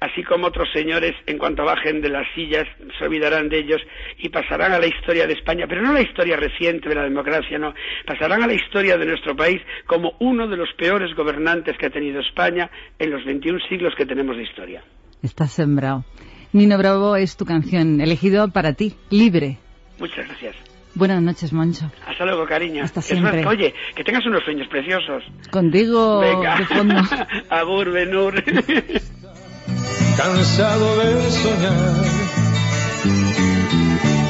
Así 0.00 0.22
como 0.22 0.46
otros 0.46 0.68
señores, 0.72 1.14
en 1.26 1.38
cuanto 1.38 1.64
bajen 1.64 2.00
de 2.00 2.08
las 2.08 2.26
sillas, 2.34 2.66
se 2.98 3.04
olvidarán 3.04 3.48
de 3.48 3.58
ellos 3.58 3.80
y 4.18 4.28
pasarán 4.28 4.72
a 4.72 4.78
la 4.78 4.86
historia 4.86 5.26
de 5.26 5.34
España, 5.34 5.66
pero 5.68 5.82
no 5.82 5.92
la 5.92 6.02
historia 6.02 6.36
reciente 6.36 6.88
de 6.88 6.94
la 6.94 7.04
democracia, 7.04 7.58
no. 7.58 7.74
Pasarán 8.06 8.42
a 8.42 8.46
la 8.46 8.54
historia 8.54 8.96
de 8.96 9.06
nuestro 9.06 9.36
país 9.36 9.60
como 9.86 10.14
uno 10.20 10.48
de 10.48 10.56
los 10.56 10.72
peores 10.76 11.14
gobernantes 11.14 11.76
que 11.78 11.86
ha 11.86 11.90
tenido 11.90 12.20
España 12.20 12.70
en 12.98 13.10
los 13.10 13.24
21 13.24 13.58
siglos 13.68 13.94
que 13.96 14.06
tenemos 14.06 14.36
de 14.36 14.42
historia. 14.42 14.82
Estás 15.22 15.52
sembrado. 15.52 16.04
Nino 16.52 16.78
Bravo 16.78 17.16
es 17.16 17.36
tu 17.36 17.44
canción, 17.44 18.00
elegido 18.00 18.48
para 18.48 18.72
ti, 18.72 18.94
libre. 19.10 19.58
Muchas 19.98 20.26
gracias. 20.26 20.56
Buenas 20.94 21.22
noches, 21.22 21.52
Moncho. 21.52 21.90
Hasta 22.06 22.24
luego, 22.24 22.44
cariño. 22.46 22.82
Hasta 22.82 22.98
Es 23.00 23.12
más, 23.20 23.30
siempre. 23.32 23.46
oye, 23.46 23.72
que 23.94 24.02
tengas 24.02 24.26
unos 24.26 24.42
sueños 24.44 24.66
preciosos. 24.68 25.22
Contigo 25.50 26.18
Venga. 26.18 26.56
de 26.58 26.66
fondo. 26.66 26.94
Agur, 27.50 27.92
Benur. 27.92 28.42
cansado 30.16 30.98
de 30.98 31.30
soñar. 31.30 32.04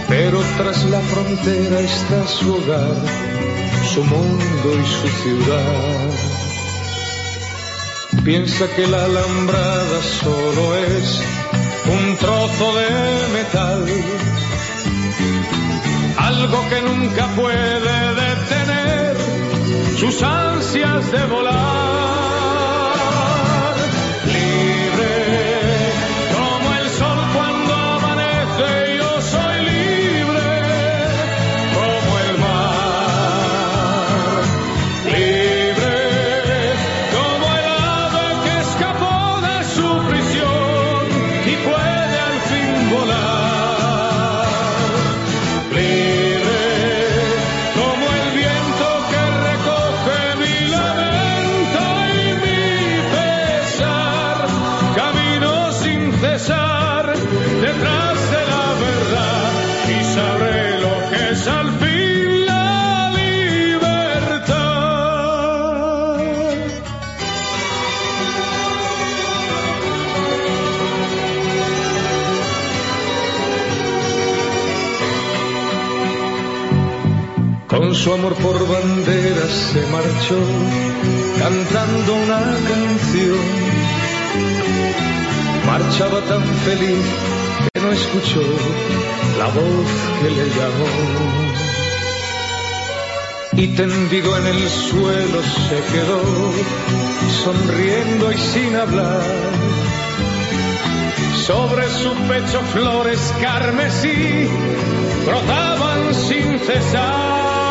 Pero 0.09 0.41
tras 0.59 0.85
la 0.91 1.01
frontera 1.01 1.81
está 1.81 2.27
su 2.27 2.53
hogar, 2.55 2.95
su 3.95 4.05
mundo 4.05 4.79
y 4.83 4.87
su 4.87 5.09
ciudad. 5.23 6.11
Piensa 8.25 8.67
que 8.77 8.87
la 8.87 9.05
alambrada 9.07 10.03
solo 10.03 10.77
es 10.77 11.23
un 11.91 12.17
trozo 12.17 12.67
de 12.79 12.89
metal, 13.37 13.85
algo 16.17 16.69
que 16.69 16.81
nunca 16.83 17.27
puede 17.37 18.15
detener 18.23 19.17
sus 19.99 20.23
ansias 20.23 21.11
de 21.11 21.27
volar. 21.27 22.20
Su 78.03 78.15
amor 78.15 78.35
por 78.37 78.67
banderas 78.67 79.51
se 79.73 79.87
marchó 79.89 80.39
cantando 81.39 82.15
una 82.15 82.41
canción. 82.67 83.39
Marchaba 85.67 86.21
tan 86.23 86.43
feliz 86.65 87.05
que 87.75 87.81
no 87.81 87.93
escuchó 87.93 88.41
la 89.37 89.47
voz 89.49 89.91
que 90.23 90.31
le 90.31 90.47
llamó. 90.57 90.91
Y 93.53 93.69
tendido 93.77 94.39
en 94.39 94.47
el 94.47 94.71
suelo 94.71 95.43
se 95.69 95.79
quedó, 95.93 96.23
sonriendo 97.45 98.33
y 98.33 98.39
sin 98.39 98.77
hablar. 98.77 99.21
Sobre 101.47 101.87
su 101.91 102.15
pecho 102.29 102.61
flores 102.73 103.35
carmesí 103.43 104.49
brotaban 105.27 106.15
sin 106.15 106.59
cesar. 106.61 107.70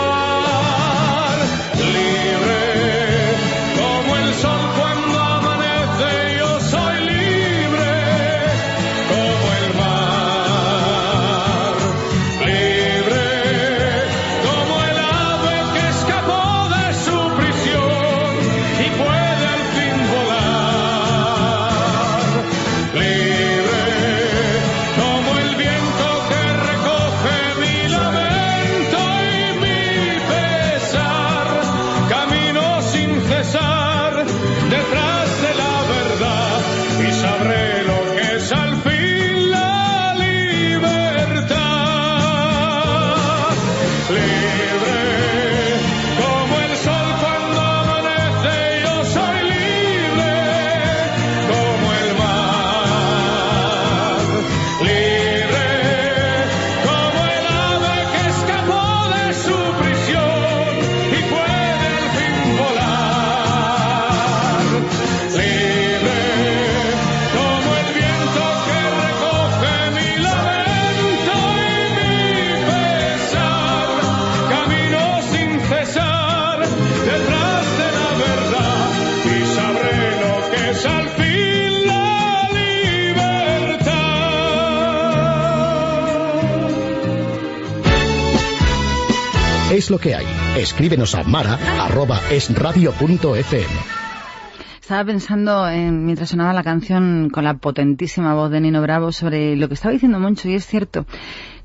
Escríbenos 90.69 91.15
a 91.15 91.23
mara.esradio.fm. 91.23 93.65
Estaba 94.79 95.03
pensando, 95.03 95.67
en- 95.67 96.05
mientras 96.05 96.29
sonaba 96.29 96.53
la 96.53 96.63
canción 96.63 97.29
con 97.31 97.43
la 97.43 97.55
potentísima 97.55 98.35
voz 98.35 98.51
de 98.51 98.61
Nino 98.61 98.79
Bravo, 98.81 99.11
sobre 99.11 99.55
lo 99.55 99.67
que 99.67 99.73
estaba 99.73 99.93
diciendo 99.93 100.19
Moncho, 100.19 100.47
y 100.47 100.53
es 100.53 100.67
cierto. 100.67 101.07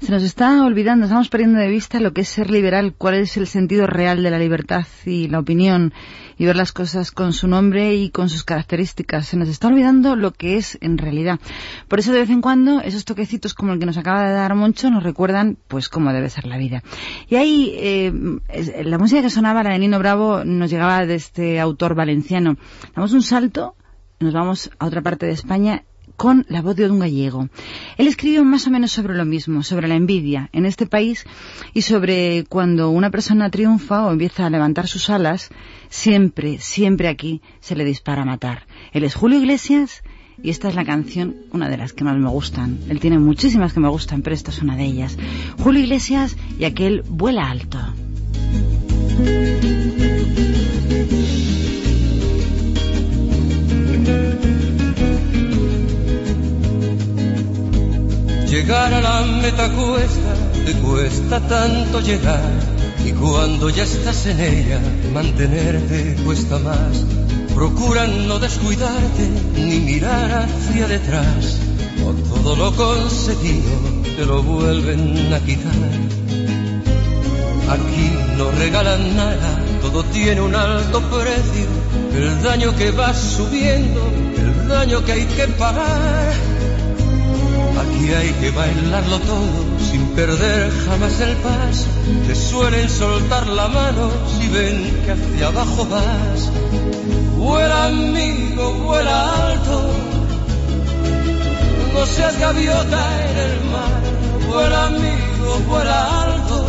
Se 0.05 0.13
nos 0.13 0.23
está 0.23 0.63
olvidando, 0.63 1.07
estamos 1.07 1.31
perdiendo 1.31 1.59
de 1.59 1.71
vista 1.71 1.99
lo 1.99 2.13
que 2.13 2.21
es 2.21 2.29
ser 2.29 2.51
liberal, 2.51 2.93
cuál 2.93 3.15
es 3.15 3.39
el 3.39 3.47
sentido 3.47 3.87
real 3.87 4.23
de 4.23 4.31
la 4.31 4.39
libertad 4.39 4.85
y 5.07 5.29
la 5.29 5.39
opinión, 5.39 5.95
y 6.37 6.45
ver 6.45 6.57
las 6.57 6.73
cosas 6.73 7.11
con 7.11 7.33
su 7.33 7.49
nombre 7.49 7.95
y 7.95 8.11
con 8.11 8.29
sus 8.29 8.45
características. 8.45 9.29
Se 9.29 9.39
nos 9.39 9.49
está 9.49 9.69
olvidando 9.69 10.15
lo 10.15 10.33
que 10.33 10.59
es 10.59 10.77
en 10.83 10.99
realidad. 10.99 11.41
Por 11.89 12.01
eso, 12.01 12.13
de 12.13 12.19
vez 12.19 12.29
en 12.29 12.43
cuando, 12.43 12.83
esos 12.83 13.07
toquecitos 13.07 13.55
como 13.55 13.73
el 13.73 13.79
que 13.79 13.87
nos 13.87 13.97
acaba 13.97 14.29
de 14.29 14.35
dar 14.35 14.55
Moncho 14.55 14.91
nos 14.91 15.03
recuerdan, 15.03 15.57
pues, 15.69 15.89
cómo 15.89 16.13
debe 16.13 16.29
ser 16.29 16.45
la 16.45 16.59
vida. 16.59 16.83
Y 17.31 17.37
ahí, 17.37 17.75
eh, 17.79 18.13
la 18.85 18.99
música 18.99 19.23
que 19.23 19.31
sonaba, 19.31 19.63
la 19.63 19.71
de 19.71 19.79
Nino 19.79 19.99
Bravo, 19.99 20.45
nos 20.45 20.71
llegaba 20.71 21.07
de 21.07 21.15
este 21.15 21.61
autor 21.61 21.95
valenciano. 21.95 22.59
Damos 22.95 23.15
un 23.15 23.23
salto, 23.23 23.75
nos 24.21 24.35
vamos 24.35 24.71
a 24.79 24.85
otra 24.85 25.01
parte 25.01 25.25
de 25.25 25.33
España 25.33 25.83
con 26.17 26.47
la 26.49 26.63
voz 26.63 26.77
de 26.77 26.91
un 26.91 26.99
gallego. 26.99 27.49
Él 27.99 28.07
escribió 28.07 28.45
más 28.45 28.67
o 28.67 28.71
menos 28.71 28.93
sobre 28.93 29.15
lo 29.15 29.25
mismo, 29.25 29.63
sobre 29.63 29.89
la 29.89 29.97
envidia 29.97 30.49
en 30.53 30.67
este 30.67 30.87
país 30.87 31.25
y 31.73 31.83
sobre 31.83 32.45
cuando 32.49 32.91
una 32.91 33.11
persona 33.11 33.51
triunfa 33.51 34.07
o 34.07 34.13
empieza 34.13 34.47
a 34.47 34.51
levantar 34.51 34.87
sus 34.89 35.11
alas, 35.11 35.51
siempre, 35.89 36.59
siempre 36.59 37.09
aquí 37.09 37.43
se 37.61 37.77
le 37.77 37.85
dispara 37.85 38.23
a 38.23 38.27
matar. 38.27 38.67
Él 38.93 39.05
es 39.05 39.15
Julio 39.15 39.39
Iglesias 39.39 40.03
y 40.43 40.51
esta 40.51 40.69
es 40.69 40.75
la 40.75 40.85
canción, 40.85 41.37
una 41.53 41.69
de 41.69 41.77
las 41.77 41.93
que 41.93 42.05
más 42.05 42.17
me 42.17 42.29
gustan. 42.29 42.79
Él 42.89 43.01
tiene 43.01 43.19
muchísimas 43.19 43.73
que 43.73 43.81
me 43.81 43.89
gustan, 43.89 44.23
pero 44.23 44.35
esta 44.35 44.51
es 44.51 44.63
una 44.63 44.77
de 44.77 44.85
ellas. 44.85 45.17
Julio 45.59 45.83
Iglesias 45.83 46.37
y 46.59 46.65
aquel 46.65 47.03
vuela 47.09 47.51
alto. 47.51 47.79
Llegar 58.55 58.95
a 58.95 59.01
la 59.01 59.23
meta 59.23 59.69
cuesta, 59.73 60.33
te 60.65 60.75
cuesta 60.75 61.41
tanto 61.41 62.01
llegar. 62.01 62.53
Y 63.05 63.11
cuando 63.11 63.69
ya 63.69 63.83
estás 63.83 64.27
en 64.27 64.39
ella, 64.39 64.79
mantenerte 65.13 66.15
cuesta 66.25 66.61
más. 66.61 67.03
Procura 67.53 68.07
no 68.07 68.39
descuidarte 68.39 69.29
ni 69.57 69.81
mirar 69.81 70.47
hacia 70.47 70.87
detrás. 70.87 71.59
O 72.07 72.13
todo 72.33 72.55
lo 72.55 72.71
conseguido 72.77 73.73
te 74.17 74.25
lo 74.25 74.41
vuelven 74.45 75.35
a 75.35 75.41
quitar. 75.41 75.91
Aquí 77.77 78.09
no 78.39 78.53
regalan 78.53 79.17
nada, 79.17 79.59
todo 79.83 80.05
tiene 80.05 80.41
un 80.41 80.55
alto 80.55 81.03
precio. 81.11 81.67
El 82.17 82.41
daño 82.41 82.73
que 82.77 82.93
va 82.93 83.13
subiendo, 83.15 84.01
el 84.37 84.69
daño 84.69 85.05
que 85.05 85.11
hay 85.11 85.25
que 85.25 85.49
pagar. 85.59 86.35
Aquí 87.85 88.13
hay 88.13 88.31
que 88.41 88.51
bailarlo 88.51 89.19
todo 89.21 89.79
sin 89.91 90.07
perder 90.17 90.71
jamás 90.87 91.21
el 91.21 91.37
paso. 91.37 91.87
Te 92.27 92.35
suelen 92.35 92.89
soltar 92.89 93.47
la 93.47 93.69
mano 93.69 94.11
si 94.39 94.49
ven 94.49 95.03
que 95.05 95.13
hacia 95.13 95.47
abajo 95.49 95.87
vas. 95.91 96.51
Vuela 97.37 97.87
amigo, 97.87 98.73
vuela 98.85 99.49
alto. 99.49 99.91
No 101.93 102.07
seas 102.07 102.39
gaviota 102.39 103.03
en 103.29 103.37
el 103.49 103.71
mar. 103.71 104.03
Vuela 104.49 104.87
amigo, 104.87 105.59
vuela 105.69 106.23
alto. 106.23 106.67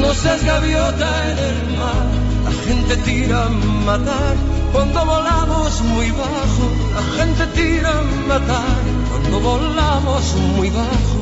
No 0.00 0.14
seas 0.14 0.44
gaviota 0.44 1.08
en 1.30 1.38
el 1.38 1.78
mar. 1.78 2.06
La 2.44 2.52
gente 2.66 2.96
tira 2.98 3.46
a 3.46 3.48
matar 3.48 4.55
cuando 4.76 5.06
volamos 5.06 5.80
muy 5.84 6.10
bajo. 6.10 6.64
La 6.94 7.02
gente 7.16 7.46
tira 7.54 7.98
a 7.98 8.02
matar 8.28 8.76
cuando 9.08 9.40
volamos 9.40 10.34
muy 10.54 10.68
bajo. 10.68 11.16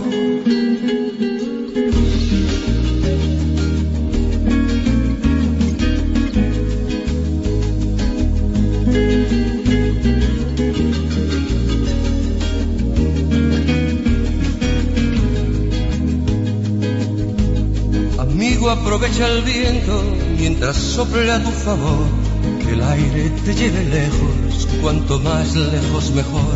Amigo, 18.19 18.71
aprovecha 18.71 19.29
el 19.29 19.43
viento 19.43 20.03
mientras 20.41 20.77
sople 20.77 21.31
a 21.31 21.41
tu 21.41 21.53
favor. 21.53 22.34
Que 22.61 22.73
el 22.73 22.83
aire 22.83 23.31
te 23.45 23.55
lleve 23.55 23.85
lejos, 23.85 24.69
cuanto 24.81 25.21
más 25.21 25.55
lejos 25.55 26.11
mejor. 26.13 26.55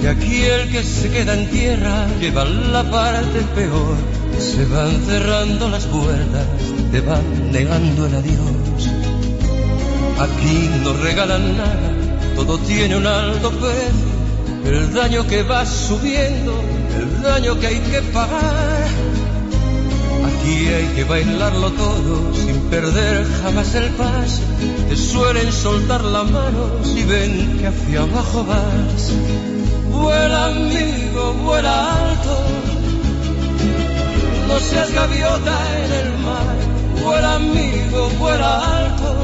Que 0.00 0.08
aquí 0.08 0.42
el 0.42 0.70
que 0.70 0.82
se 0.82 1.10
queda 1.10 1.34
en 1.34 1.50
tierra 1.50 2.06
lleva 2.20 2.44
la 2.44 2.82
parte 2.90 3.40
peor. 3.54 3.96
Se 4.38 4.64
van 4.66 5.04
cerrando 5.06 5.68
las 5.68 5.84
puertas, 5.86 6.46
te 6.90 7.00
van 7.00 7.52
negando 7.52 8.06
el 8.06 8.14
adiós. 8.14 8.90
Aquí 10.18 10.70
no 10.82 10.92
regalan 10.92 11.56
nada, 11.56 11.90
todo 12.36 12.58
tiene 12.58 12.96
un 12.96 13.06
alto 13.06 13.50
precio. 13.50 14.14
El 14.64 14.94
daño 14.94 15.26
que 15.26 15.42
va 15.42 15.66
subiendo, 15.66 16.60
el 16.96 17.22
daño 17.22 17.58
que 17.60 17.66
hay 17.66 17.78
que 17.80 18.00
pagar. 18.12 19.13
Aquí 20.44 20.68
hay 20.68 20.86
que 20.88 21.04
bailarlo 21.04 21.70
todo 21.70 22.34
sin 22.34 22.60
perder 22.68 23.26
jamás 23.42 23.74
el 23.76 23.88
paso. 23.94 24.42
Te 24.90 24.94
suelen 24.94 25.50
soltar 25.50 26.04
la 26.04 26.22
mano 26.22 26.84
si 26.84 27.02
ven 27.04 27.56
que 27.58 27.68
hacia 27.68 28.02
abajo 28.02 28.44
vas. 28.44 29.10
Vuela 29.90 30.48
amigo, 30.48 31.32
vuela 31.44 31.94
alto. 31.94 32.36
No 34.46 34.60
seas 34.60 34.92
gaviota 34.92 35.56
en 35.82 35.92
el 35.92 36.10
mar. 36.18 36.56
Vuela 37.02 37.34
amigo, 37.36 38.10
vuela 38.18 38.80
alto. 38.80 39.16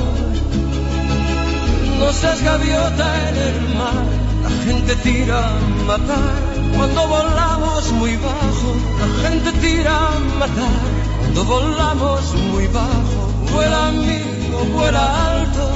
No 1.99 2.13
seas 2.15 2.43
gaviota 2.43 3.29
en 3.29 3.37
el 3.37 3.75
mar. 3.77 4.05
La 4.43 4.51
gente 4.65 4.97
tira 5.03 5.51
a 5.51 5.85
matar 5.87 6.35
cuando 6.75 7.07
volamos 7.07 7.93
muy 7.93 8.17
bajo. 8.17 8.71
La 9.01 9.29
gente 9.29 9.53
tira 9.61 9.95
a 9.95 10.19
matar 10.39 11.10
cuando 11.33 11.45
volamos 11.45 12.35
muy 12.53 12.67
bajo. 12.69 13.53
Vuela 13.53 13.89
amigo, 13.89 14.65
vuela 14.75 15.33
alto. 15.33 15.71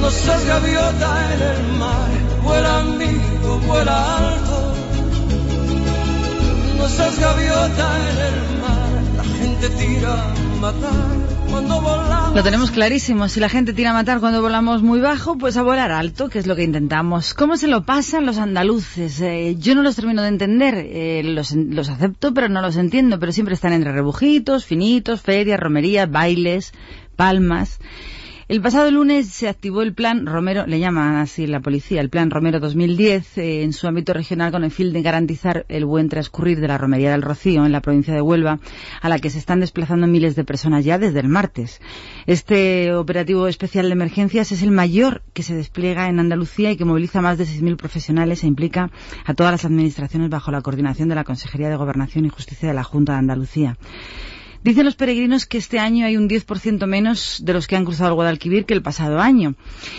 No 0.00 0.10
seas 0.10 0.44
gaviota 0.44 1.34
en 1.34 1.42
el 1.42 1.78
mar. 1.78 2.10
Vuela 2.42 2.78
amigo, 2.80 3.58
vuela 3.66 4.16
alto. 4.16 4.74
No 6.78 6.88
seas 6.88 7.18
gaviota 7.18 7.86
en 8.10 8.18
el 8.28 8.60
mar. 8.60 9.02
La 9.16 9.24
gente 9.24 9.70
tira 9.70 10.12
a 10.12 10.60
matar 10.60 11.35
Lo 12.36 12.42
tenemos 12.42 12.70
clarísimo. 12.70 13.28
Si 13.28 13.40
la 13.40 13.48
gente 13.48 13.72
tira 13.72 13.90
a 13.90 13.94
matar 13.94 14.20
cuando 14.20 14.42
volamos 14.42 14.82
muy 14.82 15.00
bajo, 15.00 15.38
pues 15.38 15.56
a 15.56 15.62
volar 15.62 15.90
alto, 15.90 16.28
que 16.28 16.38
es 16.38 16.46
lo 16.46 16.54
que 16.54 16.64
intentamos. 16.64 17.32
¿Cómo 17.32 17.56
se 17.56 17.66
lo 17.66 17.84
pasan 17.84 18.26
los 18.26 18.36
andaluces? 18.36 19.20
Eh, 19.22 19.56
yo 19.58 19.74
no 19.74 19.82
los 19.82 19.96
termino 19.96 20.20
de 20.20 20.28
entender. 20.28 20.74
Eh, 20.76 21.22
los, 21.24 21.52
los 21.52 21.88
acepto, 21.88 22.34
pero 22.34 22.50
no 22.50 22.60
los 22.60 22.76
entiendo. 22.76 23.18
Pero 23.18 23.32
siempre 23.32 23.54
están 23.54 23.72
entre 23.72 23.92
rebujitos, 23.92 24.66
finitos, 24.66 25.22
ferias, 25.22 25.58
romerías, 25.58 26.10
bailes, 26.10 26.72
palmas. 27.16 27.78
El 28.48 28.60
pasado 28.60 28.88
lunes 28.92 29.26
se 29.26 29.48
activó 29.48 29.82
el 29.82 29.92
plan 29.92 30.24
Romero, 30.24 30.68
le 30.68 30.78
llaman 30.78 31.16
así 31.16 31.48
la 31.48 31.58
policía, 31.58 32.00
el 32.00 32.10
plan 32.10 32.30
Romero 32.30 32.60
2010 32.60 33.38
eh, 33.38 33.62
en 33.64 33.72
su 33.72 33.88
ámbito 33.88 34.12
regional 34.12 34.52
con 34.52 34.62
el 34.62 34.70
fin 34.70 34.92
de 34.92 35.02
garantizar 35.02 35.66
el 35.68 35.84
buen 35.84 36.08
transcurrir 36.08 36.60
de 36.60 36.68
la 36.68 36.78
romería 36.78 37.10
del 37.10 37.22
Rocío 37.22 37.66
en 37.66 37.72
la 37.72 37.80
provincia 37.80 38.14
de 38.14 38.20
Huelva, 38.20 38.60
a 39.02 39.08
la 39.08 39.18
que 39.18 39.30
se 39.30 39.40
están 39.40 39.58
desplazando 39.58 40.06
miles 40.06 40.36
de 40.36 40.44
personas 40.44 40.84
ya 40.84 40.96
desde 40.96 41.18
el 41.18 41.26
martes. 41.26 41.80
Este 42.26 42.94
operativo 42.94 43.48
especial 43.48 43.86
de 43.86 43.94
emergencias 43.94 44.52
es 44.52 44.62
el 44.62 44.70
mayor 44.70 45.22
que 45.32 45.42
se 45.42 45.56
despliega 45.56 46.08
en 46.08 46.20
Andalucía 46.20 46.70
y 46.70 46.76
que 46.76 46.84
moviliza 46.84 47.20
más 47.20 47.38
de 47.38 47.46
6.000 47.46 47.76
profesionales 47.76 48.44
e 48.44 48.46
implica 48.46 48.92
a 49.24 49.34
todas 49.34 49.50
las 49.50 49.64
administraciones 49.64 50.30
bajo 50.30 50.52
la 50.52 50.62
coordinación 50.62 51.08
de 51.08 51.16
la 51.16 51.24
Consejería 51.24 51.68
de 51.68 51.74
Gobernación 51.74 52.26
y 52.26 52.28
Justicia 52.28 52.68
de 52.68 52.74
la 52.74 52.84
Junta 52.84 53.14
de 53.14 53.18
Andalucía. 53.18 53.76
Dicen 54.66 54.84
los 54.84 54.96
peregrinos 54.96 55.46
que 55.46 55.58
este 55.58 55.78
año 55.78 56.06
hay 56.06 56.16
un 56.16 56.28
10% 56.28 56.88
menos 56.88 57.40
de 57.44 57.52
los 57.52 57.68
que 57.68 57.76
han 57.76 57.84
cruzado 57.84 58.08
el 58.08 58.14
Guadalquivir 58.16 58.64
que 58.64 58.74
el 58.74 58.82
pasado 58.82 59.20
año. 59.20 59.54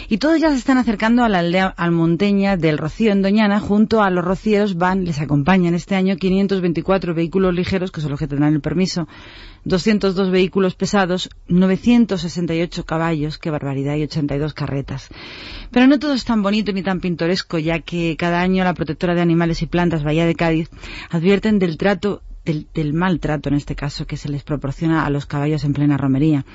Y 0.09 0.17
todos 0.17 0.41
ya 0.41 0.49
se 0.49 0.57
están 0.57 0.77
acercando 0.77 1.23
a 1.23 1.29
la 1.29 1.39
aldea 1.39 1.67
almonteña 1.67 2.57
del 2.57 2.77
Rocío 2.77 3.13
en 3.13 3.21
Doñana. 3.21 3.61
Junto 3.61 4.03
a 4.03 4.09
los 4.09 4.25
rocieros 4.25 4.75
van, 4.75 5.05
les 5.05 5.21
acompañan 5.21 5.73
este 5.73 5.95
año 5.95 6.17
524 6.17 7.13
vehículos 7.13 7.55
ligeros, 7.55 7.93
que 7.93 8.01
son 8.01 8.11
los 8.11 8.19
que 8.19 8.27
tendrán 8.27 8.55
el 8.55 8.59
permiso, 8.59 9.07
202 9.63 10.31
vehículos 10.31 10.75
pesados, 10.75 11.29
968 11.47 12.85
caballos, 12.85 13.37
qué 13.37 13.49
barbaridad, 13.49 13.95
y 13.95 14.03
82 14.03 14.53
carretas. 14.53 15.07
Pero 15.71 15.87
no 15.87 15.97
todo 15.97 16.11
es 16.11 16.25
tan 16.25 16.43
bonito 16.43 16.73
ni 16.73 16.83
tan 16.83 16.99
pintoresco, 16.99 17.57
ya 17.57 17.79
que 17.79 18.17
cada 18.17 18.41
año 18.41 18.65
la 18.65 18.73
protectora 18.73 19.15
de 19.15 19.21
animales 19.21 19.61
y 19.61 19.67
plantas 19.67 20.03
Bahía 20.03 20.25
de 20.25 20.35
Cádiz 20.35 20.69
advierten 21.09 21.57
del 21.57 21.77
trato 21.77 22.21
del, 22.47 22.67
del 22.73 22.93
maltrato, 22.93 23.49
en 23.49 23.55
este 23.55 23.75
caso, 23.75 24.07
que 24.07 24.17
se 24.17 24.29
les 24.29 24.43
proporciona 24.43 25.05
a 25.05 25.09
los 25.09 25.25
caballos 25.25 25.63
en 25.63 25.73
plena 25.73 25.97
romería. 25.97 26.45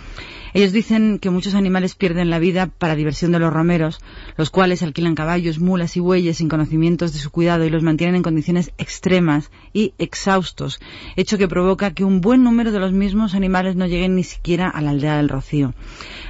Ellos 0.55 0.73
dicen 0.73 1.19
que 1.19 1.31
muchos 1.31 1.55
animales 1.55 1.95
pierden 1.95 2.31
la 2.31 2.39
vida 2.39 2.67
para 2.67 2.97
diversión 2.97 3.33
de 3.33 3.39
los 3.39 3.53
romeros, 3.53 4.01
los 4.37 4.51
cuales 4.51 4.83
alquilan 4.83 5.15
caballos, 5.15 5.59
mulas 5.59 5.97
y 5.97 6.01
bueyes 6.01 6.39
sin 6.39 6.49
conocimientos 6.49 7.13
de 7.13 7.21
su 7.21 7.31
cuidado 7.31 7.65
y 7.65 7.71
los 7.71 7.83
mantienen 7.83 8.17
en 8.17 8.23
condiciones 8.23 8.73
extremas 8.77 9.51
y 9.73 9.95
exhaustos, 9.99 10.81
hecho 11.17 11.39
que 11.39 11.49
provoca 11.49 11.93
que 11.93 12.05
un 12.05 12.21
buen 12.21 12.43
número 12.43 12.73
de 12.73 12.81
los 12.81 12.93
mismos 12.93 13.35
animales 13.35 13.77
no 13.77 13.87
lleguen 13.87 14.17
ni 14.17 14.25
siquiera 14.25 14.69
a 14.69 14.81
la 14.81 14.91
aldea 14.91 15.17
del 15.17 15.29
Rocío. 15.29 15.75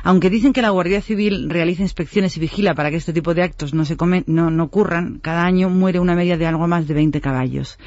Aunque 0.04 0.30
dicen 0.30 0.52
que 0.52 0.62
la 0.62 0.70
Guardia 0.70 1.00
Civil 1.00 1.48
realiza 1.50 1.82
inspecciones 1.82 2.36
y 2.36 2.40
vigila 2.40 2.74
para 2.74 2.90
que 2.90 2.96
este 2.96 3.12
tipo 3.12 3.34
de 3.34 3.42
actos 3.42 3.74
no, 3.74 3.84
se 3.84 3.96
no 4.26 4.64
ocurran, 4.64 5.18
cada 5.20 5.44
año 5.44 5.68
muere 5.68 6.00
una 6.00 6.14
media 6.14 6.36
de 6.36 6.46
algo 6.46 6.66
más 6.66 6.86
de 6.86 6.94
20 6.94 7.20
caballos. 7.20 7.78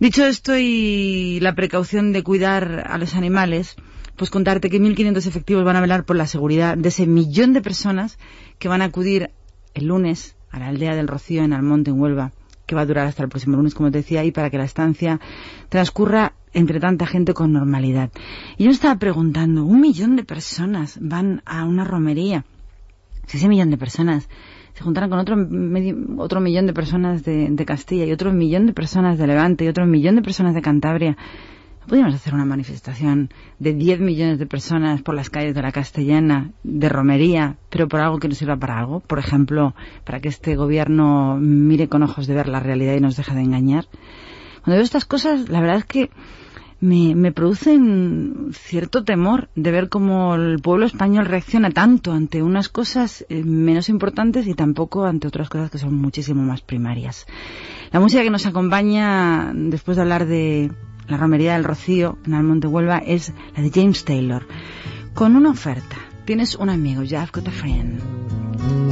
Dicho 0.00 0.26
esto 0.26 0.56
y 0.56 1.38
la 1.40 1.54
precaución 1.54 2.12
de 2.12 2.22
cuidar 2.22 2.84
a 2.88 2.98
los 2.98 3.14
animales, 3.14 3.76
pues 4.16 4.30
contarte 4.30 4.68
que 4.68 4.80
1.500 4.80 5.26
efectivos 5.26 5.64
van 5.64 5.76
a 5.76 5.80
velar 5.80 6.04
por 6.04 6.16
la 6.16 6.26
seguridad 6.26 6.76
de 6.76 6.88
ese 6.88 7.06
millón 7.06 7.52
de 7.52 7.62
personas 7.62 8.18
que 8.58 8.68
van 8.68 8.82
a 8.82 8.86
acudir 8.86 9.30
el 9.74 9.86
lunes 9.86 10.36
a 10.50 10.58
la 10.58 10.68
aldea 10.68 10.94
del 10.94 11.08
Rocío 11.08 11.42
en 11.42 11.52
Almonte, 11.52 11.90
en 11.90 12.00
Huelva, 12.00 12.32
que 12.66 12.74
va 12.74 12.82
a 12.82 12.86
durar 12.86 13.06
hasta 13.06 13.22
el 13.22 13.28
próximo 13.28 13.56
lunes, 13.56 13.74
como 13.74 13.90
te 13.90 13.98
decía, 13.98 14.24
y 14.24 14.32
para 14.32 14.50
que 14.50 14.58
la 14.58 14.64
estancia 14.64 15.20
transcurra 15.68 16.34
entre 16.52 16.80
tanta 16.80 17.06
gente 17.06 17.34
con 17.34 17.52
normalidad. 17.52 18.10
Y 18.56 18.64
yo 18.64 18.70
estaba 18.70 18.96
preguntando, 18.98 19.64
un 19.64 19.80
millón 19.80 20.16
de 20.16 20.24
personas 20.24 20.98
van 21.00 21.42
a 21.44 21.64
una 21.64 21.84
romería. 21.84 22.44
Si 23.26 23.38
ese 23.38 23.48
millón 23.48 23.70
de 23.70 23.78
personas 23.78 24.28
se 24.74 24.82
juntaran 24.82 25.08
con 25.10 25.18
otro, 25.18 25.36
medio- 25.36 25.96
otro 26.18 26.40
millón 26.40 26.66
de 26.66 26.72
personas 26.74 27.24
de, 27.24 27.48
de 27.50 27.64
Castilla 27.64 28.04
y 28.04 28.12
otro 28.12 28.32
millón 28.32 28.66
de 28.66 28.72
personas 28.72 29.18
de 29.18 29.26
Levante 29.26 29.64
y 29.64 29.68
otro 29.68 29.86
millón 29.86 30.16
de 30.16 30.22
personas 30.22 30.54
de 30.54 30.62
Cantabria, 30.62 31.16
¿no 31.80 31.86
podríamos 31.86 32.14
hacer 32.14 32.34
una 32.34 32.44
manifestación 32.44 33.30
de 33.58 33.72
10 33.74 34.00
millones 34.00 34.38
de 34.38 34.46
personas 34.46 35.02
por 35.02 35.14
las 35.14 35.30
calles 35.30 35.54
de 35.54 35.62
la 35.62 35.70
Castellana, 35.70 36.50
de 36.64 36.88
romería, 36.88 37.56
pero 37.70 37.88
por 37.88 38.00
algo 38.00 38.18
que 38.18 38.28
nos 38.28 38.38
sirva 38.38 38.56
para 38.56 38.78
algo? 38.78 39.00
Por 39.00 39.18
ejemplo, 39.18 39.74
para 40.04 40.18
que 40.20 40.28
este 40.28 40.56
gobierno 40.56 41.36
mire 41.38 41.88
con 41.88 42.02
ojos 42.02 42.26
de 42.26 42.34
ver 42.34 42.48
la 42.48 42.60
realidad 42.60 42.94
y 42.94 43.00
nos 43.00 43.16
deje 43.16 43.34
de 43.34 43.42
engañar. 43.42 43.84
Cuando 44.64 44.76
veo 44.76 44.82
estas 44.84 45.04
cosas, 45.04 45.48
la 45.50 45.60
verdad 45.60 45.76
es 45.76 45.84
que 45.84 46.10
me, 46.84 47.14
me 47.14 47.32
producen 47.32 48.50
cierto 48.52 49.04
temor 49.04 49.48
de 49.54 49.70
ver 49.70 49.88
cómo 49.88 50.34
el 50.34 50.60
pueblo 50.60 50.84
español 50.84 51.24
reacciona 51.24 51.70
tanto 51.70 52.12
ante 52.12 52.42
unas 52.42 52.68
cosas 52.68 53.24
eh, 53.30 53.42
menos 53.42 53.88
importantes 53.88 54.46
y 54.46 54.54
tampoco 54.54 55.04
ante 55.06 55.26
otras 55.26 55.48
cosas 55.48 55.70
que 55.70 55.78
son 55.78 55.94
muchísimo 55.94 56.42
más 56.42 56.60
primarias. 56.60 57.26
La 57.90 58.00
música 58.00 58.22
que 58.22 58.30
nos 58.30 58.44
acompaña 58.44 59.52
después 59.54 59.96
de 59.96 60.02
hablar 60.02 60.26
de 60.26 60.72
la 61.08 61.16
romería 61.16 61.54
del 61.54 61.64
Rocío 61.64 62.18
en 62.26 62.34
Almonte 62.34 62.66
Huelva 62.66 62.98
es 62.98 63.32
la 63.56 63.62
de 63.62 63.70
James 63.70 64.04
Taylor, 64.04 64.46
con 65.14 65.36
una 65.36 65.50
oferta. 65.50 65.96
Tienes 66.26 66.54
un 66.54 66.68
amigo, 66.68 67.02
ya 67.02 67.22
I've 67.22 67.32
got 67.32 67.48
a 67.48 67.50
friend. 67.50 68.00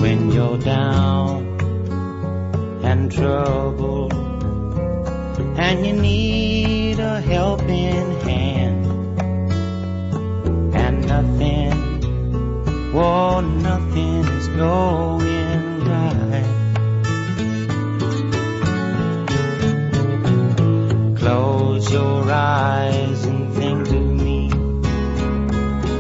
when 0.01 0.31
you're 0.31 0.59
down 0.59 1.47
and 2.85 3.11
and 5.57 5.87
you 5.87 5.93
need 5.93 6.99
a 6.99 7.21
helping 7.21 8.21
hand 8.21 8.87
and 10.75 11.07
nothing, 11.07 12.93
whoa, 12.93 13.41
nothing 13.41 14.25
is 14.25 14.49
going 14.49 15.85
right. 15.85 16.47
Close 21.19 21.93
your 21.93 22.31
eyes 22.31 23.25
and 23.25 23.53
think 23.55 23.89
of 23.89 24.07
me 24.25 24.51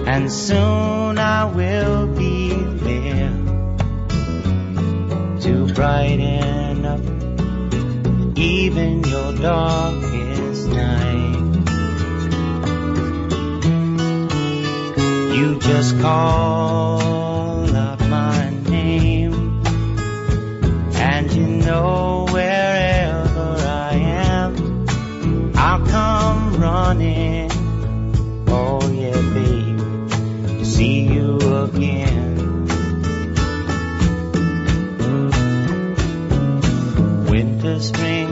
and 0.06 0.30
soon 0.30 1.18
I 1.18 1.44
will 1.44 2.06
be 2.06 2.52
there 2.54 3.30
to 5.40 5.72
brighten 5.74 6.84
up 6.84 7.21
even 8.42 9.04
your 9.04 9.32
darkest 9.34 10.66
night. 10.66 11.38
You 15.36 15.58
just 15.60 16.00
call 16.00 17.76
out 17.76 18.00
my 18.08 18.50
name, 18.68 19.62
and 20.94 21.32
you 21.32 21.46
know 21.46 22.26
wherever 22.30 23.56
I 23.64 23.94
am, 23.94 25.54
I'll 25.54 25.86
come 25.86 26.60
running. 26.60 27.48
Oh 28.48 28.80
yeah, 28.90 29.20
babe, 29.34 30.58
to 30.58 30.64
see 30.64 31.02
you 31.02 31.38
again. 31.64 32.32
winter, 37.32 37.80
spring, 37.80 38.31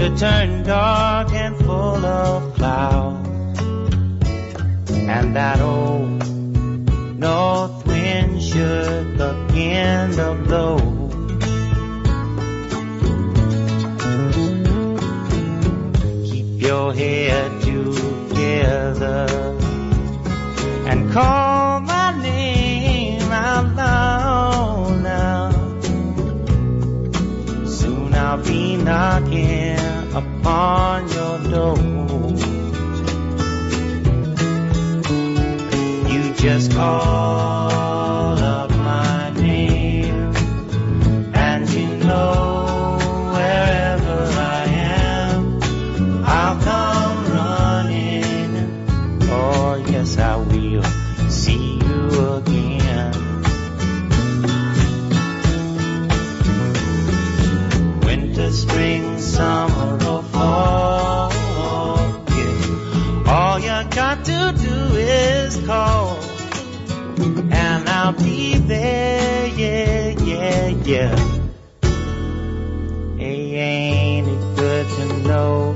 should 0.00 0.16
turn 0.16 0.62
dark 0.62 1.30
and 1.34 1.54
full 1.58 2.06
of 2.06 2.54
clouds, 2.54 3.60
and 4.88 5.36
that 5.36 5.60
old 5.60 6.26
north 7.18 7.86
wind 7.86 8.42
should 8.42 9.18
begin 9.18 10.10
to 10.12 10.34
blow. 10.46 10.78
Keep 16.30 16.62
your 16.62 16.94
head 16.94 17.60
together 17.60 19.26
and 20.88 21.12
call 21.12 21.80
my 21.80 22.18
name 22.22 23.30
out 23.30 23.76
loud 23.76 25.02
now. 25.02 25.50
Soon 27.66 28.14
I'll 28.14 28.42
be 28.42 28.76
knocking 28.76 29.89
upon 30.40 31.08
your 31.08 31.38
door. 31.50 31.76
You 36.10 36.34
just 36.34 36.72
call 36.72 38.38
up 38.38 38.70
my 38.70 39.30
name, 39.34 40.34
and 41.34 41.68
you 41.70 41.88
know 41.96 42.98
wherever 43.34 44.22
I 44.38 44.64
am, 44.66 45.60
I'll 46.24 46.60
come 46.62 47.32
running. 47.32 48.86
Oh, 49.30 49.84
yes, 49.88 50.18
I 50.18 50.36
will 50.36 50.84
see 51.28 51.74
you 51.74 52.34
again. 52.36 53.30
winter, 58.04 58.50
spring, 58.50 59.18
summer, 59.18 59.69
be 68.22 68.56
there. 68.58 69.46
Yeah, 69.46 70.10
yeah, 70.22 70.68
yeah. 70.84 71.16
Hey, 73.16 73.54
ain't 73.56 74.28
it 74.28 74.56
good 74.56 74.88
to 74.88 75.04
know 75.28 75.74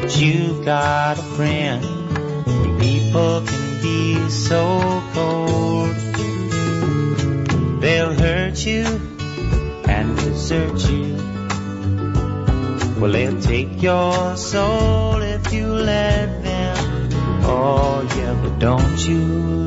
that 0.00 0.16
you've 0.20 0.64
got 0.64 1.18
a 1.18 1.22
friend? 1.22 1.82
People 2.80 3.42
can 3.46 3.82
be 3.82 4.28
so 4.28 5.02
cold, 5.14 5.96
they'll 7.80 8.12
hurt 8.12 8.64
you 8.66 8.84
and 9.88 10.16
desert 10.16 10.90
you. 10.90 11.16
Well, 13.00 13.12
they'll 13.12 13.40
take 13.40 13.82
your 13.82 14.36
soul 14.36 15.20
if 15.22 15.52
you 15.52 15.66
let 15.66 16.42
them. 16.42 17.08
Oh, 17.44 18.06
yeah, 18.16 18.34
but 18.42 18.58
don't 18.58 18.98
you 19.06 19.65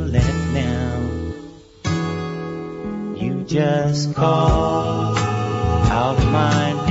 just 3.49 4.13
call 4.13 5.17
out 5.17 6.17
my 6.31 6.73
name, 6.73 6.88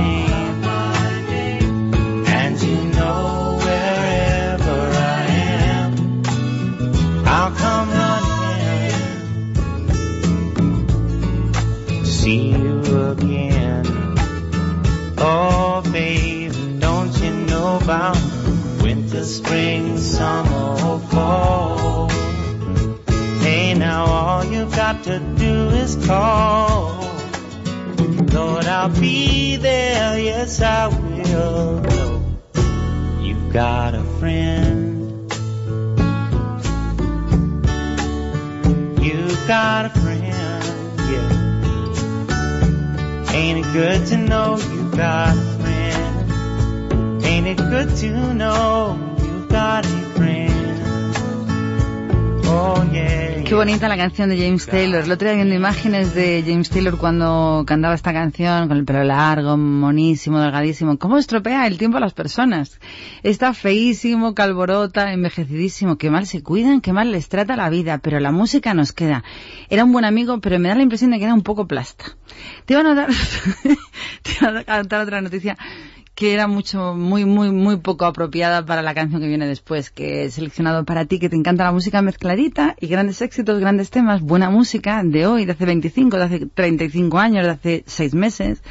canción 54.19 54.37
de 54.37 54.45
James 54.45 54.65
Taylor. 54.65 55.05
El 55.05 55.11
otro 55.13 55.29
día 55.29 55.35
viendo 55.35 55.55
imágenes 55.55 56.13
de 56.13 56.43
James 56.45 56.69
Taylor 56.69 56.97
cuando 56.97 57.63
cantaba 57.65 57.95
esta 57.95 58.11
canción 58.11 58.67
con 58.67 58.75
el 58.75 58.83
pelo 58.83 59.05
largo, 59.05 59.55
monísimo, 59.55 60.41
delgadísimo. 60.41 60.99
¿Cómo 60.99 61.17
estropea 61.17 61.65
el 61.67 61.77
tiempo 61.77 61.95
a 61.95 61.99
las 62.01 62.13
personas? 62.13 62.81
Está 63.23 63.53
feísimo, 63.53 64.35
calborota, 64.35 65.13
envejecidísimo. 65.13 65.97
Qué 65.97 66.09
mal 66.09 66.27
se 66.27 66.43
cuidan, 66.43 66.81
qué 66.81 66.91
mal 66.91 67.13
les 67.13 67.29
trata 67.29 67.55
la 67.55 67.69
vida. 67.69 67.99
Pero 67.99 68.19
la 68.19 68.33
música 68.33 68.73
nos 68.73 68.91
queda. 68.91 69.23
Era 69.69 69.85
un 69.85 69.93
buen 69.93 70.03
amigo, 70.03 70.41
pero 70.41 70.59
me 70.59 70.67
da 70.67 70.75
la 70.75 70.83
impresión 70.83 71.11
de 71.11 71.19
que 71.19 71.23
era 71.23 71.33
un 71.33 71.43
poco 71.43 71.65
plasta. 71.65 72.17
Te 72.65 72.73
iba 72.73 72.81
a 72.81 72.83
notar, 72.83 73.07
te 74.21 74.31
iba 74.41 74.59
a 74.67 74.79
contar 74.79 75.01
otra 75.03 75.21
noticia 75.21 75.57
que 76.19 76.33
era 76.33 76.47
mucho, 76.47 76.95
muy, 76.95 77.23
muy, 77.23 77.49
muy 77.49 77.77
poco 77.77 78.03
apropiada 78.03 78.65
para 78.65 78.81
la 78.81 78.93
canción 78.93 79.21
que 79.21 79.27
viene 79.29 79.47
después, 79.47 79.89
que 79.89 80.25
he 80.25 80.29
seleccionado 80.29 80.83
para 80.83 81.05
ti, 81.05 81.17
que 81.17 81.29
te 81.29 81.37
encanta 81.37 81.63
la 81.63 81.71
música 81.71 82.01
mezcladita 82.01 82.75
y 82.81 82.87
grandes 82.87 83.21
éxitos, 83.21 83.57
grandes 83.61 83.89
temas, 83.89 84.19
buena 84.19 84.49
música 84.49 85.01
de 85.05 85.25
hoy, 85.25 85.45
de 85.45 85.53
hace 85.53 85.63
25, 85.65 86.17
de 86.17 86.23
hace 86.23 86.45
35 86.47 87.19
años, 87.19 87.45
de 87.45 87.51
hace 87.51 87.83
6 87.87 88.15
meses. 88.15 88.61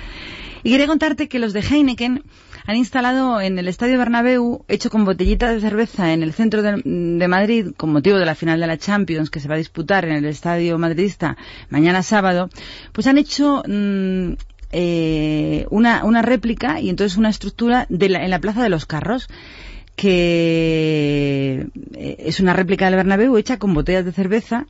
Y 0.62 0.72
quería 0.72 0.86
contarte 0.86 1.30
que 1.30 1.38
los 1.38 1.54
de 1.54 1.62
Heineken 1.62 2.22
han 2.66 2.76
instalado 2.76 3.40
en 3.40 3.58
el 3.58 3.66
Estadio 3.66 3.96
Bernabéu, 3.96 4.66
hecho 4.68 4.90
con 4.90 5.06
botellitas 5.06 5.54
de 5.54 5.62
cerveza 5.62 6.12
en 6.12 6.22
el 6.22 6.34
centro 6.34 6.60
de, 6.60 7.28
Madrid, 7.28 7.68
con 7.78 7.92
motivo 7.92 8.18
de 8.18 8.26
la 8.26 8.34
final 8.34 8.60
de 8.60 8.66
la 8.66 8.76
Champions 8.76 9.30
que 9.30 9.40
se 9.40 9.48
va 9.48 9.54
a 9.54 9.58
disputar 9.58 10.04
en 10.04 10.16
el 10.16 10.26
Estadio 10.26 10.76
Madridista 10.76 11.38
mañana 11.70 12.02
sábado, 12.02 12.50
pues 12.92 13.06
han 13.06 13.16
hecho 13.16 13.62
mm, 13.66 14.34
eh, 14.72 15.66
una, 15.70 16.04
una 16.04 16.22
réplica 16.22 16.80
y 16.80 16.88
entonces 16.90 17.16
una 17.18 17.30
estructura 17.30 17.86
de 17.88 18.08
la- 18.08 18.24
en 18.24 18.30
la 18.30 18.38
Plaza 18.40 18.62
de 18.62 18.68
los 18.68 18.86
Carros 18.86 19.28
que 19.96 21.66
eh, 21.94 22.16
es 22.20 22.40
una 22.40 22.52
réplica 22.52 22.86
del 22.86 22.96
Bernabéu 22.96 23.36
hecha 23.36 23.58
con 23.58 23.74
botellas 23.74 24.04
de 24.04 24.12
cerveza 24.12 24.66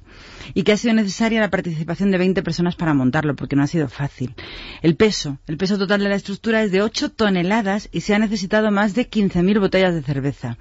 y 0.54 0.62
que 0.62 0.72
ha 0.72 0.76
sido 0.76 0.94
necesaria 0.94 1.40
la 1.40 1.50
participación 1.50 2.10
de 2.10 2.18
20 2.18 2.42
personas 2.42 2.76
para 2.76 2.94
montarlo 2.94 3.36
porque 3.36 3.56
no 3.56 3.62
ha 3.62 3.66
sido 3.66 3.88
fácil. 3.88 4.34
El 4.82 4.96
peso, 4.96 5.38
el 5.46 5.56
peso 5.56 5.78
total 5.78 6.00
de 6.00 6.08
la 6.08 6.14
estructura 6.14 6.62
es 6.62 6.72
de 6.72 6.82
8 6.82 7.10
toneladas 7.10 7.88
y 7.92 8.00
se 8.00 8.14
ha 8.14 8.18
necesitado 8.18 8.70
más 8.70 8.94
de 8.94 9.08
15.000 9.08 9.60
botellas 9.60 9.94
de 9.94 10.02
cerveza. 10.02 10.58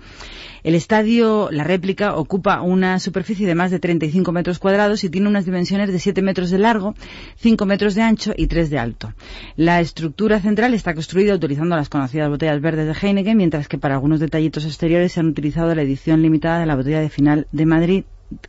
El 0.63 0.75
estadio, 0.75 1.49
la 1.51 1.63
réplica, 1.63 2.15
ocupa 2.15 2.61
una 2.61 2.99
superficie 2.99 3.47
de 3.47 3.55
más 3.55 3.71
de 3.71 3.79
35 3.79 4.31
metros 4.31 4.59
cuadrados 4.59 5.03
y 5.03 5.09
tiene 5.09 5.29
unas 5.29 5.45
dimensiones 5.45 5.91
de 5.91 5.99
7 5.99 6.21
metros 6.21 6.49
de 6.49 6.59
largo, 6.59 6.95
5 7.37 7.65
metros 7.65 7.95
de 7.95 8.01
ancho 8.01 8.33
y 8.35 8.47
3 8.47 8.69
de 8.69 8.79
alto. 8.79 9.13
La 9.55 9.79
estructura 9.79 10.41
central 10.41 10.73
está 10.73 10.93
construida 10.93 11.35
utilizando 11.35 11.75
las 11.75 11.89
conocidas 11.89 12.29
botellas 12.29 12.59
verdes 12.59 12.87
de 12.87 13.07
Heineken, 13.07 13.37
mientras 13.37 13.67
que 13.67 13.77
para 13.77 13.95
algunos 13.95 14.19
detallitos 14.19 14.65
exteriores 14.65 15.13
se 15.13 15.19
han 15.19 15.27
utilizado 15.27 15.73
la 15.73 15.83
edición 15.83 16.21
limitada 16.21 16.59
de 16.59 16.65
la 16.65 16.75
botella 16.75 16.99
de 16.99 17.09
final 17.09 17.47
de 17.51 17.65
Madrid, 17.65 18.03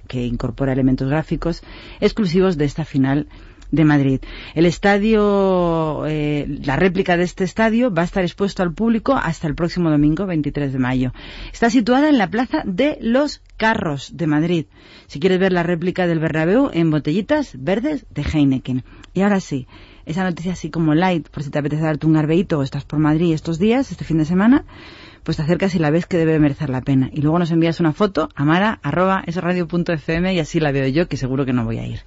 que 0.07 0.25
incorpora 0.25 0.73
elementos 0.73 1.09
gráficos 1.09 1.63
exclusivos 2.01 2.57
de 2.57 2.65
esta 2.65 2.85
final 2.85 3.29
de 3.71 3.85
Madrid. 3.85 4.21
El 4.55 4.67
estadio, 4.67 6.07
eh, 6.07 6.47
la 6.65 6.77
réplica 6.77 7.17
de 7.17 7.25
este 7.25 7.45
estadio 7.45 7.93
va 7.93 8.03
a 8.03 8.05
estar 8.07 8.23
expuesto 8.23 8.63
al 8.63 8.73
público 8.73 9.15
hasta 9.15 9.47
el 9.47 9.55
próximo 9.55 9.91
domingo, 9.91 10.27
23 10.27 10.73
de 10.73 10.79
mayo. 10.79 11.13
Está 11.53 11.71
situada 11.71 12.09
en 12.09 12.19
la 12.19 12.31
Plaza 12.31 12.63
de 12.65 12.99
los 13.01 13.43
Carros 13.57 14.17
de 14.17 14.27
Madrid. 14.27 14.67
Si 15.07 15.21
quieres 15.21 15.39
ver 15.39 15.53
la 15.53 15.63
réplica 15.63 16.07
del 16.07 16.19
Bernabéu 16.19 16.71
en 16.73 16.91
botellitas 16.91 17.57
verdes 17.59 18.07
de 18.11 18.23
Heineken. 18.23 18.85
Y 19.13 19.23
ahora 19.23 19.41
sí, 19.41 19.67
esa 20.07 20.25
noticia 20.25 20.53
así 20.53 20.71
como 20.71 20.95
light, 20.95 21.29
por 21.29 21.43
si 21.43 21.51
te 21.51 21.59
apetece 21.59 21.83
darte 21.83 22.07
un 22.07 22.15
garbeito 22.15 22.59
o 22.59 22.63
estás 22.63 22.85
por 22.85 22.99
Madrid 22.99 23.35
estos 23.35 23.59
días, 23.59 23.91
este 23.91 24.05
fin 24.05 24.19
de 24.19 24.25
semana, 24.25 24.65
pues 25.29 25.37
te 25.37 25.43
acercas 25.43 25.75
y 25.75 25.79
la 25.79 25.91
ves 25.91 26.07
que 26.07 26.17
debe 26.17 26.39
merecer 26.39 26.71
la 26.71 26.81
pena. 26.81 27.11
Y 27.13 27.21
luego 27.21 27.39
nos 27.39 27.51
envías 27.51 27.81
una 27.81 27.93
foto 27.93 28.31
a 28.35 28.47
mara.esradio.fm 28.47 30.33
y 30.33 30.39
así 30.39 30.59
la 30.59 30.73
veo 30.73 30.89
yo, 30.89 31.07
que 31.07 31.19
seguro 31.19 31.45
que 31.45 31.53
no 31.53 31.67
voy 31.67 31.77
a 31.77 31.87
ir. 31.87 32.01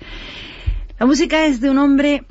La 0.97 1.05
música 1.05 1.45
es 1.45 1.61
de 1.61 1.69
un 1.69 1.77
hombre 1.77 2.25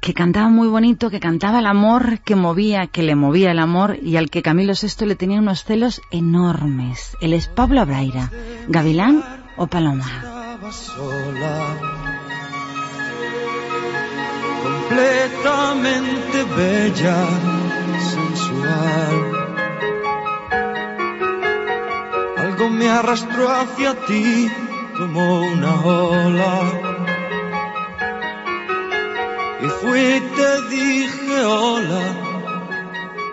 que 0.00 0.14
cantaba 0.14 0.50
muy 0.50 0.68
bonito, 0.68 1.10
que 1.10 1.18
cantaba 1.18 1.58
el 1.58 1.66
amor, 1.66 2.20
que 2.20 2.36
movía, 2.36 2.86
que 2.86 3.02
le 3.02 3.16
movía 3.16 3.50
el 3.50 3.58
amor 3.58 3.98
y 4.00 4.18
al 4.18 4.30
que 4.30 4.40
Camilo 4.40 4.74
VI 4.80 5.04
le 5.04 5.16
tenía 5.16 5.40
unos 5.40 5.64
celos 5.64 6.00
enormes. 6.12 7.16
Él 7.20 7.32
es 7.32 7.48
Pablo 7.48 7.80
Abraira, 7.80 8.30
Gavilán 8.68 9.24
o 9.56 9.66
Paloma. 9.66 10.06
Sola, 10.70 11.76
completamente 14.62 16.44
bella, 16.56 17.26
sensual. 17.98 19.37
Me 22.78 22.88
arrastró 22.88 23.50
hacia 23.50 23.94
ti 24.06 24.48
como 24.96 25.40
una 25.40 25.74
ola. 25.84 26.60
Y 29.60 29.66
fui 29.80 30.22
te 30.36 30.50
dije 30.70 31.44
hola, 31.44 32.04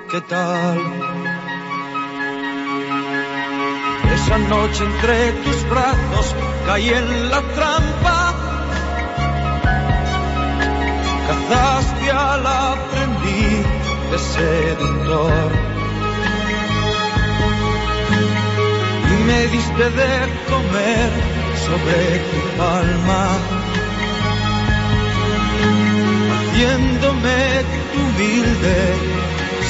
¿qué 0.10 0.22
tal? 0.22 0.80
Esa 4.16 4.38
noche 4.40 4.84
entre 4.84 5.32
tus 5.44 5.70
brazos 5.70 6.36
caí 6.66 6.90
en 6.90 7.30
la 7.30 7.42
trampa. 7.56 8.34
Cazaste 11.28 12.12
al 12.12 12.48
aprendiz 12.48 13.66
de 14.12 14.20
seductor. 14.20 15.75
Me 19.28 19.48
diste 19.48 19.86
de 20.00 20.14
comer 20.52 21.10
sobre 21.66 22.00
tu 22.30 22.40
palma. 22.58 23.24
Haciéndome 26.34 27.40
tu 27.92 28.00
humilde 28.06 28.78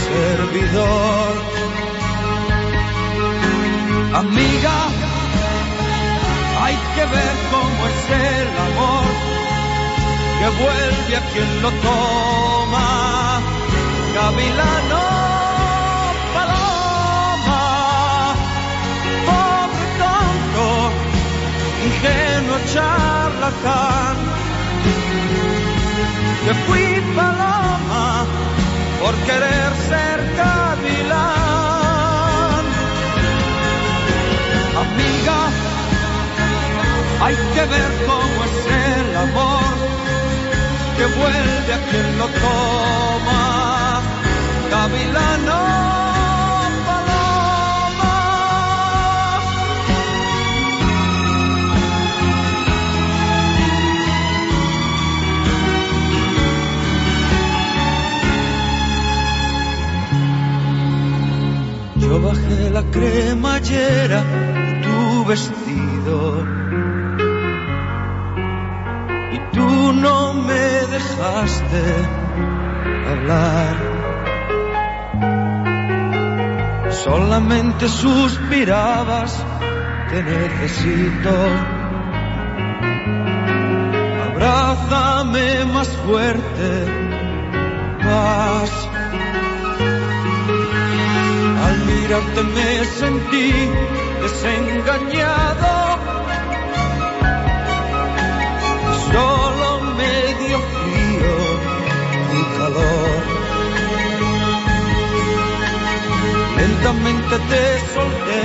servidor. 0.08 1.34
Amiga, 4.22 4.78
hay 6.64 6.78
que 6.96 7.04
ver 7.16 7.36
cómo 7.54 7.80
es 7.92 8.02
el 8.32 8.48
amor 8.68 9.08
que 10.40 10.48
vuelve 10.64 11.14
a 11.18 11.24
quien 11.32 11.50
lo 11.64 11.72
toma. 11.90 13.42
Gavilano, 14.16 14.85
charlatán. 22.76 24.18
Fui 26.66 26.88
paloma 27.16 28.26
por 29.02 29.14
querer 29.28 29.72
ser 29.90 30.18
gavilán. 30.42 31.06
Amiga, 34.84 35.40
hay 37.24 37.36
que 37.54 37.64
ver 37.74 37.92
cómo 38.10 38.38
es 38.48 38.58
el 38.88 39.08
amor 39.28 39.74
que 40.98 41.06
vuelve 41.20 41.72
a 41.78 41.80
quien 41.90 42.08
lo 42.20 42.28
toma. 42.46 43.44
Gavilano, 44.72 45.85
Yo 62.16 62.22
bajé 62.22 62.70
la 62.70 62.82
cremallera 62.96 64.22
de 64.24 64.74
tu 64.86 65.26
vestido 65.26 66.48
y 69.36 69.38
tú 69.54 69.92
no 70.06 70.34
me 70.34 70.66
dejaste 70.96 71.82
hablar. 73.12 73.76
Solamente 77.04 77.90
suspirabas, 77.90 79.46
te 80.10 80.24
necesito. 80.24 81.36
Abrázame 84.30 85.66
más 85.66 85.90
fuerte, 86.06 86.70
más. 88.06 88.75
Mirarte 92.06 92.44
me 92.44 92.86
sentí 92.86 93.52
desengañado. 94.22 96.00
Solo 99.12 99.82
medio 99.98 100.58
frío 100.76 101.36
y 102.38 102.58
calor. 102.58 103.22
Lentamente 106.58 107.36
te 107.50 107.64
solté 107.94 108.44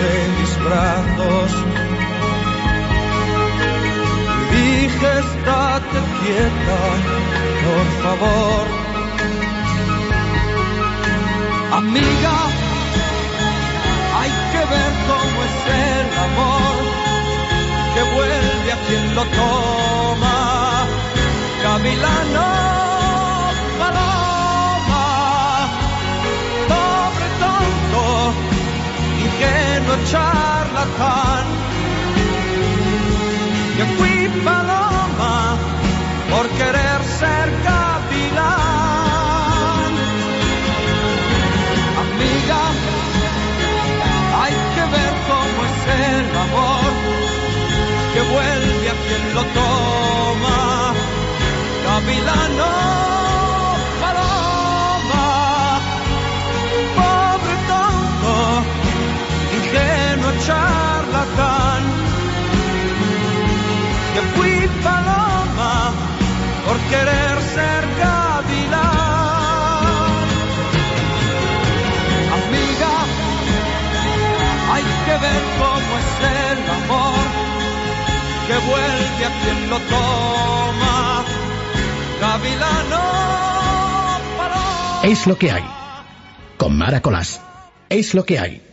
de 0.00 0.12
mis 0.36 0.52
brazos. 0.64 1.50
Dije, 4.52 5.10
estate 5.24 5.98
quieta, 6.20 6.80
por 7.64 7.86
favor. 8.02 8.79
Amiga, 11.80 12.36
hay 14.18 14.32
que 14.52 14.62
ver 14.72 14.92
cómo 15.08 15.36
es 15.48 15.56
el 15.88 16.08
amor 16.28 16.76
que 17.94 18.02
vuelve 18.14 18.70
a 18.70 18.78
quien 18.86 19.14
lo 19.14 19.24
toma. 19.24 20.38
Gavilano, 21.62 22.48
paloma, 23.78 25.08
pobre 26.68 27.28
tonto, 27.44 28.04
ingenuo 29.24 29.96
charlatán. 30.10 31.46
Que 33.76 33.84
amor 46.36 46.92
que 48.14 48.22
vuelve 48.22 48.90
a 48.90 48.96
quien 49.04 49.34
lo 49.34 49.44
toma. 49.60 50.92
Gavilano, 51.84 52.72
paloma, 54.00 55.28
pobre 56.98 57.54
tonto, 57.70 58.34
ingenuo 59.56 60.32
charlatán. 60.46 61.82
Que 64.14 64.20
fui 64.34 64.68
paloma 64.82 65.92
por 66.66 66.76
querer 66.90 67.34
ser 67.54 67.82
gavilán. 68.04 68.90
Amiga, 72.38 72.92
hay 74.72 74.84
que 75.06 75.14
ver 75.24 75.42
cómo 75.90 75.98
es 75.98 76.06
el 76.52 76.70
amor 76.70 77.26
que 78.46 78.56
vuelve 78.68 79.24
a 79.24 79.30
quien 79.42 79.70
lo 79.70 79.78
toma. 79.78 81.24
Gavilano. 82.20 83.00
Es 85.02 85.26
lo 85.26 85.36
que 85.36 85.50
hay. 85.50 85.64
Con 86.56 86.76
Mara 86.76 87.00
Colás. 87.00 87.40
Es 87.88 88.14
lo 88.14 88.24
que 88.24 88.38
hay. 88.38 88.69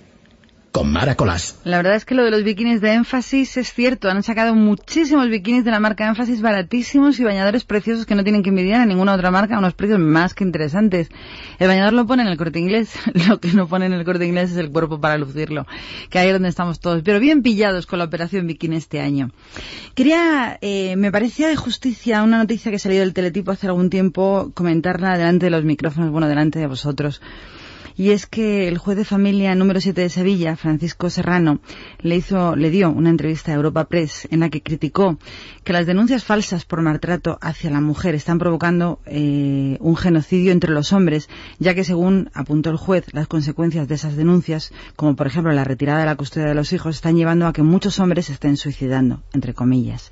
La 1.64 1.78
verdad 1.78 1.96
es 1.96 2.06
que 2.06 2.16
lo 2.16 2.24
de 2.24 2.32
los 2.32 2.44
bikinis 2.44 2.82
de 2.82 2.94
énfasis 2.94 3.58
es 3.58 3.74
cierto. 3.74 4.10
Han 4.10 4.24
sacado 4.24 4.54
muchísimos 4.56 5.30
bikinis 5.30 5.64
de 5.66 5.72
la 5.72 5.80
marca 5.80 6.08
énfasis 6.08 6.42
baratísimos 6.42 7.20
y 7.20 7.24
bañadores 7.24 7.64
preciosos 7.64 8.06
que 8.06 8.16
no 8.16 8.24
tienen 8.24 8.44
que 8.44 8.50
envidiar 8.50 8.82
a 8.82 8.86
ninguna 8.86 9.14
otra 9.14 9.32
marca 9.32 9.56
a 9.56 9.60
unos 9.60 9.74
precios 9.74 10.00
más 10.00 10.34
que 10.34 10.44
interesantes. 10.44 11.10
El 11.60 11.68
bañador 11.68 11.94
lo 11.94 12.06
pone 12.06 12.24
en 12.24 12.28
el 12.28 12.38
corte 12.38 12.60
inglés. 12.60 12.94
Lo 13.28 13.40
que 13.40 13.54
no 13.54 13.68
pone 13.68 13.88
en 13.88 13.94
el 13.94 14.06
corte 14.06 14.26
inglés 14.26 14.52
es 14.52 14.58
el 14.58 14.72
cuerpo 14.72 15.00
para 15.00 15.18
lucirlo. 15.18 15.66
Que 16.10 16.20
ahí 16.20 16.28
es 16.28 16.34
donde 16.34 16.50
estamos 16.50 16.80
todos. 16.80 17.02
Pero 17.04 17.20
bien 17.20 17.42
pillados 17.42 17.86
con 17.86 18.00
la 18.00 18.06
operación 18.06 18.46
bikini 18.48 18.76
este 18.76 19.00
año. 19.00 19.32
Quería, 19.96 20.58
eh, 20.62 20.96
me 20.96 21.12
parecía 21.12 21.48
de 21.48 21.56
justicia 21.56 22.24
una 22.24 22.38
noticia 22.38 22.72
que 22.72 22.80
salió 22.80 23.00
del 23.00 23.14
teletipo 23.14 23.52
hace 23.52 23.68
algún 23.68 23.90
tiempo 23.90 24.52
comentarla 24.54 25.18
delante 25.18 25.48
de 25.48 25.50
los 25.50 25.64
micrófonos, 25.64 26.12
bueno, 26.12 26.28
delante 26.28 26.60
de 26.60 26.68
vosotros 26.68 27.22
y 27.98 28.12
es 28.12 28.28
que 28.28 28.68
el 28.68 28.78
juez 28.78 28.96
de 28.96 29.04
familia 29.06 29.56
número 29.56 29.82
7 29.82 30.00
de 30.00 30.10
Sevilla, 30.10 30.56
Francisco 30.56 31.10
Serrano, 31.10 31.60
le 32.00 32.16
hizo, 32.16 32.56
le 32.56 32.70
dio 32.70 32.92
una 32.92 33.10
entrevista 33.10 33.52
a 33.52 33.56
Europa 33.56 33.86
Press 33.86 34.28
en 34.30 34.42
la 34.42 34.50
que 34.50 34.62
criticó 34.62 35.18
que 35.64 35.74
las 35.74 35.88
denuncias 35.88 36.24
falsas 36.24 36.64
por 36.64 36.84
maltrato 36.84 37.40
hacia 37.42 37.72
la 37.72 37.82
mujer 37.82 38.14
están 38.14 38.38
provocando 38.38 39.00
eh, 39.08 39.78
un 39.80 39.96
genocidio 39.96 40.52
entre 40.52 40.72
los 40.72 40.94
hombres, 40.94 41.28
ya 41.58 41.74
que 41.74 41.84
según 41.84 42.30
apuntó 42.36 42.70
el 42.70 42.78
juez, 42.78 43.06
las 43.14 43.28
consecuencias 43.28 43.88
de 43.88 43.96
esas 43.96 44.16
denuncias, 44.16 44.72
como 44.96 45.16
por 45.16 45.26
ejemplo 45.26 45.52
la 45.52 45.64
retirada 45.64 46.02
de 46.02 46.06
la 46.06 46.16
custodia 46.16 46.48
de 46.50 46.56
los 46.56 46.74
hijos, 46.74 46.96
están 46.96 47.16
llevando 47.16 47.48
a 47.48 47.54
que 47.54 47.64
muchos 47.64 48.00
hombres 48.00 48.28
se 48.28 48.34
estén 48.34 48.58
suicidando, 48.58 49.24
entre 49.34 49.56
comillas. 49.56 50.12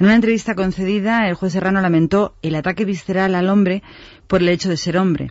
En 0.00 0.06
una 0.06 0.16
entrevista 0.16 0.56
concedida, 0.56 1.28
el 1.28 1.34
juez 1.34 1.52
Serrano 1.52 1.80
lamentó 1.80 2.34
el 2.42 2.56
ataque 2.56 2.84
visceral 2.84 3.36
al 3.36 3.48
hombre 3.48 3.84
por 4.26 4.42
el 4.42 4.48
hecho 4.48 4.68
de 4.68 4.76
ser 4.76 4.98
hombre. 4.98 5.30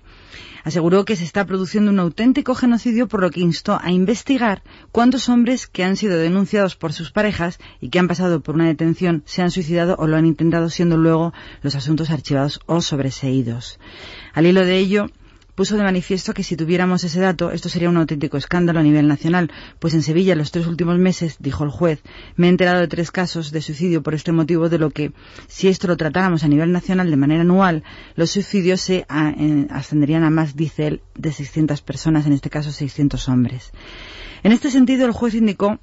Aseguró 0.64 1.04
que 1.04 1.16
se 1.16 1.26
está 1.26 1.46
produciendo 1.46 1.92
un 1.92 2.00
auténtico 2.00 2.56
genocidio 2.56 3.08
por 3.08 3.22
lo 3.22 3.32
que 3.32 3.42
instó 3.42 3.80
a 3.82 3.92
investigar 3.92 4.64
cuántos 4.92 5.28
hombres 5.28 5.68
que 5.68 5.84
han 5.84 5.98
sido 5.98 6.18
denunciados 6.18 6.76
por 6.76 6.94
sus 6.94 7.12
parejas 7.12 7.60
y 7.82 7.90
que 7.90 8.00
han 8.00 8.08
pasado 8.08 8.40
por 8.40 8.56
una 8.56 8.68
detención 8.68 9.24
se 9.26 9.42
han 9.42 9.52
suicidado 9.52 9.96
o 10.00 10.08
lo 10.08 10.16
han 10.16 10.26
intentado 10.26 10.70
siendo 10.70 10.96
luego 10.98 11.34
los 11.62 11.76
asuntos 11.76 12.10
archivados 12.12 12.62
o 12.66 12.82
sobreseídos. 12.82 13.78
Al 14.34 14.46
hilo 14.46 14.66
de 14.66 14.78
ello, 14.78 15.08
puso 15.56 15.78
de 15.78 15.84
manifiesto 15.84 16.34
que 16.34 16.44
si 16.44 16.56
tuviéramos 16.56 17.04
ese 17.04 17.20
dato, 17.20 17.52
esto 17.52 17.70
sería 17.70 17.90
un 17.90 17.98
auténtico 17.98 18.38
escándalo 18.38 18.80
a 18.80 18.84
nivel 18.84 19.08
nacional, 19.08 19.52
pues 19.80 19.94
en 19.94 20.02
Sevilla 20.02 20.34
en 20.34 20.40
los 20.40 20.52
tres 20.52 20.68
últimos 20.68 20.98
meses, 20.98 21.38
dijo 21.40 21.64
el 21.64 21.70
juez, 21.70 22.02
me 22.36 22.48
he 22.48 22.50
enterado 22.50 22.80
de 22.80 22.88
tres 22.88 23.12
casos 23.12 23.52
de 23.52 23.62
suicidio 23.62 24.02
por 24.02 24.14
este 24.14 24.32
motivo, 24.32 24.70
de 24.70 24.80
lo 24.80 24.90
que, 24.90 25.12
si 25.48 25.68
esto 25.68 25.88
lo 25.88 25.98
tratáramos 25.98 26.44
a 26.44 26.48
nivel 26.48 26.72
nacional 26.72 27.10
de 27.10 27.18
manera 27.18 27.42
anual, 27.42 27.84
los 28.16 28.32
suicidios 28.32 28.82
se 28.82 29.06
a, 29.10 29.30
en, 29.30 29.68
ascenderían 29.72 30.24
a 30.24 30.30
más, 30.30 30.56
dice 30.56 30.88
él, 30.88 31.02
de 31.16 31.32
600 31.32 31.82
personas, 31.82 32.26
en 32.26 32.34
este 32.34 32.50
caso 32.50 32.72
600 32.72 33.30
hombres. 33.30 33.72
En 34.44 34.52
este 34.52 34.72
sentido, 34.72 35.06
el 35.06 35.12
juez 35.12 35.36
indicó 35.36 35.80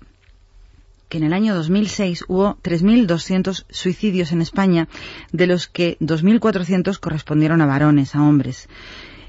que 1.09 1.19
en 1.19 1.25
el 1.25 1.33
año 1.33 1.55
2006 1.55 2.25
hubo 2.29 2.57
3.200 2.63 3.65
suicidios 3.69 4.31
en 4.33 4.41
España, 4.41 4.89
de 5.33 5.49
los 5.49 5.67
que 5.67 5.99
2.400 5.99 6.99
correspondieron 7.01 7.61
a 7.61 7.67
varones, 7.67 8.15
a 8.15 8.23
hombres. 8.23 8.69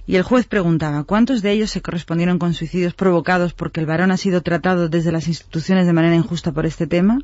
Y 0.08 0.16
el 0.16 0.24
juez 0.24 0.47
preguntaba, 0.47 1.04
¿cuántos 1.04 1.41
de 1.41 1.52
ellos 1.52 1.72
se 1.72 1.82
correspondieron 1.82 2.39
con 2.39 2.54
suicidios 2.54 2.93
provocados 2.93 3.54
porque 3.54 3.80
el 3.80 3.86
varón 3.86 4.12
ha 4.12 4.18
sido 4.18 4.41
tratado 4.41 4.89
desde 4.89 5.12
las 5.12 5.28
instituciones 5.28 5.86
de 5.86 5.93
manera 5.93 6.16
injusta 6.16 6.52
por 6.52 6.66
este 6.66 6.88
tema? 6.88 7.20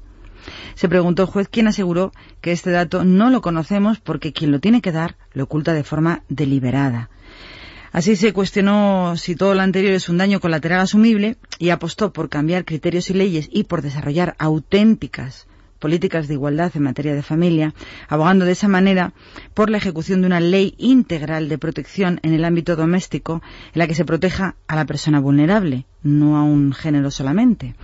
Se 0.75 0.88
preguntó 0.88 1.23
el 1.23 1.30
juez 1.30 1.49
quien 1.49 1.67
aseguró 1.67 2.11
que 2.39 2.51
este 2.51 2.71
dato 2.71 3.03
no 3.03 3.30
lo 3.30 3.41
conocemos 3.41 3.99
porque 3.99 4.32
quien 4.32 4.51
lo 4.51 4.59
tiene 4.59 4.82
que 4.82 4.91
dar 4.91 5.17
lo 5.34 5.45
oculta 5.45 5.73
de 5.73 5.84
forma 5.84 6.23
deliberada. 6.30 7.09
Así 7.91 8.15
se 8.15 8.32
cuestionó 8.32 9.17
si 9.17 9.36
todo 9.36 9.55
lo 9.55 9.61
anterior 9.61 9.93
es 9.93 10.07
un 10.07 10.17
daño 10.17 10.39
colateral 10.39 10.82
asumible 10.82 11.38
y 11.57 11.69
apostó 11.69 12.13
por 12.13 12.30
cambiar 12.30 12.63
criterios 12.63 13.09
y 13.09 13.13
leyes 13.13 13.49
y 13.51 13.63
por 13.63 13.82
desarrollar 13.82 14.36
auténticas 14.38 15.47
políticas 15.80 16.28
de 16.28 16.34
igualdad 16.36 16.71
en 16.75 16.84
materia 16.84 17.15
de 17.15 17.23
familia, 17.23 17.73
abogando 18.07 18.45
de 18.45 18.51
esa 18.51 18.67
manera 18.67 19.13
por 19.53 19.69
la 19.69 19.78
ejecución 19.78 20.21
de 20.21 20.28
una 20.28 20.39
ley 20.39 20.75
integral 20.78 21.49
de 21.49 21.57
protección 21.57 22.19
en 22.23 22.34
el 22.34 22.45
ámbito 22.45 22.75
doméstico 22.75 23.41
en 23.73 23.80
la 23.80 23.88
que 23.88 23.95
se 23.95 24.05
proteja 24.05 24.55
a 24.67 24.75
la 24.75 24.86
persona 24.86 25.19
vulnerable, 25.19 25.86
no 26.03 26.38
a 26.38 26.43
un 26.43 26.73
género 26.73 27.11
solamente. 27.11 27.75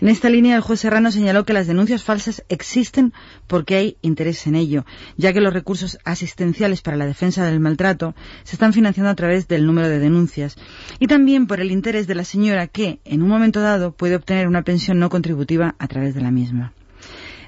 En 0.00 0.08
esta 0.08 0.28
línea, 0.28 0.56
el 0.56 0.62
juez 0.62 0.80
Serrano 0.80 1.10
señaló 1.10 1.44
que 1.44 1.52
las 1.52 1.66
denuncias 1.66 2.02
falsas 2.02 2.44
existen 2.48 3.12
porque 3.46 3.76
hay 3.76 3.96
interés 4.02 4.46
en 4.46 4.54
ello, 4.54 4.84
ya 5.16 5.32
que 5.32 5.40
los 5.40 5.52
recursos 5.52 5.98
asistenciales 6.04 6.82
para 6.82 6.96
la 6.96 7.06
defensa 7.06 7.44
del 7.44 7.60
maltrato 7.60 8.14
se 8.44 8.56
están 8.56 8.72
financiando 8.72 9.10
a 9.10 9.16
través 9.16 9.48
del 9.48 9.66
número 9.66 9.88
de 9.88 9.98
denuncias 9.98 10.56
y 10.98 11.06
también 11.06 11.46
por 11.46 11.60
el 11.60 11.70
interés 11.70 12.06
de 12.06 12.14
la 12.14 12.24
señora 12.24 12.66
que, 12.66 13.00
en 13.04 13.22
un 13.22 13.28
momento 13.28 13.60
dado, 13.60 13.92
puede 13.92 14.16
obtener 14.16 14.48
una 14.48 14.62
pensión 14.62 14.98
no 14.98 15.10
contributiva 15.10 15.74
a 15.78 15.88
través 15.88 16.14
de 16.14 16.20
la 16.20 16.30
misma. 16.30 16.72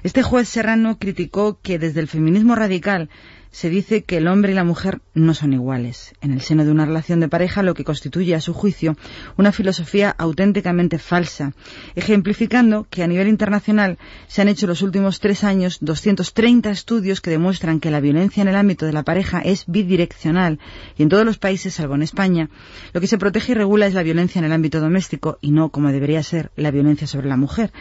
Este 0.03 0.23
juez 0.23 0.49
serrano 0.49 0.97
criticó 0.97 1.59
que 1.61 1.77
desde 1.77 1.99
el 1.99 2.07
feminismo 2.07 2.55
radical 2.55 3.09
se 3.51 3.69
dice 3.69 4.03
que 4.03 4.17
el 4.17 4.27
hombre 4.27 4.53
y 4.53 4.55
la 4.55 4.63
mujer 4.63 5.01
no 5.13 5.33
son 5.33 5.53
iguales. 5.53 6.13
En 6.21 6.31
el 6.31 6.41
seno 6.41 6.63
de 6.63 6.71
una 6.71 6.85
relación 6.85 7.19
de 7.19 7.27
pareja, 7.27 7.63
lo 7.63 7.73
que 7.73 7.83
constituye, 7.83 8.33
a 8.33 8.41
su 8.41 8.53
juicio, 8.53 8.95
una 9.37 9.51
filosofía 9.51 10.09
auténticamente 10.17 10.97
falsa, 10.97 11.53
ejemplificando 11.95 12.87
que 12.89 13.03
a 13.03 13.07
nivel 13.07 13.27
internacional 13.27 13.99
se 14.27 14.41
han 14.41 14.47
hecho 14.47 14.67
los 14.67 14.81
últimos 14.81 15.19
tres 15.19 15.43
años 15.43 15.79
230 15.81 16.71
estudios 16.71 17.19
que 17.19 17.29
demuestran 17.29 17.81
que 17.81 17.91
la 17.91 17.99
violencia 17.99 18.41
en 18.41 18.47
el 18.47 18.55
ámbito 18.55 18.85
de 18.85 18.93
la 18.93 19.03
pareja 19.03 19.41
es 19.41 19.65
bidireccional 19.67 20.59
y 20.97 21.03
en 21.03 21.09
todos 21.09 21.25
los 21.25 21.37
países, 21.37 21.73
salvo 21.73 21.95
en 21.95 22.03
España, 22.03 22.49
lo 22.93 23.01
que 23.01 23.07
se 23.07 23.17
protege 23.17 23.51
y 23.51 23.55
regula 23.55 23.85
es 23.85 23.93
la 23.93 24.03
violencia 24.03 24.39
en 24.39 24.45
el 24.45 24.53
ámbito 24.53 24.79
doméstico 24.79 25.37
y 25.41 25.51
no, 25.51 25.69
como 25.69 25.91
debería 25.91 26.23
ser, 26.23 26.51
la 26.55 26.71
violencia 26.71 27.05
sobre 27.05 27.27
la 27.27 27.37
mujer. 27.37 27.73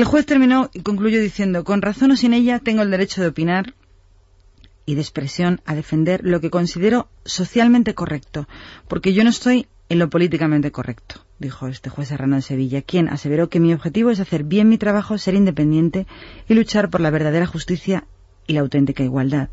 El 0.00 0.06
juez 0.06 0.24
terminó 0.24 0.70
y 0.72 0.80
concluyó 0.80 1.20
diciendo, 1.20 1.62
con 1.62 1.82
razón 1.82 2.12
o 2.12 2.16
sin 2.16 2.32
ella, 2.32 2.58
tengo 2.58 2.80
el 2.80 2.90
derecho 2.90 3.20
de 3.20 3.26
opinar 3.26 3.74
y 4.86 4.94
de 4.94 5.02
expresión 5.02 5.60
a 5.66 5.74
defender 5.74 6.22
lo 6.24 6.40
que 6.40 6.48
considero 6.48 7.10
socialmente 7.26 7.92
correcto, 7.92 8.48
porque 8.88 9.12
yo 9.12 9.24
no 9.24 9.28
estoy 9.28 9.66
en 9.90 9.98
lo 9.98 10.08
políticamente 10.08 10.72
correcto, 10.72 11.26
dijo 11.38 11.66
este 11.68 11.90
juez 11.90 12.08
serrano 12.08 12.36
de 12.36 12.40
Sevilla, 12.40 12.80
quien 12.80 13.10
aseveró 13.10 13.50
que 13.50 13.60
mi 13.60 13.74
objetivo 13.74 14.08
es 14.08 14.20
hacer 14.20 14.42
bien 14.42 14.70
mi 14.70 14.78
trabajo, 14.78 15.18
ser 15.18 15.34
independiente 15.34 16.06
y 16.48 16.54
luchar 16.54 16.88
por 16.88 17.02
la 17.02 17.10
verdadera 17.10 17.44
justicia 17.44 18.06
y 18.50 18.52
la 18.52 18.62
auténtica 18.62 19.04
igualdad. 19.04 19.48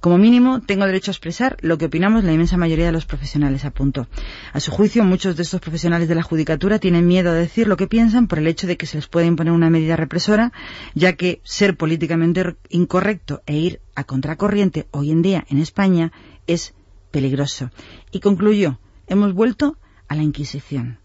Como 0.00 0.18
mínimo, 0.18 0.60
tengo 0.60 0.84
derecho 0.84 1.10
a 1.10 1.14
expresar 1.14 1.56
lo 1.62 1.78
que 1.78 1.86
opinamos 1.86 2.24
la 2.24 2.32
inmensa 2.32 2.58
mayoría 2.58 2.84
de 2.84 2.92
los 2.92 3.06
profesionales, 3.06 3.64
apuntó. 3.64 4.06
A 4.52 4.60
su 4.60 4.70
juicio, 4.70 5.02
muchos 5.02 5.34
de 5.36 5.44
estos 5.44 5.62
profesionales 5.62 6.08
de 6.08 6.14
la 6.14 6.22
judicatura 6.22 6.78
tienen 6.78 7.06
miedo 7.06 7.30
a 7.30 7.34
decir 7.34 7.66
lo 7.66 7.78
que 7.78 7.86
piensan 7.86 8.28
por 8.28 8.38
el 8.38 8.46
hecho 8.46 8.66
de 8.66 8.76
que 8.76 8.84
se 8.84 8.98
les 8.98 9.06
puede 9.06 9.26
imponer 9.26 9.54
una 9.54 9.70
medida 9.70 9.96
represora, 9.96 10.52
ya 10.94 11.14
que 11.14 11.40
ser 11.42 11.78
políticamente 11.78 12.54
incorrecto 12.68 13.42
e 13.46 13.56
ir 13.56 13.80
a 13.94 14.04
contracorriente 14.04 14.88
hoy 14.90 15.10
en 15.10 15.22
día 15.22 15.46
en 15.48 15.56
España 15.56 16.12
es 16.46 16.74
peligroso. 17.10 17.70
Y 18.12 18.20
concluyó, 18.20 18.78
hemos 19.06 19.32
vuelto 19.32 19.78
a 20.06 20.16
la 20.16 20.22
Inquisición. 20.22 20.98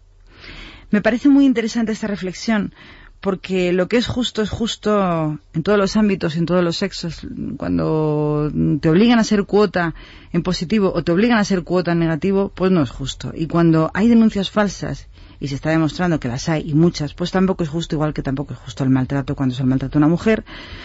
Me 0.90 1.00
parece 1.00 1.30
muy 1.30 1.46
interesante 1.46 1.92
esta 1.92 2.06
reflexión 2.06 2.74
porque 3.20 3.72
lo 3.72 3.88
que 3.88 3.98
es 3.98 4.06
justo 4.06 4.42
es 4.42 4.50
justo 4.50 5.38
en 5.52 5.62
todos 5.62 5.78
los 5.78 5.96
ámbitos, 5.96 6.36
en 6.36 6.46
todos 6.46 6.64
los 6.64 6.76
sexos. 6.76 7.26
Cuando 7.56 8.50
te 8.80 8.88
obligan 8.88 9.18
a 9.18 9.24
ser 9.24 9.44
cuota 9.44 9.94
en 10.32 10.42
positivo 10.42 10.92
o 10.94 11.04
te 11.04 11.12
obligan 11.12 11.38
a 11.38 11.44
ser 11.44 11.62
cuota 11.62 11.92
en 11.92 11.98
negativo, 11.98 12.50
pues 12.54 12.72
no 12.72 12.82
es 12.82 12.90
justo. 12.90 13.32
Y 13.34 13.46
cuando 13.46 13.90
hay 13.94 14.08
denuncias 14.08 14.50
falsas, 14.50 15.08
y 15.40 15.48
se 15.48 15.54
está 15.54 15.70
demostrando 15.70 16.20
que 16.20 16.28
las 16.28 16.48
hay 16.48 16.70
y 16.70 16.74
muchas, 16.74 17.14
pues 17.14 17.30
tampoco 17.30 17.64
es 17.64 17.70
justo, 17.70 17.96
igual 17.96 18.12
que 18.12 18.22
tampoco 18.22 18.52
es 18.52 18.60
justo 18.60 18.84
el 18.84 18.90
maltrato 18.90 19.34
cuando 19.34 19.54
es 19.54 19.60
el 19.60 19.66
maltrato 19.66 19.96
a 19.96 20.00
una 20.00 20.08
mujer, 20.08 20.44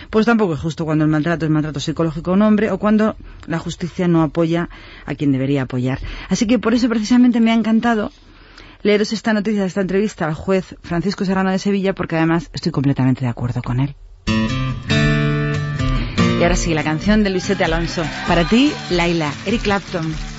pues 0.10 0.26
tampoco 0.26 0.54
es 0.54 0.62
justo 0.62 0.86
cuando 0.86 1.04
el 1.04 1.12
maltrato 1.12 1.46
es 1.46 1.52
maltrato 1.52 1.82
psicológico 1.82 2.32
a 2.32 2.34
un 2.36 2.42
hombre 2.42 2.72
o 2.72 2.78
cuando 2.78 3.18
la 3.48 3.60
justicia 3.60 4.08
no 4.08 4.24
apoya 4.24 4.70
a 5.06 5.14
quien 5.14 5.34
debería 5.34 5.64
apoyar. 5.64 6.00
Así 6.30 6.48
que 6.48 6.58
por 6.58 6.74
eso 6.74 6.88
precisamente 6.88 7.42
me 7.42 7.52
ha 7.52 7.54
encantado 7.54 8.12
leeros 8.86 9.14
esta 9.14 9.34
noticia, 9.34 9.66
esta 9.66 9.82
entrevista 9.82 10.28
al 10.28 10.36
juez 10.36 10.76
Francisco 10.84 11.26
Serrano 11.26 11.50
de 11.50 11.58
Sevilla, 11.58 11.94
porque 11.94 12.18
además 12.18 12.52
estoy 12.54 12.72
completamente 12.72 13.22
de 13.22 13.32
acuerdo 13.32 13.64
con 13.64 13.80
él. 13.80 13.96
Y 16.40 16.44
ahora 16.44 16.56
sí, 16.56 16.74
la 16.76 16.84
canción 16.84 17.24
de 17.24 17.32
Luisete 17.32 17.64
Alonso. 17.64 18.04
Para 18.28 18.48
ti, 18.48 18.72
Laila, 18.92 19.32
Eric 19.48 19.64
Clapton. 19.64 20.35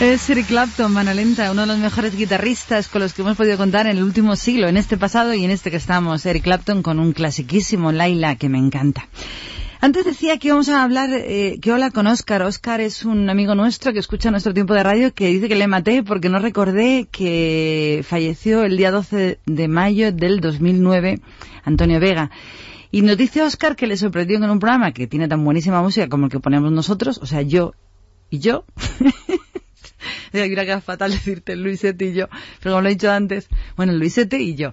Es 0.00 0.28
Eric 0.30 0.46
Clapton, 0.46 0.92
mano 0.92 1.12
lenta, 1.12 1.50
uno 1.52 1.60
de 1.60 1.66
los 1.66 1.78
mejores 1.78 2.16
guitarristas 2.16 2.88
con 2.88 3.02
los 3.02 3.12
que 3.12 3.22
hemos 3.22 3.36
podido 3.36 3.56
contar 3.58 3.86
en 3.86 3.98
el 3.98 4.02
último 4.02 4.34
siglo, 4.34 4.66
en 4.66 4.76
este 4.76 4.96
pasado 4.96 5.34
y 5.34 5.44
en 5.44 5.50
este 5.50 5.70
que 5.70 5.76
estamos. 5.76 6.24
Eric 6.26 6.42
Clapton 6.42 6.82
con 6.82 6.98
un 6.98 7.12
clasiquísimo 7.12 7.92
Laila 7.92 8.36
que 8.36 8.48
me 8.48 8.58
encanta. 8.58 9.08
Antes 9.82 10.04
decía 10.04 10.38
que 10.38 10.48
íbamos 10.48 10.68
a 10.68 10.82
hablar, 10.82 11.10
eh, 11.12 11.58
que 11.60 11.72
hola 11.72 11.90
con 11.90 12.06
Oscar. 12.06 12.42
Oscar 12.42 12.80
es 12.80 13.04
un 13.04 13.30
amigo 13.30 13.54
nuestro 13.54 13.92
que 13.92 13.98
escucha 13.98 14.30
nuestro 14.30 14.52
tiempo 14.52 14.74
de 14.74 14.82
radio 14.82 15.14
que 15.14 15.28
dice 15.28 15.48
que 15.48 15.54
le 15.54 15.68
maté 15.68 16.02
porque 16.02 16.28
no 16.28 16.38
recordé 16.38 17.06
que 17.10 18.04
falleció 18.06 18.64
el 18.64 18.76
día 18.76 18.90
12 18.90 19.38
de 19.46 19.68
mayo 19.68 20.12
del 20.12 20.40
2009 20.40 21.20
Antonio 21.64 22.00
Vega. 22.00 22.30
Y 22.90 23.02
nos 23.02 23.16
dice 23.16 23.42
Oscar 23.42 23.76
que 23.76 23.86
le 23.86 23.96
sorprendió 23.96 24.40
con 24.40 24.50
un 24.50 24.58
programa 24.58 24.92
que 24.92 25.06
tiene 25.06 25.28
tan 25.28 25.44
buenísima 25.44 25.82
música 25.82 26.08
como 26.08 26.26
el 26.26 26.32
que 26.32 26.40
ponemos 26.40 26.72
nosotros, 26.72 27.18
o 27.22 27.26
sea, 27.26 27.42
yo 27.42 27.74
y 28.30 28.38
yo. 28.38 28.64
Mira 30.32 30.64
que 30.64 30.72
es 30.72 30.84
fatal 30.84 31.10
decirte 31.10 31.56
Luisete 31.56 32.06
y 32.06 32.14
yo, 32.14 32.28
pero 32.60 32.74
como 32.74 32.82
lo 32.82 32.88
he 32.88 32.92
dicho 32.92 33.10
antes, 33.10 33.48
bueno, 33.76 33.92
Luisete 33.92 34.40
y 34.40 34.54
yo, 34.54 34.72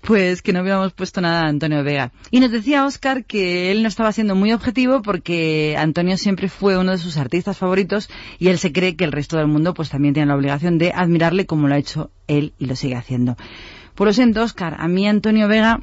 pues 0.00 0.42
que 0.42 0.52
no 0.52 0.60
habíamos 0.60 0.92
puesto 0.92 1.20
nada 1.20 1.42
a 1.42 1.48
Antonio 1.48 1.82
Vega. 1.82 2.12
Y 2.30 2.40
nos 2.40 2.50
decía 2.50 2.86
Oscar 2.86 3.24
que 3.24 3.70
él 3.70 3.82
no 3.82 3.88
estaba 3.88 4.12
siendo 4.12 4.34
muy 4.34 4.52
objetivo 4.52 5.02
porque 5.02 5.76
Antonio 5.78 6.16
siempre 6.16 6.48
fue 6.48 6.78
uno 6.78 6.92
de 6.92 6.98
sus 6.98 7.16
artistas 7.16 7.58
favoritos 7.58 8.08
y 8.38 8.48
él 8.48 8.58
se 8.58 8.72
cree 8.72 8.96
que 8.96 9.04
el 9.04 9.12
resto 9.12 9.36
del 9.36 9.48
mundo 9.48 9.74
pues 9.74 9.90
también 9.90 10.14
tiene 10.14 10.28
la 10.28 10.36
obligación 10.36 10.78
de 10.78 10.92
admirarle 10.92 11.46
como 11.46 11.68
lo 11.68 11.74
ha 11.74 11.78
hecho 11.78 12.10
él 12.28 12.54
y 12.58 12.66
lo 12.66 12.76
sigue 12.76 12.96
haciendo. 12.96 13.36
Por 13.94 14.06
lo 14.06 14.12
siento, 14.12 14.42
Oscar, 14.42 14.76
a 14.78 14.88
mí 14.88 15.06
Antonio 15.06 15.48
Vega 15.48 15.80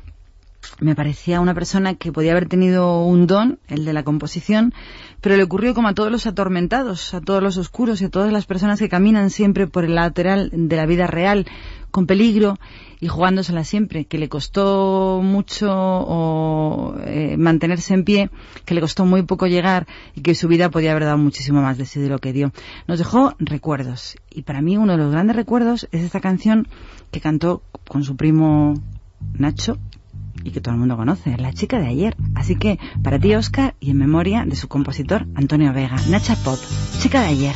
me 0.80 0.96
parecía 0.96 1.42
una 1.42 1.54
persona 1.54 1.96
que 1.96 2.12
podía 2.12 2.32
haber 2.32 2.48
tenido 2.48 3.04
un 3.04 3.28
don, 3.28 3.60
el 3.68 3.86
de 3.86 3.94
la 3.94 4.04
composición, 4.04 4.74
pero 5.22 5.36
le 5.36 5.44
ocurrió 5.44 5.74
como 5.74 5.90
a 5.90 5.94
todos 5.94 6.12
los 6.12 6.26
atormentados, 6.26 7.14
a 7.14 7.22
todos 7.22 7.44
los 7.44 7.58
oscuros 7.58 8.02
y 8.02 8.06
a 8.06 8.10
todas 8.10 8.32
las 8.32 8.46
personas 8.46 8.80
que 8.80 8.90
caminan 8.90 9.30
siempre 9.30 9.68
por 9.68 9.84
el 9.84 9.96
lateral 9.96 10.50
de 10.54 10.76
la 10.76 10.86
vida 10.86 11.08
real, 11.08 11.46
con 11.92 12.06
peligro 12.06 12.58
y 13.02 13.08
jugándosela 13.08 13.64
siempre, 13.64 14.06
que 14.06 14.20
le 14.20 14.30
costó 14.30 15.22
mucho 15.24 16.96
eh, 17.06 17.36
mantenerse 17.38 17.94
en 17.94 18.04
pie, 18.04 18.30
que 18.66 18.74
le 18.74 18.82
costó 18.82 19.06
muy 19.06 19.24
poco 19.24 19.48
llegar 19.48 19.88
y 20.16 20.22
que 20.22 20.36
su 20.36 20.48
vida 20.48 20.70
podía 20.70 20.92
haber 20.92 21.06
dado 21.06 21.18
muchísimo 21.18 21.62
más 21.62 21.78
de 21.78 21.86
sí 21.86 22.00
de 22.00 22.10
lo 22.10 22.20
que 22.20 22.34
dio. 22.34 22.52
Nos 22.88 23.00
dejó 23.00 23.34
recuerdos 23.40 24.18
y 24.30 24.44
para 24.44 24.62
mí 24.62 24.78
uno 24.78 24.94
de 24.94 25.00
los 25.00 25.12
grandes 25.12 25.36
recuerdos 25.36 25.88
es 25.92 26.04
esta 26.04 26.20
canción 26.20 26.68
que 27.12 27.22
cantó 27.22 27.64
con 27.88 28.04
su 28.04 28.16
primo 28.16 28.76
Nacho 29.34 29.78
y 30.44 30.52
que 30.52 30.62
todo 30.62 30.74
el 30.74 30.80
mundo 30.80 30.98
conoce, 30.98 31.38
la 31.38 31.54
chica 31.54 31.80
de 31.80 31.88
ayer. 31.88 32.16
Así 32.36 32.56
que 32.56 32.80
para 33.04 33.20
ti, 33.20 33.36
Oscar, 33.36 33.76
y 33.80 33.92
en 33.92 33.98
memoria 33.98 34.46
de 34.46 34.56
su 34.56 34.68
compositor 34.68 35.28
Antonio 35.36 35.74
Vega, 35.74 35.98
Nacha 36.10 36.36
Pop, 36.36 36.60
chica 37.00 37.22
de 37.22 37.28
ayer. 37.28 37.56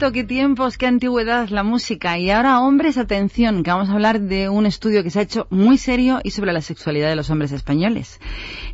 Qué 0.00 0.24
tiempos, 0.24 0.78
qué 0.78 0.86
antigüedad 0.86 1.50
la 1.50 1.62
música. 1.62 2.18
Y 2.18 2.30
ahora, 2.30 2.60
hombres, 2.60 2.96
atención, 2.96 3.62
que 3.62 3.70
vamos 3.70 3.90
a 3.90 3.92
hablar 3.92 4.18
de 4.18 4.48
un 4.48 4.64
estudio 4.64 5.02
que 5.02 5.10
se 5.10 5.18
ha 5.18 5.22
hecho 5.22 5.46
muy 5.50 5.76
serio 5.76 6.20
y 6.24 6.30
sobre 6.30 6.54
la 6.54 6.62
sexualidad 6.62 7.10
de 7.10 7.16
los 7.16 7.28
hombres 7.28 7.52
españoles. 7.52 8.18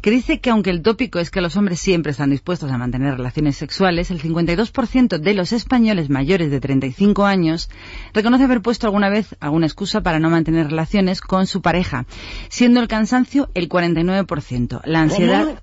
Que 0.02 0.12
dice 0.12 0.38
que 0.38 0.50
aunque 0.50 0.70
el 0.70 0.82
tópico 0.82 1.18
es 1.18 1.32
que 1.32 1.40
los 1.40 1.56
hombres 1.56 1.80
siempre 1.80 2.12
están 2.12 2.30
dispuestos 2.30 2.70
a 2.70 2.78
mantener 2.78 3.16
relaciones 3.16 3.56
sexuales, 3.56 4.12
el 4.12 4.22
52% 4.22 5.18
de 5.18 5.34
los 5.34 5.52
españoles 5.52 6.10
mayores 6.10 6.52
de 6.52 6.60
35 6.60 7.24
años 7.24 7.70
reconoce 8.14 8.44
haber 8.44 8.62
puesto 8.62 8.86
alguna 8.86 9.10
vez 9.10 9.34
alguna 9.40 9.66
excusa 9.66 10.02
para 10.02 10.20
no 10.20 10.30
mantener 10.30 10.68
relaciones 10.68 11.20
con 11.20 11.48
su 11.48 11.60
pareja, 11.60 12.06
siendo 12.48 12.80
el 12.80 12.86
cansancio 12.86 13.50
el 13.54 13.68
49%, 13.68 14.80
la 14.84 15.00
ansiedad 15.00 15.60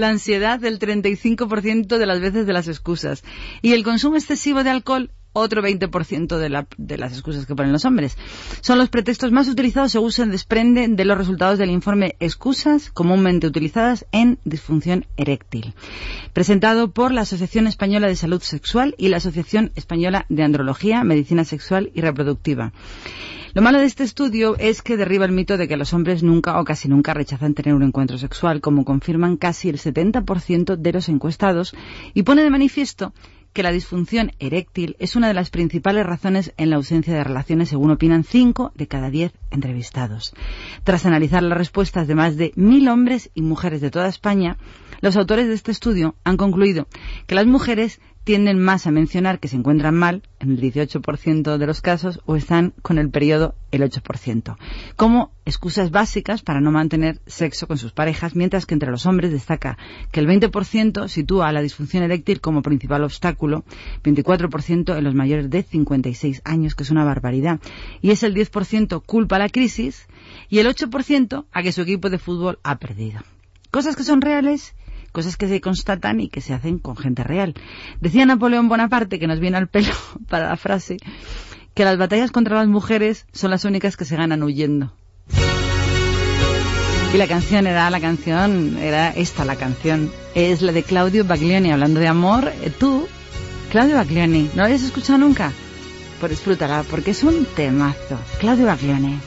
la 0.00 0.08
ansiedad 0.08 0.58
del 0.58 0.78
35% 0.78 1.98
de 1.98 2.06
las 2.06 2.20
veces 2.20 2.46
de 2.46 2.52
las 2.52 2.68
excusas 2.68 3.22
y 3.62 3.72
el 3.72 3.84
consumo 3.84 4.16
excesivo 4.16 4.64
de 4.64 4.70
alcohol 4.70 5.10
otro 5.32 5.62
20% 5.62 6.38
de, 6.38 6.66
de 6.76 6.98
las 6.98 7.12
excusas 7.12 7.46
que 7.46 7.54
ponen 7.54 7.72
los 7.72 7.84
hombres. 7.84 8.16
Son 8.60 8.78
los 8.78 8.88
pretextos 8.88 9.30
más 9.30 9.48
utilizados 9.48 9.92
según 9.92 10.12
se 10.12 10.26
desprende 10.26 10.88
de 10.88 11.04
los 11.04 11.16
resultados 11.16 11.58
del 11.58 11.70
informe 11.70 12.16
Excusas 12.20 12.90
comúnmente 12.90 13.46
utilizadas 13.46 14.06
en 14.12 14.38
disfunción 14.44 15.06
eréctil, 15.16 15.74
presentado 16.32 16.90
por 16.90 17.12
la 17.12 17.20
Asociación 17.22 17.66
Española 17.66 18.08
de 18.08 18.16
Salud 18.16 18.42
Sexual 18.42 18.94
y 18.98 19.08
la 19.08 19.18
Asociación 19.18 19.70
Española 19.76 20.26
de 20.28 20.42
Andrología, 20.42 21.04
Medicina 21.04 21.44
Sexual 21.44 21.90
y 21.94 22.00
Reproductiva. 22.00 22.72
Lo 23.52 23.62
malo 23.62 23.80
de 23.80 23.86
este 23.86 24.04
estudio 24.04 24.56
es 24.58 24.80
que 24.80 24.96
derriba 24.96 25.24
el 25.24 25.32
mito 25.32 25.56
de 25.56 25.66
que 25.66 25.76
los 25.76 25.92
hombres 25.92 26.22
nunca 26.22 26.60
o 26.60 26.64
casi 26.64 26.88
nunca 26.88 27.14
rechazan 27.14 27.54
tener 27.54 27.74
un 27.74 27.82
encuentro 27.82 28.16
sexual, 28.16 28.60
como 28.60 28.84
confirman 28.84 29.36
casi 29.36 29.68
el 29.68 29.78
70% 29.78 30.76
de 30.76 30.92
los 30.92 31.08
encuestados, 31.08 31.74
y 32.14 32.22
pone 32.22 32.44
de 32.44 32.50
manifiesto 32.50 33.12
que 33.52 33.64
la 33.64 33.72
disfunción 33.72 34.30
eréctil 34.38 34.94
es 35.00 35.16
una 35.16 35.26
de 35.26 35.34
las 35.34 35.50
principales 35.50 36.06
razones 36.06 36.54
en 36.58 36.70
la 36.70 36.76
ausencia 36.76 37.12
de 37.12 37.24
relaciones, 37.24 37.70
según 37.70 37.90
opinan 37.90 38.22
5 38.22 38.70
de 38.76 38.86
cada 38.86 39.10
10 39.10 39.32
entrevistados. 39.50 40.32
Tras 40.84 41.04
analizar 41.04 41.42
las 41.42 41.58
respuestas 41.58 42.06
de 42.06 42.14
más 42.14 42.36
de 42.36 42.52
mil 42.54 42.88
hombres 42.88 43.30
y 43.34 43.42
mujeres 43.42 43.80
de 43.80 43.90
toda 43.90 44.06
España, 44.06 44.58
los 45.00 45.16
autores 45.16 45.48
de 45.48 45.54
este 45.54 45.72
estudio 45.72 46.14
han 46.22 46.36
concluido 46.36 46.86
que 47.26 47.34
las 47.34 47.46
mujeres 47.46 48.00
tienden 48.24 48.58
más 48.58 48.86
a 48.86 48.90
mencionar 48.90 49.40
que 49.40 49.48
se 49.48 49.56
encuentran 49.56 49.94
mal, 49.94 50.22
en 50.38 50.52
el 50.52 50.60
18% 50.60 51.56
de 51.56 51.66
los 51.66 51.80
casos, 51.80 52.20
o 52.26 52.36
están 52.36 52.74
con 52.82 52.98
el 52.98 53.10
periodo 53.10 53.54
el 53.70 53.82
8%, 53.82 54.56
como 54.96 55.30
excusas 55.44 55.90
básicas 55.90 56.42
para 56.42 56.60
no 56.60 56.70
mantener 56.70 57.20
sexo 57.26 57.66
con 57.66 57.78
sus 57.78 57.92
parejas, 57.92 58.36
mientras 58.36 58.66
que 58.66 58.74
entre 58.74 58.90
los 58.90 59.06
hombres 59.06 59.32
destaca 59.32 59.78
que 60.12 60.20
el 60.20 60.26
20% 60.26 61.08
sitúa 61.08 61.48
a 61.48 61.52
la 61.52 61.62
disfunción 61.62 62.02
eréctil 62.02 62.40
como 62.40 62.62
principal 62.62 63.04
obstáculo, 63.04 63.64
24% 64.02 64.96
en 64.96 65.04
los 65.04 65.14
mayores 65.14 65.50
de 65.50 65.62
56 65.62 66.42
años, 66.44 66.74
que 66.74 66.82
es 66.82 66.90
una 66.90 67.04
barbaridad, 67.04 67.60
y 68.02 68.10
es 68.10 68.22
el 68.22 68.34
10% 68.34 69.02
culpa 69.04 69.36
a 69.36 69.40
la 69.40 69.48
crisis 69.48 70.06
y 70.48 70.58
el 70.58 70.66
8% 70.66 71.46
a 71.50 71.62
que 71.62 71.72
su 71.72 71.82
equipo 71.82 72.10
de 72.10 72.18
fútbol 72.18 72.58
ha 72.62 72.78
perdido. 72.78 73.20
Cosas 73.70 73.94
que 73.94 74.02
son 74.02 74.20
reales 74.20 74.74
cosas 75.12 75.36
que 75.36 75.48
se 75.48 75.60
constatan 75.60 76.20
y 76.20 76.28
que 76.28 76.40
se 76.40 76.54
hacen 76.54 76.78
con 76.78 76.96
gente 76.96 77.24
real. 77.24 77.54
Decía 78.00 78.26
Napoleón 78.26 78.68
Bonaparte, 78.68 79.18
que 79.18 79.26
nos 79.26 79.40
viene 79.40 79.56
al 79.56 79.68
pelo 79.68 79.92
para 80.28 80.48
la 80.48 80.56
frase, 80.56 80.96
que 81.74 81.84
las 81.84 81.98
batallas 81.98 82.30
contra 82.30 82.56
las 82.56 82.68
mujeres 82.68 83.26
son 83.32 83.50
las 83.50 83.64
únicas 83.64 83.96
que 83.96 84.04
se 84.04 84.16
ganan 84.16 84.42
huyendo. 84.42 84.92
Y 87.12 87.16
la 87.16 87.26
canción 87.26 87.66
era, 87.66 87.90
la 87.90 88.00
canción, 88.00 88.78
era 88.78 89.10
esta 89.10 89.44
la 89.44 89.56
canción. 89.56 90.12
Es 90.36 90.62
la 90.62 90.70
de 90.70 90.84
Claudio 90.84 91.24
Baglioni, 91.24 91.72
hablando 91.72 91.98
de 91.98 92.06
amor. 92.06 92.52
Tú, 92.78 93.08
Claudio 93.72 93.96
Baglioni, 93.96 94.50
¿no 94.54 94.58
lo 94.58 94.64
habías 94.64 94.82
escuchado 94.82 95.18
nunca? 95.18 95.52
Pues 96.20 96.30
disfrútala, 96.30 96.84
porque 96.88 97.10
es 97.10 97.24
un 97.24 97.46
temazo. 97.46 98.16
Claudio 98.38 98.66
Baglioni. 98.66 99.18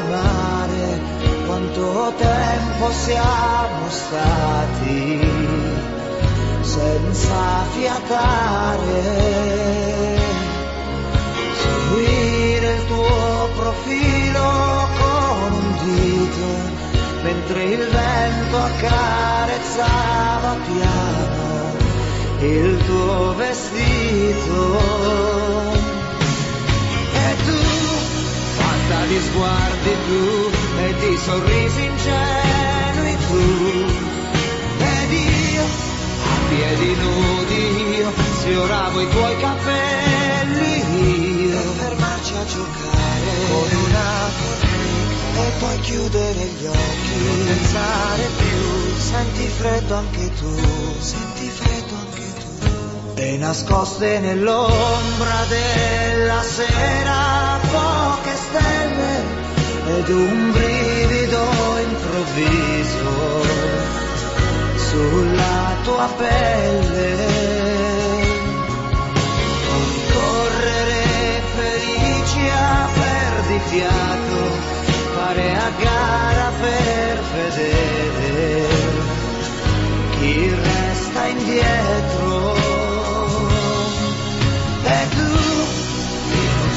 Mare, 0.00 1.00
quanto 1.46 2.12
tempo 2.16 2.90
siamo 2.90 3.88
stati 3.88 5.20
senza 6.60 7.62
fiatare. 7.72 9.02
Seguire 11.62 12.74
il 12.74 12.86
tuo 12.86 13.48
profilo 13.56 14.88
con 14.98 15.52
un 15.52 15.78
dito, 15.84 16.46
mentre 17.22 17.64
il 17.64 17.88
vento 17.88 18.56
accarezzava 18.56 20.56
piano 20.66 21.44
il 22.40 22.76
tuo 22.84 23.34
vestito. 23.34 25.33
Di 29.06 29.20
sguardi 29.20 29.94
tu 30.06 30.50
e 30.78 30.94
di 31.00 31.18
sorrisi 31.18 31.84
ingenui 31.84 33.16
tu. 33.26 33.42
Ed 34.78 35.12
io, 35.12 35.62
a 35.62 35.64
piedi 36.48 36.94
nudi 36.94 37.96
io, 37.98 38.12
sfioravo 38.40 39.00
i 39.00 39.08
tuoi 39.08 39.36
capelli 39.38 40.72
io. 41.48 41.60
Per 41.60 41.72
fermarci 41.76 42.34
a 42.34 42.44
giocare 42.46 43.30
con 43.48 43.68
una 43.84 44.12
e 45.36 45.50
poi 45.58 45.80
chiudere 45.80 46.44
gli 46.58 46.66
occhi. 46.66 47.16
Non 47.24 47.44
pensare 47.46 48.28
più, 48.38 48.58
senti 48.98 49.48
freddo 49.48 49.94
anche 49.94 50.32
tu, 50.34 50.54
senti 50.98 51.48
freddo 51.48 51.94
anche 51.94 52.20
tu. 52.20 52.33
E 53.16 53.36
nascoste 53.38 54.18
nell'ombra 54.18 55.44
della 55.48 56.42
sera 56.42 57.60
poche 57.70 58.34
stelle 58.34 59.22
ed 59.98 60.08
un 60.08 60.50
brivido 60.52 61.44
improvviso 61.78 63.42
sulla 64.76 65.76
tua 65.84 66.08
pelle. 66.16 67.16
Correre 70.12 71.42
felici 71.56 72.48
a 72.48 72.88
perdifiato, 72.94 74.38
fare 75.14 75.56
a 75.56 75.70
gara 75.80 76.52
per 76.60 77.20
vedere 77.32 78.66
chi 80.18 80.48
resta 80.48 81.26
indietro. 81.26 82.13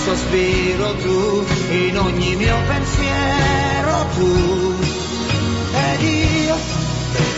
Sospiro 0.08 0.96
tu, 1.04 1.46
in 1.70 1.98
ogni 1.98 2.36
mio 2.38 2.56
pensiero 2.66 4.06
tu. 4.16 4.76
Ed 5.74 6.02
io, 6.02 6.56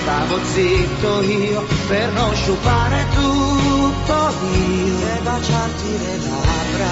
stavo 0.01 0.39
zitto 0.53 1.21
io, 1.23 1.65
per 1.87 2.11
non 2.11 2.35
sciupare 2.35 3.05
tutto 3.15 4.33
io. 4.53 4.97
E 5.15 5.19
baciarti 5.23 5.89
le 6.03 6.17
labbra, 6.29 6.89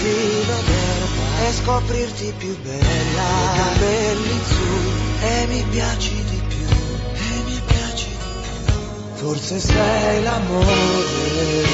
d'erba, 0.00 0.58
e 1.44 1.52
scoprirti 1.52 2.32
più 2.38 2.56
bella. 2.62 3.26
I 3.42 3.58
capelli 3.58 4.38
su, 4.46 4.68
e 5.26 5.46
mi 5.48 5.64
piaci 5.70 6.14
di 6.30 6.40
più, 6.46 6.68
e 7.14 7.42
mi 7.46 7.60
piaci 7.66 8.06
di 8.06 8.30
più. 8.44 8.74
Forse 9.16 9.58
sei 9.58 10.22
l'amore. 10.22 11.66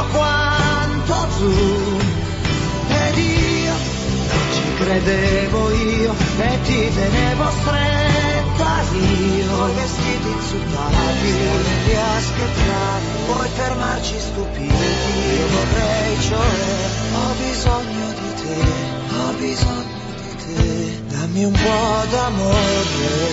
Tutto 0.00 0.16
quanto 0.16 1.14
tu. 1.36 1.52
Ed 2.88 3.16
io 3.16 3.74
non 4.28 4.44
ci 4.52 4.74
credevo 4.78 5.70
io 5.70 6.14
e 6.38 6.60
ti 6.62 6.90
tenevo 6.94 7.50
stretta 7.60 8.82
io. 8.92 9.74
Vestiti 9.74 10.28
insultati 10.28 11.34
e 11.88 11.96
a 11.96 12.20
scherzare 12.20 13.04
puoi 13.26 13.48
fermarci 13.48 14.18
stupiti? 14.18 14.68
Io 14.68 15.46
vorrei 15.48 16.20
cioè 16.20 16.54
ho 17.14 17.34
bisogno 17.38 18.06
di 18.20 18.34
te 18.42 18.58
ho 19.16 19.32
bisogno 19.38 19.98
di 20.16 20.32
te. 20.44 21.02
Dammi 21.08 21.44
un 21.44 21.52
po' 21.52 22.06
d'amore 22.10 23.28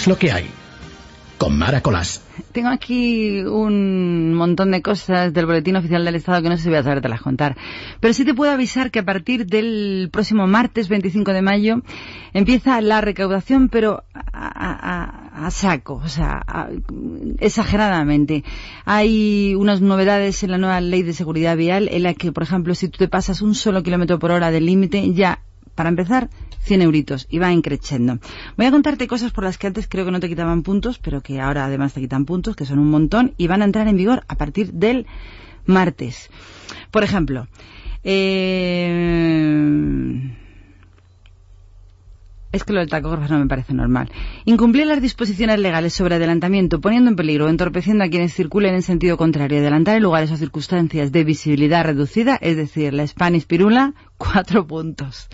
Es 0.00 0.06
lo 0.06 0.16
que 0.16 0.32
hay. 0.32 0.46
Con 1.36 1.58
Mara. 1.58 1.82
Tengo 2.52 2.68
aquí 2.70 3.40
un 3.40 4.32
montón 4.34 4.70
de 4.70 4.80
cosas 4.80 5.32
del 5.34 5.44
Boletín 5.44 5.76
Oficial 5.76 6.04
del 6.06 6.14
Estado 6.14 6.42
que 6.42 6.48
no 6.48 6.56
sé 6.56 6.62
si 6.64 6.68
voy 6.70 6.78
a 6.78 6.82
saber 6.82 7.06
las 7.08 7.20
contar. 7.20 7.54
Pero 8.00 8.14
sí 8.14 8.24
te 8.24 8.32
puedo 8.32 8.50
avisar 8.50 8.90
que 8.90 9.00
a 9.00 9.04
partir 9.04 9.44
del 9.46 10.08
próximo 10.10 10.46
martes 10.46 10.88
25 10.88 11.32
de 11.34 11.42
mayo 11.42 11.82
empieza 12.32 12.80
la 12.80 13.02
recaudación, 13.02 13.68
pero 13.68 14.04
a 14.32 15.50
saco, 15.50 15.94
o 16.02 16.08
sea, 16.08 16.42
a- 16.46 16.68
exageradamente. 17.38 18.42
Hay 18.86 19.54
unas 19.54 19.80
novedades 19.82 20.42
en 20.42 20.50
la 20.52 20.58
nueva 20.58 20.80
ley 20.80 21.02
de 21.02 21.12
seguridad 21.12 21.56
vial 21.58 21.88
en 21.90 22.02
la 22.04 22.14
que, 22.14 22.32
por 22.32 22.42
ejemplo, 22.42 22.74
si 22.74 22.88
tú 22.88 22.96
te 22.98 23.08
pasas 23.08 23.42
un 23.42 23.54
solo 23.54 23.82
kilómetro 23.82 24.18
por 24.18 24.30
hora 24.30 24.50
del 24.50 24.64
límite, 24.66 25.12
ya, 25.12 25.40
para 25.80 25.88
empezar, 25.88 26.28
100 26.64 26.82
euritos 26.82 27.26
y 27.30 27.38
va 27.38 27.50
increciendo. 27.52 28.18
Voy 28.58 28.66
a 28.66 28.70
contarte 28.70 29.06
cosas 29.06 29.32
por 29.32 29.44
las 29.44 29.56
que 29.56 29.66
antes 29.66 29.88
creo 29.88 30.04
que 30.04 30.10
no 30.10 30.20
te 30.20 30.28
quitaban 30.28 30.62
puntos, 30.62 30.98
pero 30.98 31.22
que 31.22 31.40
ahora 31.40 31.64
además 31.64 31.94
te 31.94 32.02
quitan 32.02 32.26
puntos, 32.26 32.54
que 32.54 32.66
son 32.66 32.78
un 32.78 32.90
montón, 32.90 33.32
y 33.38 33.46
van 33.46 33.62
a 33.62 33.64
entrar 33.64 33.88
en 33.88 33.96
vigor 33.96 34.22
a 34.28 34.34
partir 34.34 34.74
del 34.74 35.06
martes. 35.64 36.28
Por 36.90 37.02
ejemplo, 37.02 37.48
eh, 38.04 38.60
es 42.52 42.64
que 42.64 42.74
lo 42.74 42.80
del 42.80 42.90
tacógrafo 42.90 43.32
no 43.32 43.38
me 43.38 43.46
parece 43.46 43.72
normal. 43.72 44.10
Incumplir 44.44 44.86
las 44.86 45.00
disposiciones 45.00 45.58
legales 45.60 45.94
sobre 45.94 46.16
adelantamiento, 46.16 46.82
poniendo 46.82 47.08
en 47.08 47.16
peligro 47.16 47.46
o 47.46 47.48
entorpeciendo 47.48 48.04
a 48.04 48.08
quienes 48.08 48.34
circulen 48.34 48.74
en 48.74 48.82
sentido 48.82 49.16
contrario, 49.16 49.60
adelantar 49.60 49.96
en 49.96 50.02
lugares 50.02 50.30
o 50.30 50.36
circunstancias 50.36 51.10
de 51.10 51.24
visibilidad 51.24 51.86
reducida, 51.86 52.36
es 52.36 52.58
decir, 52.58 52.92
la 52.92 53.06
Spanish 53.06 53.46
pirula, 53.46 53.94
cuatro 54.18 54.66
puntos. 54.66 55.30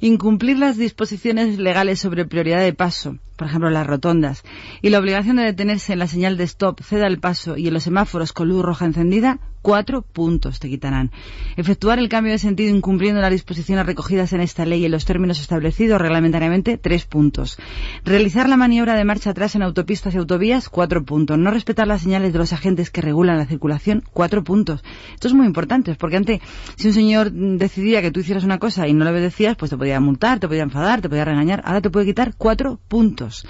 Incumplir 0.00 0.58
las 0.58 0.76
disposiciones 0.76 1.58
legales 1.58 2.00
sobre 2.00 2.26
prioridad 2.26 2.60
de 2.60 2.72
paso, 2.72 3.18
por 3.36 3.48
ejemplo 3.48 3.70
las 3.70 3.86
rotondas, 3.86 4.44
y 4.82 4.90
la 4.90 4.98
obligación 4.98 5.36
de 5.36 5.44
detenerse 5.44 5.92
en 5.92 5.98
la 5.98 6.06
señal 6.06 6.36
de 6.36 6.44
stop, 6.44 6.80
ceda 6.82 7.06
el 7.06 7.18
paso 7.18 7.56
y 7.56 7.68
en 7.68 7.74
los 7.74 7.84
semáforos 7.84 8.32
con 8.32 8.48
luz 8.48 8.62
roja 8.62 8.84
encendida, 8.84 9.40
cuatro 9.66 10.02
puntos 10.02 10.60
te 10.60 10.68
quitarán. 10.68 11.10
Efectuar 11.56 11.98
el 11.98 12.08
cambio 12.08 12.30
de 12.30 12.38
sentido 12.38 12.72
incumpliendo 12.72 13.20
las 13.20 13.32
disposiciones 13.32 13.84
recogidas 13.84 14.32
en 14.32 14.40
esta 14.40 14.64
ley 14.64 14.84
en 14.84 14.92
los 14.92 15.04
términos 15.04 15.40
establecidos 15.40 16.00
reglamentariamente, 16.00 16.78
tres 16.78 17.04
puntos. 17.04 17.58
Realizar 18.04 18.48
la 18.48 18.56
maniobra 18.56 18.94
de 18.94 19.04
marcha 19.04 19.30
atrás 19.30 19.56
en 19.56 19.62
autopistas 19.62 20.14
y 20.14 20.18
autovías, 20.18 20.68
cuatro 20.68 21.04
puntos. 21.04 21.36
No 21.36 21.50
respetar 21.50 21.88
las 21.88 22.02
señales 22.02 22.32
de 22.32 22.38
los 22.38 22.52
agentes 22.52 22.92
que 22.92 23.00
regulan 23.00 23.38
la 23.38 23.46
circulación, 23.46 24.04
cuatro 24.12 24.44
puntos. 24.44 24.84
Esto 25.14 25.26
es 25.26 25.34
muy 25.34 25.46
importante, 25.46 25.96
porque 25.96 26.16
antes, 26.16 26.40
si 26.76 26.86
un 26.86 26.94
señor 26.94 27.32
decidía 27.32 28.02
que 28.02 28.12
tú 28.12 28.20
hicieras 28.20 28.44
una 28.44 28.60
cosa 28.60 28.86
y 28.86 28.92
no 28.92 29.04
le 29.04 29.10
obedecías, 29.10 29.56
pues 29.56 29.72
te 29.72 29.76
podía 29.76 29.98
multar, 29.98 30.38
te 30.38 30.46
podía 30.46 30.62
enfadar, 30.62 31.00
te 31.00 31.08
podía 31.08 31.24
regañar. 31.24 31.62
Ahora 31.64 31.80
te 31.80 31.90
puede 31.90 32.06
quitar 32.06 32.36
cuatro 32.38 32.78
puntos. 32.86 33.44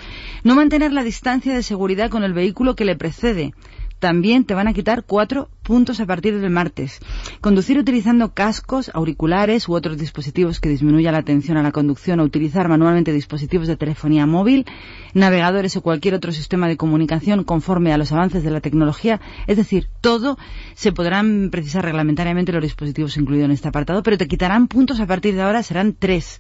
No 0.45 0.55
mantener 0.55 0.95
la 0.95 1.05
distancia 1.05 1.53
de 1.53 1.63
seguridad 1.63 2.09
con 2.09 2.25
el 2.25 2.33
vehículo 2.33 2.75
que 2.75 2.87
le 2.87 2.97
precede 2.97 3.53
también 3.99 4.45
te 4.45 4.55
van 4.55 4.69
a 4.69 4.73
quitar 4.73 5.05
cuatro 5.05 5.49
puntos 5.63 6.01
a 6.01 6.07
partir 6.07 6.39
del 6.39 6.51
martes. 6.51 7.01
Conducir 7.41 7.79
utilizando 7.79 8.35
cascos, 8.35 8.91
auriculares 8.95 9.69
u 9.69 9.75
otros 9.75 9.99
dispositivos 9.99 10.61
que 10.61 10.69
disminuyan 10.69 11.15
la 11.15 11.19
atención 11.19 11.57
a 11.57 11.63
la 11.63 11.73
conducción 11.73 12.21
o 12.21 12.25
utilizar 12.25 12.69
manualmente 12.69 13.13
dispositivos 13.13 13.67
de 13.67 13.77
telefonía 13.77 14.27
móvil, 14.27 14.67
navegadores 15.15 15.77
o 15.77 15.83
cualquier 15.83 16.15
otro 16.15 16.33
sistema 16.33 16.69
de 16.69 16.77
comunicación 16.77 17.45
conforme 17.45 17.93
a 17.93 17.99
los 17.99 18.13
avances 18.13 18.45
de 18.45 18.51
la 18.51 18.61
tecnología. 18.61 19.21
Es 19.47 19.57
decir, 19.57 19.89
todo 20.01 20.39
se 20.75 20.93
podrán 20.93 21.51
precisar 21.51 21.85
reglamentariamente 21.85 22.53
los 22.53 22.63
dispositivos 22.63 23.17
incluidos 23.17 23.47
en 23.47 23.53
este 23.53 23.69
apartado, 23.69 24.03
pero 24.03 24.19
te 24.19 24.29
quitarán 24.29 24.69
puntos 24.69 25.01
a 25.01 25.07
partir 25.07 25.35
de 25.35 25.43
ahora, 25.43 25.63
serán 25.63 25.95
tres. 25.99 26.39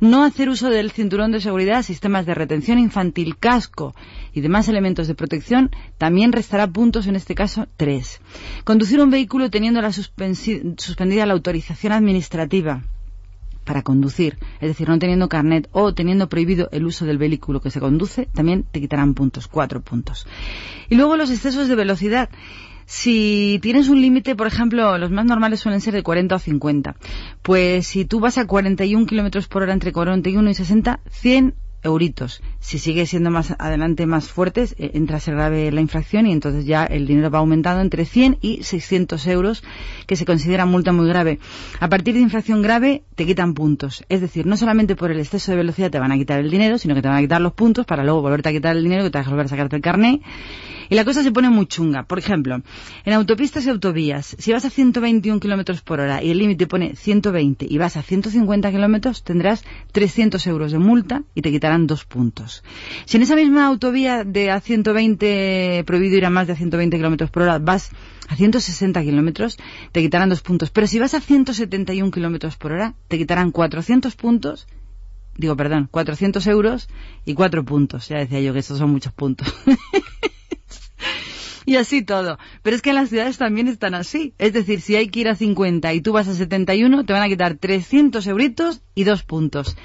No 0.00 0.24
hacer 0.24 0.48
uso 0.48 0.68
del 0.70 0.90
cinturón 0.90 1.32
de 1.32 1.40
seguridad, 1.40 1.82
sistemas 1.82 2.26
de 2.26 2.34
retención 2.34 2.78
infantil, 2.78 3.36
casco 3.38 3.94
y 4.34 4.40
demás 4.40 4.68
elementos 4.68 5.08
de 5.08 5.14
protección 5.14 5.70
también 5.98 6.32
restará 6.32 6.66
puntos, 6.66 7.06
en 7.06 7.16
este 7.16 7.34
caso 7.34 7.66
tres. 7.76 8.20
Conducir 8.64 9.00
un 9.00 9.10
vehículo 9.10 9.50
teniendo 9.50 9.80
la 9.80 9.92
suspendida 9.92 11.26
la 11.26 11.32
autorización 11.32 11.92
administrativa 11.92 12.82
para 13.64 13.82
conducir, 13.82 14.38
es 14.60 14.68
decir, 14.68 14.88
no 14.88 14.98
teniendo 14.98 15.28
carnet 15.28 15.68
o 15.72 15.92
teniendo 15.92 16.28
prohibido 16.28 16.68
el 16.70 16.86
uso 16.86 17.04
del 17.04 17.18
vehículo 17.18 17.60
que 17.60 17.70
se 17.70 17.80
conduce, 17.80 18.28
también 18.32 18.64
te 18.70 18.80
quitarán 18.80 19.14
puntos, 19.14 19.48
cuatro 19.48 19.80
puntos. 19.80 20.26
Y 20.88 20.94
luego 20.94 21.16
los 21.16 21.30
excesos 21.30 21.68
de 21.68 21.74
velocidad. 21.74 22.30
Si 22.86 23.58
tienes 23.62 23.88
un 23.88 24.00
límite, 24.00 24.36
por 24.36 24.46
ejemplo, 24.46 24.96
los 24.96 25.10
más 25.10 25.26
normales 25.26 25.60
suelen 25.60 25.80
ser 25.80 25.92
de 25.92 26.02
40 26.02 26.36
o 26.36 26.38
50. 26.38 26.96
Pues 27.42 27.86
si 27.88 28.04
tú 28.04 28.20
vas 28.20 28.38
a 28.38 28.46
41 28.46 29.06
kilómetros 29.06 29.48
por 29.48 29.62
hora 29.62 29.72
entre 29.72 29.92
41 29.92 30.50
y 30.50 30.54
60, 30.54 31.00
100 31.10 31.54
euritos. 31.82 32.42
Si 32.60 32.78
sigue 32.78 33.06
siendo 33.06 33.30
más 33.30 33.54
adelante 33.58 34.06
más 34.06 34.28
fuertes, 34.28 34.74
eh, 34.78 34.92
entra 34.94 35.16
a 35.16 35.20
ser 35.20 35.34
grave 35.34 35.70
la 35.72 35.80
infracción 35.80 36.26
y 36.26 36.32
entonces 36.32 36.66
ya 36.66 36.84
el 36.84 37.06
dinero 37.06 37.30
va 37.30 37.38
aumentando 37.38 37.80
entre 37.80 38.04
100 38.04 38.38
y 38.40 38.62
600 38.62 39.26
euros, 39.28 39.62
que 40.06 40.16
se 40.16 40.24
considera 40.24 40.66
multa 40.66 40.92
muy 40.92 41.08
grave. 41.08 41.38
A 41.80 41.88
partir 41.88 42.14
de 42.14 42.20
infracción 42.20 42.62
grave, 42.62 43.04
te 43.14 43.26
quitan 43.26 43.54
puntos. 43.54 44.04
Es 44.08 44.20
decir, 44.20 44.46
no 44.46 44.56
solamente 44.56 44.96
por 44.96 45.10
el 45.10 45.18
exceso 45.18 45.50
de 45.50 45.58
velocidad 45.58 45.90
te 45.90 45.98
van 45.98 46.12
a 46.12 46.16
quitar 46.16 46.40
el 46.40 46.50
dinero, 46.50 46.78
sino 46.78 46.94
que 46.94 47.02
te 47.02 47.08
van 47.08 47.18
a 47.18 47.20
quitar 47.20 47.40
los 47.40 47.52
puntos 47.52 47.86
para 47.86 48.04
luego 48.04 48.22
volverte 48.22 48.48
a 48.48 48.52
quitar 48.52 48.76
el 48.76 48.82
dinero 48.82 49.04
que 49.04 49.10
te 49.10 49.18
vas 49.18 49.26
a 49.26 49.30
volver 49.30 49.46
a 49.46 49.48
sacarte 49.48 49.76
el 49.76 49.82
carné. 49.82 50.20
Y 50.88 50.94
la 50.94 51.04
cosa 51.04 51.22
se 51.22 51.32
pone 51.32 51.50
muy 51.50 51.66
chunga. 51.66 52.04
Por 52.04 52.18
ejemplo, 52.18 52.62
en 53.04 53.12
autopistas 53.12 53.66
y 53.66 53.70
autovías, 53.70 54.36
si 54.38 54.52
vas 54.52 54.64
a 54.64 54.70
121 54.70 55.40
kilómetros 55.40 55.82
por 55.82 56.00
hora 56.00 56.22
y 56.22 56.30
el 56.30 56.38
límite 56.38 56.66
pone 56.66 56.96
120 56.96 57.66
y 57.68 57.78
vas 57.78 57.96
a 57.96 58.02
150 58.02 58.70
kilómetros, 58.70 59.22
tendrás 59.24 59.64
300 59.92 60.46
euros 60.46 60.72
de 60.72 60.78
multa 60.78 61.22
y 61.34 61.42
te 61.42 61.50
quitarán 61.50 61.86
dos 61.86 62.04
puntos. 62.04 62.62
Si 63.04 63.16
en 63.16 63.22
esa 63.22 63.36
misma 63.36 63.66
autovía 63.66 64.24
de 64.24 64.50
a 64.50 64.60
120, 64.60 65.84
prohibido 65.86 66.16
ir 66.16 66.26
a 66.26 66.30
más 66.30 66.46
de 66.46 66.56
120 66.56 66.96
kilómetros 66.96 67.30
por 67.30 67.42
hora, 67.42 67.58
vas 67.58 67.90
a 68.28 68.36
160 68.36 69.02
kilómetros, 69.02 69.58
te 69.92 70.00
quitarán 70.02 70.28
dos 70.28 70.42
puntos. 70.42 70.70
Pero 70.70 70.86
si 70.86 70.98
vas 70.98 71.14
a 71.14 71.20
171 71.20 72.10
kilómetros 72.10 72.56
por 72.56 72.72
hora, 72.72 72.94
te 73.08 73.18
quitarán 73.18 73.50
400 73.50 74.16
puntos 74.16 74.66
digo, 75.38 75.54
perdón, 75.54 75.88
400 75.90 76.46
euros 76.46 76.88
y 77.24 77.34
cuatro 77.34 77.62
puntos. 77.64 78.08
Ya 78.08 78.16
decía 78.18 78.40
yo 78.40 78.52
que 78.52 78.60
estos 78.60 78.78
son 78.78 78.90
muchos 78.90 79.12
puntos. 79.12 79.54
y 81.66 81.76
así 81.76 82.02
todo. 82.02 82.38
Pero 82.62 82.76
es 82.76 82.80
que 82.80 82.90
en 82.90 82.96
las 82.96 83.10
ciudades 83.10 83.36
también 83.36 83.68
están 83.68 83.94
así. 83.94 84.32
Es 84.38 84.54
decir, 84.54 84.80
si 84.80 84.96
hay 84.96 85.08
que 85.08 85.20
ir 85.20 85.28
a 85.28 85.34
50 85.34 85.92
y 85.92 86.00
tú 86.00 86.12
vas 86.12 86.28
a 86.28 86.34
71, 86.34 87.04
te 87.04 87.12
van 87.12 87.22
a 87.22 87.28
quitar 87.28 87.56
300 87.56 88.26
euritos 88.26 88.80
y 88.94 89.04
dos 89.04 89.22
puntos. 89.24 89.76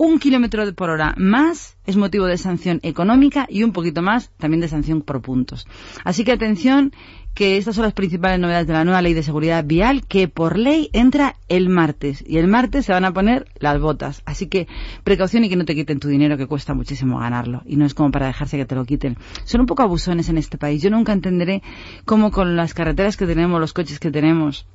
un 0.00 0.20
kilómetro 0.20 0.72
por 0.74 0.90
hora 0.90 1.14
más 1.18 1.76
es 1.84 1.96
motivo 1.96 2.26
de 2.26 2.38
sanción 2.38 2.78
económica 2.84 3.46
y 3.48 3.64
un 3.64 3.72
poquito 3.72 4.00
más 4.00 4.30
también 4.38 4.60
de 4.60 4.68
sanción 4.68 5.02
por 5.02 5.20
puntos. 5.20 5.66
Así 6.04 6.24
que 6.24 6.32
atención, 6.32 6.92
que 7.34 7.56
estas 7.56 7.76
son 7.76 7.84
las 7.84 7.92
principales 7.92 8.40
novedades 8.40 8.66
de 8.66 8.72
la 8.72 8.84
nueva 8.84 9.00
ley 9.00 9.14
de 9.14 9.22
seguridad 9.22 9.64
vial 9.64 10.04
que 10.06 10.26
por 10.28 10.58
ley 10.58 10.90
entra 10.92 11.36
el 11.48 11.68
martes 11.68 12.24
y 12.26 12.38
el 12.38 12.48
martes 12.48 12.86
se 12.86 12.92
van 12.92 13.04
a 13.04 13.12
poner 13.12 13.46
las 13.60 13.80
botas. 13.80 14.22
Así 14.24 14.48
que 14.48 14.66
precaución 15.04 15.44
y 15.44 15.48
que 15.48 15.56
no 15.56 15.64
te 15.64 15.74
quiten 15.74 16.00
tu 16.00 16.08
dinero 16.08 16.36
que 16.36 16.46
cuesta 16.46 16.74
muchísimo 16.74 17.18
ganarlo 17.18 17.62
y 17.64 17.76
no 17.76 17.86
es 17.86 17.94
como 17.94 18.10
para 18.10 18.26
dejarse 18.26 18.56
que 18.56 18.66
te 18.66 18.74
lo 18.74 18.84
quiten. 18.84 19.16
Son 19.44 19.60
un 19.60 19.66
poco 19.66 19.82
abusones 19.82 20.28
en 20.28 20.38
este 20.38 20.58
país. 20.58 20.82
Yo 20.82 20.90
nunca 20.90 21.12
entenderé 21.12 21.62
cómo 22.04 22.30
con 22.30 22.56
las 22.56 22.74
carreteras 22.74 23.16
que 23.16 23.26
tenemos, 23.26 23.60
los 23.60 23.72
coches 23.72 24.00
que 24.00 24.10
tenemos, 24.10 24.66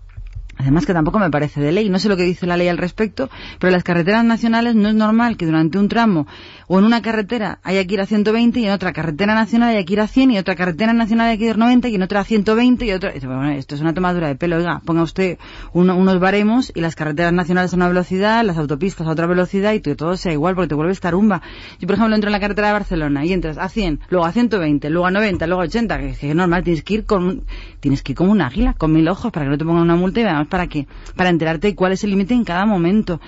Además 0.57 0.85
que 0.85 0.93
tampoco 0.93 1.19
me 1.19 1.29
parece 1.31 1.59
de 1.61 1.71
ley, 1.71 1.89
no 1.89 1.99
sé 1.99 2.09
lo 2.09 2.15
que 2.17 2.23
dice 2.23 2.45
la 2.45 2.57
ley 2.57 2.67
al 2.67 2.77
respecto, 2.77 3.29
pero 3.59 3.69
en 3.69 3.73
las 3.73 3.83
carreteras 3.83 4.23
nacionales 4.23 4.75
no 4.75 4.87
es 4.89 4.95
normal 4.95 5.35
que 5.35 5.45
durante 5.45 5.77
un 5.79 5.89
tramo 5.89 6.27
o 6.67 6.79
en 6.79 6.85
una 6.85 7.01
carretera 7.01 7.59
haya 7.63 7.83
que 7.85 7.95
ir 7.95 8.01
a 8.01 8.05
120 8.05 8.59
y 8.59 8.65
en 8.65 8.71
otra 8.71 8.93
carretera 8.93 9.33
nacional 9.33 9.69
haya 9.69 9.83
que 9.83 9.93
ir 9.93 9.99
a 10.01 10.07
100 10.07 10.31
y 10.31 10.37
otra 10.37 10.55
carretera 10.55 10.93
nacional 10.93 11.27
haya 11.29 11.37
que 11.37 11.45
ir 11.45 11.51
a 11.51 11.57
90 11.57 11.87
y 11.89 11.95
en 11.95 12.03
otra 12.03 12.19
a 12.21 12.23
120 12.23 12.85
y 12.85 12.91
otra... 12.91 13.11
Bueno, 13.23 13.49
esto 13.51 13.75
es 13.75 13.81
una 13.81 13.93
tomadura 13.93 14.27
de 14.27 14.35
pelo, 14.35 14.57
oiga, 14.57 14.81
ponga 14.85 15.01
usted 15.01 15.37
uno- 15.73 15.95
unos 15.97 16.19
baremos 16.19 16.71
y 16.75 16.81
las 16.81 16.95
carreteras 16.95 17.33
nacionales 17.33 17.73
a 17.73 17.75
una 17.75 17.87
velocidad, 17.87 18.43
las 18.45 18.57
autopistas 18.57 19.07
a 19.07 19.11
otra 19.11 19.25
velocidad 19.27 19.73
y 19.73 19.79
todo 19.79 20.15
sea 20.17 20.31
igual 20.33 20.55
porque 20.55 20.69
te 20.69 20.75
vuelves 20.75 20.99
tarumba. 20.99 21.41
Yo, 21.79 21.87
por 21.87 21.95
ejemplo, 21.95 22.15
entro 22.15 22.29
en 22.29 22.33
la 22.33 22.39
carretera 22.39 22.67
de 22.67 22.73
Barcelona 22.73 23.25
y 23.25 23.33
entras 23.33 23.57
a 23.57 23.69
100, 23.69 23.99
luego 24.09 24.25
a 24.25 24.31
120, 24.31 24.89
luego 24.89 25.07
a 25.07 25.11
90, 25.11 25.47
luego 25.47 25.61
a 25.61 25.65
80, 25.65 25.97
que, 25.99 26.09
es 26.29 26.35
normal, 26.35 26.63
tienes 26.63 26.83
que 26.83 26.93
ir 26.93 27.05
con, 27.05 27.43
tienes 27.83 28.01
que 28.01 28.13
ir 28.13 28.15
como 28.15 28.31
un 28.31 28.41
águila, 28.41 28.75
con 28.75 28.93
mil 28.93 29.05
ojos 29.09 29.29
para 29.29 29.45
que 29.45 29.49
no 29.49 29.57
te 29.57 29.65
pongan 29.65 29.83
una 29.83 29.97
multa 29.97 30.21
y 30.21 30.23
además 30.23 30.47
para 30.47 30.67
que, 30.67 30.87
para 31.17 31.29
enterarte 31.29 31.75
cuál 31.75 31.91
es 31.91 32.01
el 32.05 32.11
límite 32.11 32.33
en 32.33 32.45
cada 32.45 32.65
momento. 32.65 33.19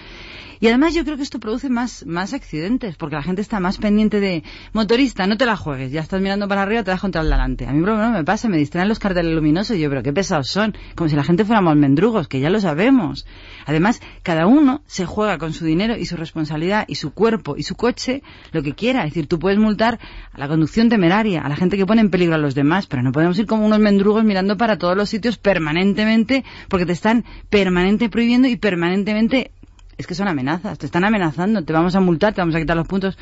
Y 0.59 0.67
además 0.67 0.93
yo 0.93 1.03
creo 1.03 1.17
que 1.17 1.23
esto 1.23 1.39
produce 1.39 1.69
más, 1.69 2.05
más 2.05 2.33
accidentes, 2.33 2.95
porque 2.95 3.15
la 3.15 3.23
gente 3.23 3.41
está 3.41 3.59
más 3.59 3.77
pendiente 3.77 4.19
de 4.19 4.43
motorista, 4.73 5.27
no 5.27 5.37
te 5.37 5.45
la 5.45 5.55
juegues, 5.55 5.91
ya 5.91 6.01
estás 6.01 6.21
mirando 6.21 6.47
para 6.47 6.63
arriba, 6.63 6.83
te 6.83 6.91
das 6.91 7.01
contra 7.01 7.21
el 7.21 7.29
delante. 7.29 7.65
A 7.67 7.71
mí 7.71 7.79
menos 7.79 8.11
me 8.11 8.23
pasa, 8.23 8.49
me 8.49 8.57
distraen 8.57 8.89
los 8.89 8.99
carteles 8.99 9.33
luminosos 9.33 9.77
y 9.77 9.81
yo, 9.81 9.89
pero 9.89 10.03
qué 10.03 10.13
pesados 10.13 10.49
son, 10.49 10.75
como 10.95 11.09
si 11.09 11.15
la 11.15 11.23
gente 11.23 11.45
fuéramos 11.45 11.75
mendrugos, 11.75 12.27
que 12.27 12.39
ya 12.39 12.49
lo 12.49 12.59
sabemos. 12.59 13.25
Además, 13.65 14.01
cada 14.23 14.47
uno 14.47 14.81
se 14.85 15.05
juega 15.05 15.37
con 15.37 15.53
su 15.53 15.65
dinero 15.65 15.97
y 15.97 16.05
su 16.05 16.15
responsabilidad 16.17 16.85
y 16.87 16.95
su 16.95 17.11
cuerpo 17.13 17.55
y 17.57 17.63
su 17.63 17.75
coche 17.75 18.23
lo 18.51 18.63
que 18.63 18.73
quiera. 18.73 19.03
Es 19.03 19.11
decir, 19.11 19.27
tú 19.27 19.39
puedes 19.39 19.59
multar 19.59 19.99
a 20.31 20.39
la 20.39 20.47
conducción 20.47 20.89
temeraria, 20.89 21.41
a 21.41 21.49
la 21.49 21.55
gente 21.55 21.77
que 21.77 21.85
pone 21.85 22.01
en 22.01 22.09
peligro 22.09 22.35
a 22.35 22.39
los 22.39 22.55
demás, 22.55 22.87
pero 22.87 23.03
no 23.03 23.11
podemos 23.11 23.37
ir 23.39 23.45
como 23.45 23.65
unos 23.65 23.79
mendrugos 23.79 24.23
mirando 24.23 24.57
para 24.57 24.77
todos 24.77 24.95
los 24.95 25.09
sitios 25.09 25.37
permanentemente 25.37 26.43
porque 26.69 26.85
te 26.85 26.93
están 26.93 27.25
permanente 27.49 28.09
prohibiendo 28.09 28.47
y 28.47 28.55
permanentemente 28.55 29.51
es 29.97 30.07
que 30.07 30.15
son 30.15 30.27
amenazas, 30.27 30.77
te 30.77 30.85
están 30.85 31.03
amenazando, 31.03 31.63
te 31.63 31.73
vamos 31.73 31.95
a 31.95 31.99
multar, 31.99 32.33
te 32.33 32.41
vamos 32.41 32.55
a 32.55 32.59
quitar 32.59 32.75
los 32.75 32.87
puntos. 32.87 33.17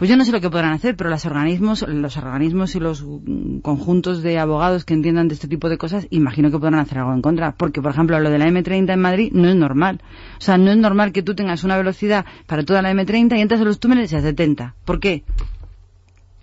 Pues 0.00 0.08
yo 0.08 0.16
no 0.16 0.24
sé 0.24 0.32
lo 0.32 0.40
que 0.40 0.48
podrán 0.48 0.72
hacer, 0.72 0.96
pero 0.96 1.10
los 1.10 1.26
organismos, 1.26 1.84
los 1.86 2.16
organismos 2.16 2.74
y 2.74 2.80
los 2.80 3.04
mm, 3.04 3.58
conjuntos 3.58 4.22
de 4.22 4.38
abogados 4.38 4.86
que 4.86 4.94
entiendan 4.94 5.28
de 5.28 5.34
este 5.34 5.46
tipo 5.46 5.68
de 5.68 5.76
cosas, 5.76 6.06
imagino 6.08 6.50
que 6.50 6.58
podrán 6.58 6.80
hacer 6.80 7.00
algo 7.00 7.12
en 7.12 7.20
contra. 7.20 7.52
Porque, 7.52 7.82
por 7.82 7.90
ejemplo, 7.90 8.18
lo 8.18 8.30
de 8.30 8.38
la 8.38 8.46
M30 8.46 8.94
en 8.94 9.00
Madrid 9.00 9.30
no 9.34 9.46
es 9.50 9.56
normal. 9.56 10.00
O 10.38 10.40
sea, 10.40 10.56
no 10.56 10.70
es 10.70 10.78
normal 10.78 11.12
que 11.12 11.22
tú 11.22 11.34
tengas 11.34 11.64
una 11.64 11.76
velocidad 11.76 12.24
para 12.46 12.64
toda 12.64 12.80
la 12.80 12.92
M30 12.92 13.36
y 13.36 13.42
entras 13.42 13.60
en 13.60 13.66
los 13.66 13.78
túneles 13.78 14.10
y 14.12 14.16
a 14.16 14.22
70. 14.22 14.74
¿Por 14.86 15.00
qué? 15.00 15.22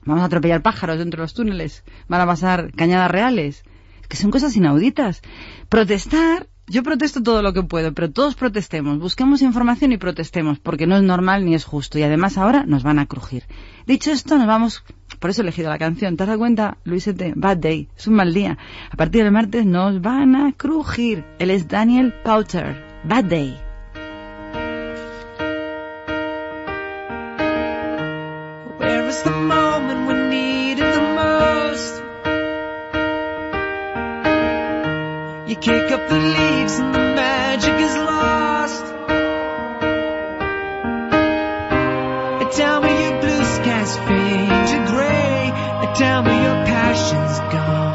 Vamos 0.06 0.22
a 0.22 0.26
atropellar 0.26 0.62
pájaros 0.62 1.00
dentro 1.00 1.18
de 1.18 1.24
los 1.24 1.34
túneles. 1.34 1.84
Van 2.08 2.22
a 2.22 2.28
pasar 2.28 2.72
cañadas 2.74 3.10
reales. 3.10 3.64
Es 4.02 4.08
que 4.08 4.18
son 4.18 4.30
cosas 4.30 4.56
inauditas. 4.56 5.24
Protestar, 5.68 6.46
yo 6.70 6.84
protesto 6.84 7.24
todo 7.24 7.42
lo 7.42 7.54
que 7.54 7.64
puedo, 7.64 7.94
pero 7.94 8.12
todos 8.12 8.36
protestemos, 8.36 9.00
busquemos 9.00 9.42
información 9.42 9.94
y 9.94 9.98
protestemos, 9.98 10.60
porque 10.60 10.86
no 10.86 10.98
es 10.98 11.04
normal 11.04 11.46
ni 11.46 11.56
es 11.56 11.64
justo. 11.64 11.98
Y 11.98 12.04
además 12.04 12.38
ahora 12.38 12.66
nos 12.66 12.84
van 12.84 13.00
a 13.00 13.06
crujir. 13.06 13.44
Dicho 13.86 14.12
esto, 14.12 14.38
nos 14.38 14.48
vamos, 14.48 14.84
por 15.20 15.30
eso 15.30 15.42
he 15.42 15.44
elegido 15.44 15.70
la 15.70 15.78
canción. 15.78 16.18
¿Te 16.18 16.24
has 16.24 16.28
dado 16.28 16.40
cuenta, 16.40 16.78
Luisete? 16.84 17.34
Bad 17.36 17.58
Day, 17.58 17.88
es 17.96 18.08
un 18.08 18.16
mal 18.16 18.34
día. 18.34 18.58
A 18.92 18.98
partir 18.98 19.24
del 19.24 19.32
martes 19.32 19.66
nos 19.66 20.02
van 20.02 20.36
a 20.36 20.52
crujir. 20.52 21.24
Él 21.40 21.52
es 21.52 21.68
Daniel 21.70 22.14
Powter. 22.24 22.86
Bad 23.06 23.26
Day. 23.26 23.58
Where 28.80 29.08
is 29.08 29.24
the 29.24 29.67
kick 35.62 35.92
up 35.92 36.10
the 36.10 36.20
leaves 36.20 36.80
and 36.80 36.94
the 36.94 37.00
magic 37.00 37.74
is 37.74 37.96
lost. 37.96 38.86
Tell 42.58 42.82
me 42.82 42.90
your 43.04 43.22
blue 43.22 43.44
skies 43.44 43.98
fade 43.98 44.68
to 44.72 44.92
gray. 44.92 45.52
Tell 45.96 46.22
me 46.24 46.32
your 46.32 46.66
passion's 46.66 47.40
gone 47.54 47.87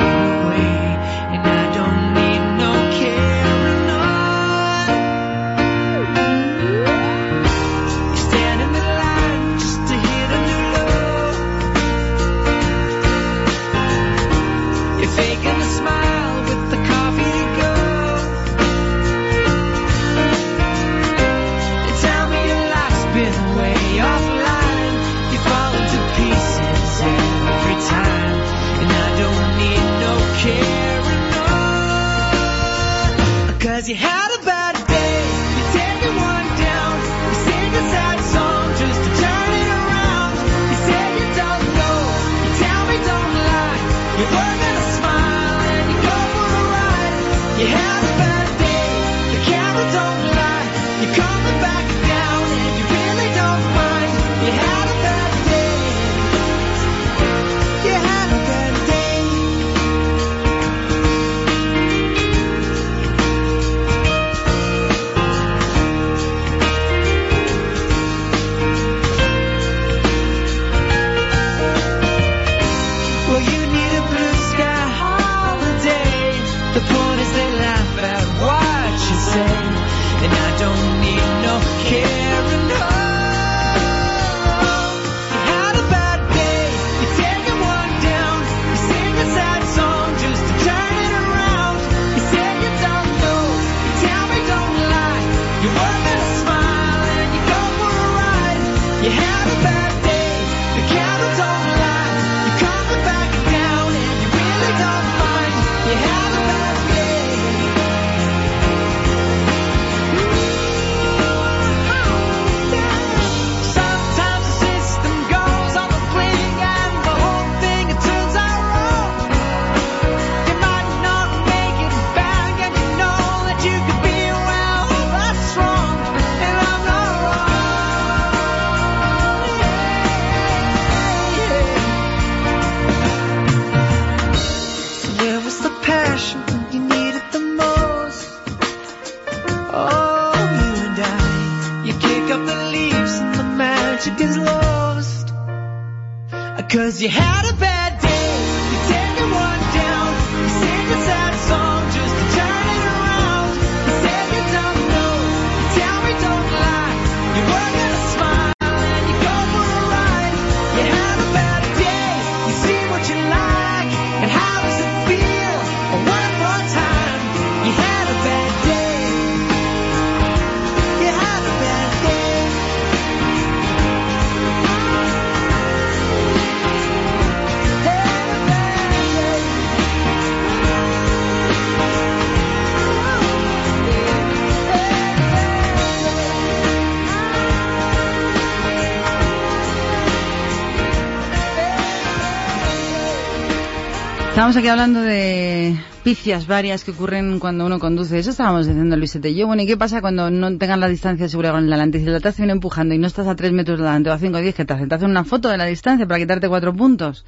Estamos 194.43 194.57
aquí 194.57 194.67
hablando 194.67 195.01
de 195.01 195.79
picias 196.03 196.49
varias 196.49 196.83
que 196.83 196.91
ocurren 196.91 197.39
cuando 197.39 197.65
uno 197.65 197.79
conduce. 197.79 198.19
Eso 198.19 198.31
estábamos 198.31 198.67
diciendo 198.67 198.97
Luisete 198.97 199.31
y 199.31 199.37
yo. 199.37 199.47
Bueno, 199.47 199.63
¿y 199.63 199.69
qué 199.69 199.77
pasa 199.77 200.01
cuando 200.01 200.33
no 200.33 200.59
tengan 200.59 200.81
la 200.81 200.89
distancia 200.89 201.29
segura 201.29 201.53
con 201.53 201.63
el 201.63 201.71
delante? 201.71 201.99
Si 201.99 202.07
el 202.07 202.07
delante 202.07 202.33
te 202.33 202.39
viene 202.39 202.53
empujando 202.53 202.93
y 202.93 202.99
no 202.99 203.07
estás 203.07 203.29
a 203.29 203.37
3 203.37 203.53
metros 203.53 203.79
delante 203.79 204.11
o 204.11 204.13
a 204.13 204.19
5 204.19 204.37
o 204.37 204.41
10, 204.41 204.53
¿qué 204.53 204.65
te 204.65 204.73
hacen? 204.73 204.89
¿Te 204.89 204.97
hacen 204.97 205.11
una 205.11 205.23
foto 205.23 205.49
de 205.49 205.59
la 205.59 205.67
distancia 205.67 206.09
para 206.09 206.19
quitarte 206.19 206.49
cuatro 206.49 206.75
puntos? 206.75 207.25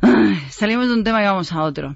Ay, 0.00 0.40
salimos 0.48 0.88
de 0.88 0.94
un 0.94 1.04
tema 1.04 1.20
y 1.20 1.26
vamos 1.26 1.52
a 1.52 1.62
otro. 1.62 1.94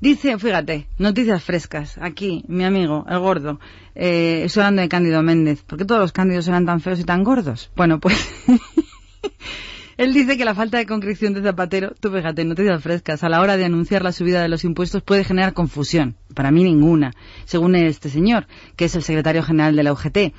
Dice, 0.00 0.36
fíjate, 0.36 0.88
noticias 0.98 1.44
frescas. 1.44 1.96
Aquí, 1.98 2.44
mi 2.48 2.64
amigo, 2.64 3.06
el 3.08 3.20
gordo. 3.20 3.60
Eh, 3.94 4.42
estoy 4.46 4.62
hablando 4.62 4.82
de 4.82 4.88
Cándido 4.88 5.22
Méndez. 5.22 5.62
¿Por 5.62 5.78
qué 5.78 5.84
todos 5.84 6.00
los 6.00 6.10
cándidos 6.10 6.48
eran 6.48 6.66
tan 6.66 6.80
feos 6.80 6.98
y 6.98 7.04
tan 7.04 7.22
gordos? 7.22 7.70
Bueno, 7.76 8.00
pues... 8.00 8.16
Él 9.96 10.12
dice 10.12 10.36
que 10.36 10.44
la 10.44 10.54
falta 10.54 10.78
de 10.78 10.86
concreción 10.86 11.34
de 11.34 11.42
Zapatero, 11.42 11.94
tú 12.00 12.10
fíjate, 12.10 12.44
noticias 12.44 12.82
frescas, 12.82 13.22
a 13.22 13.28
la 13.28 13.40
hora 13.40 13.56
de 13.56 13.64
anunciar 13.64 14.02
la 14.02 14.12
subida 14.12 14.42
de 14.42 14.48
los 14.48 14.64
impuestos 14.64 15.02
puede 15.02 15.24
generar 15.24 15.52
confusión. 15.52 16.16
Para 16.34 16.50
mí 16.50 16.64
ninguna, 16.64 17.12
según 17.44 17.76
este 17.76 18.10
señor, 18.10 18.46
que 18.76 18.86
es 18.86 18.96
el 18.96 19.02
secretario 19.02 19.42
general 19.42 19.76
de 19.76 19.82
la 19.84 19.92
UGT. 19.92 20.32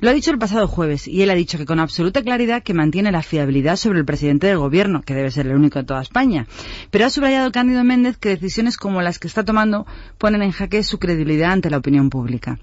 Lo 0.00 0.08
ha 0.08 0.14
dicho 0.14 0.30
el 0.30 0.38
pasado 0.38 0.66
jueves 0.66 1.06
y 1.06 1.22
él 1.22 1.30
ha 1.30 1.34
dicho 1.34 1.58
que 1.58 1.66
con 1.66 1.78
absoluta 1.78 2.22
claridad 2.22 2.62
que 2.62 2.72
mantiene 2.72 3.12
la 3.12 3.22
fiabilidad 3.22 3.76
sobre 3.76 3.98
el 3.98 4.06
presidente 4.06 4.46
del 4.46 4.58
gobierno, 4.58 5.02
que 5.02 5.14
debe 5.14 5.30
ser 5.30 5.46
el 5.46 5.56
único 5.56 5.78
de 5.78 5.84
toda 5.84 6.00
España. 6.00 6.46
Pero 6.90 7.04
ha 7.04 7.10
subrayado 7.10 7.52
Cándido 7.52 7.84
Méndez 7.84 8.16
que 8.16 8.30
decisiones 8.30 8.76
como 8.78 9.02
las 9.02 9.18
que 9.18 9.28
está 9.28 9.44
tomando 9.44 9.86
ponen 10.16 10.42
en 10.42 10.52
jaque 10.52 10.82
su 10.82 10.98
credibilidad 10.98 11.52
ante 11.52 11.70
la 11.70 11.78
opinión 11.78 12.08
pública. 12.08 12.58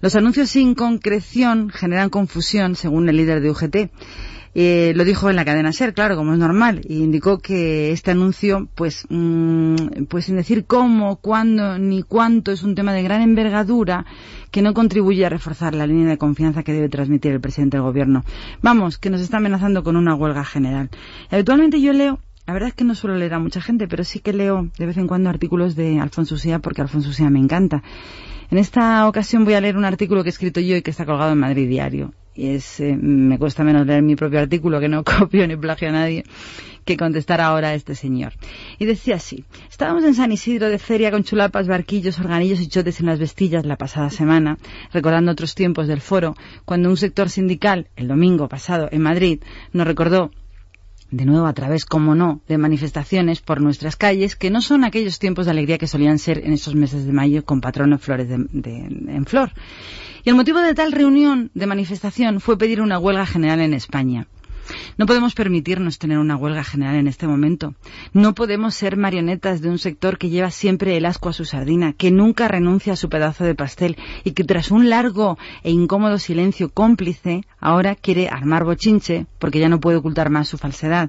Los 0.00 0.14
anuncios 0.14 0.50
sin 0.50 0.74
concreción 0.74 1.70
generan 1.70 2.10
confusión, 2.10 2.76
según 2.76 3.08
el 3.08 3.16
líder 3.16 3.40
de 3.40 3.50
UGT. 3.50 3.76
Eh, 4.58 4.94
lo 4.96 5.04
dijo 5.04 5.28
en 5.28 5.36
la 5.36 5.44
cadena 5.44 5.70
SER, 5.70 5.92
claro, 5.92 6.16
como 6.16 6.32
es 6.32 6.38
normal, 6.38 6.80
y 6.88 7.02
indicó 7.02 7.40
que 7.40 7.92
este 7.92 8.12
anuncio, 8.12 8.68
pues, 8.74 9.06
mm, 9.10 10.04
pues 10.08 10.24
sin 10.24 10.36
decir 10.36 10.64
cómo, 10.64 11.16
cuándo 11.16 11.78
ni 11.78 12.02
cuánto, 12.02 12.52
es 12.52 12.62
un 12.62 12.74
tema 12.74 12.94
de 12.94 13.02
gran 13.02 13.20
envergadura 13.20 14.06
que 14.50 14.62
no 14.62 14.72
contribuye 14.72 15.26
a 15.26 15.28
reforzar 15.28 15.74
la 15.74 15.86
línea 15.86 16.08
de 16.08 16.16
confianza 16.16 16.62
que 16.62 16.72
debe 16.72 16.88
transmitir 16.88 17.32
el 17.32 17.40
presidente 17.42 17.76
del 17.76 17.84
gobierno. 17.84 18.24
Vamos, 18.62 18.96
que 18.96 19.10
nos 19.10 19.20
está 19.20 19.36
amenazando 19.36 19.82
con 19.82 19.94
una 19.94 20.14
huelga 20.14 20.42
general. 20.42 20.88
Habitualmente 21.30 21.78
yo 21.82 21.92
leo 21.92 22.18
la 22.46 22.54
verdad 22.54 22.68
es 22.68 22.74
que 22.74 22.84
no 22.84 22.94
suelo 22.94 23.16
leer 23.16 23.34
a 23.34 23.40
mucha 23.40 23.60
gente, 23.60 23.88
pero 23.88 24.04
sí 24.04 24.20
que 24.20 24.32
leo 24.32 24.70
de 24.78 24.86
vez 24.86 24.96
en 24.96 25.06
cuando 25.06 25.28
artículos 25.28 25.76
de 25.76 26.00
Alfonso 26.00 26.36
Usía 26.36 26.60
porque 26.60 26.80
Alfonso 26.80 27.10
Usía 27.10 27.28
me 27.28 27.40
encanta. 27.40 27.82
En 28.50 28.56
esta 28.56 29.06
ocasión 29.06 29.44
voy 29.44 29.52
a 29.52 29.60
leer 29.60 29.76
un 29.76 29.84
artículo 29.84 30.22
que 30.22 30.28
he 30.28 30.30
escrito 30.30 30.60
yo 30.60 30.76
y 30.76 30.82
que 30.82 30.92
está 30.92 31.04
colgado 31.04 31.32
en 31.32 31.38
Madrid 31.38 31.68
Diario. 31.68 32.14
Es, 32.36 32.80
eh, 32.80 32.96
me 33.00 33.38
cuesta 33.38 33.64
menos 33.64 33.86
leer 33.86 34.02
mi 34.02 34.16
propio 34.16 34.38
artículo, 34.40 34.78
que 34.80 34.88
no 34.88 35.02
copio 35.18 35.46
ni 35.46 35.56
plagio 35.56 35.88
a 35.88 35.92
nadie, 35.92 36.24
que 36.84 36.96
contestar 36.96 37.40
ahora 37.40 37.68
a 37.70 37.74
este 37.74 37.94
señor. 37.94 38.32
Y 38.78 38.84
decía 38.84 39.16
así, 39.16 39.44
estábamos 39.70 40.04
en 40.04 40.14
San 40.14 40.30
Isidro 40.32 40.68
de 40.68 40.78
feria 40.78 41.10
con 41.10 41.24
chulapas, 41.24 41.66
barquillos, 41.66 42.18
organillos 42.20 42.60
y 42.60 42.68
chotes 42.68 43.00
en 43.00 43.06
las 43.06 43.18
vestillas 43.18 43.64
la 43.66 43.76
pasada 43.76 44.10
semana, 44.10 44.58
recordando 44.92 45.32
otros 45.32 45.54
tiempos 45.54 45.88
del 45.88 46.00
foro, 46.00 46.36
cuando 46.64 46.88
un 46.90 46.96
sector 46.96 47.28
sindical, 47.30 47.88
el 47.96 48.08
domingo 48.08 48.48
pasado 48.48 48.88
en 48.92 49.02
Madrid, 49.02 49.40
nos 49.72 49.86
recordó 49.86 50.30
de 51.10 51.24
nuevo 51.24 51.46
a 51.46 51.52
través, 51.52 51.84
como 51.84 52.16
no, 52.16 52.40
de 52.48 52.58
manifestaciones 52.58 53.40
por 53.40 53.60
nuestras 53.60 53.94
calles, 53.94 54.34
que 54.34 54.50
no 54.50 54.60
son 54.60 54.82
aquellos 54.82 55.20
tiempos 55.20 55.44
de 55.46 55.52
alegría 55.52 55.78
que 55.78 55.86
solían 55.86 56.18
ser 56.18 56.38
en 56.44 56.52
esos 56.52 56.74
meses 56.74 57.06
de 57.06 57.12
mayo 57.12 57.44
con 57.44 57.60
patrono 57.60 57.96
flores 57.98 58.28
de- 58.28 58.44
de- 58.50 58.86
en 59.14 59.24
flor. 59.24 59.52
Y 60.26 60.30
el 60.30 60.34
motivo 60.34 60.58
de 60.58 60.74
tal 60.74 60.90
reunión 60.90 61.52
de 61.54 61.68
manifestación 61.68 62.40
fue 62.40 62.58
pedir 62.58 62.80
una 62.80 62.98
huelga 62.98 63.26
general 63.26 63.60
en 63.60 63.72
España. 63.72 64.26
No 64.98 65.06
podemos 65.06 65.34
permitirnos 65.34 66.00
tener 66.00 66.18
una 66.18 66.34
huelga 66.34 66.64
general 66.64 66.96
en 66.96 67.06
este 67.06 67.28
momento. 67.28 67.76
No 68.12 68.34
podemos 68.34 68.74
ser 68.74 68.96
marionetas 68.96 69.60
de 69.60 69.70
un 69.70 69.78
sector 69.78 70.18
que 70.18 70.28
lleva 70.28 70.50
siempre 70.50 70.96
el 70.96 71.06
asco 71.06 71.28
a 71.28 71.32
su 71.32 71.44
sardina, 71.44 71.92
que 71.92 72.10
nunca 72.10 72.48
renuncia 72.48 72.94
a 72.94 72.96
su 72.96 73.08
pedazo 73.08 73.44
de 73.44 73.54
pastel 73.54 73.96
y 74.24 74.32
que 74.32 74.42
tras 74.42 74.72
un 74.72 74.90
largo 74.90 75.38
e 75.62 75.70
incómodo 75.70 76.18
silencio 76.18 76.70
cómplice 76.70 77.44
ahora 77.60 77.94
quiere 77.94 78.28
armar 78.28 78.64
bochinche 78.64 79.26
porque 79.38 79.60
ya 79.60 79.68
no 79.68 79.78
puede 79.78 79.98
ocultar 79.98 80.30
más 80.30 80.48
su 80.48 80.58
falsedad. 80.58 81.08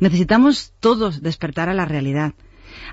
Necesitamos 0.00 0.72
todos 0.80 1.22
despertar 1.22 1.68
a 1.68 1.74
la 1.74 1.84
realidad. 1.84 2.34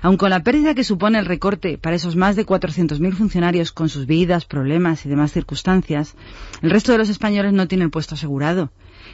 Aun 0.02 0.16
con 0.16 0.30
la 0.30 0.42
pérdida 0.42 0.74
que 0.74 0.84
supone 0.84 1.18
el 1.18 1.26
recorte 1.26 1.78
para 1.78 1.96
esos 1.96 2.16
más 2.16 2.36
de 2.36 2.44
400.000 2.46 3.12
funcionarios 3.14 3.72
con 3.72 3.88
sus 3.88 4.06
vidas, 4.06 4.44
problemas 4.44 5.04
y 5.06 5.08
demás 5.08 5.32
circunstancias, 5.32 6.14
el 6.62 6.70
resto 6.70 6.92
de 6.92 6.98
los 6.98 7.08
españoles 7.08 7.52
no 7.52 7.68
tiene 7.68 7.84
el 7.84 7.90
puesto 7.90 8.14
asegurado, 8.14 8.70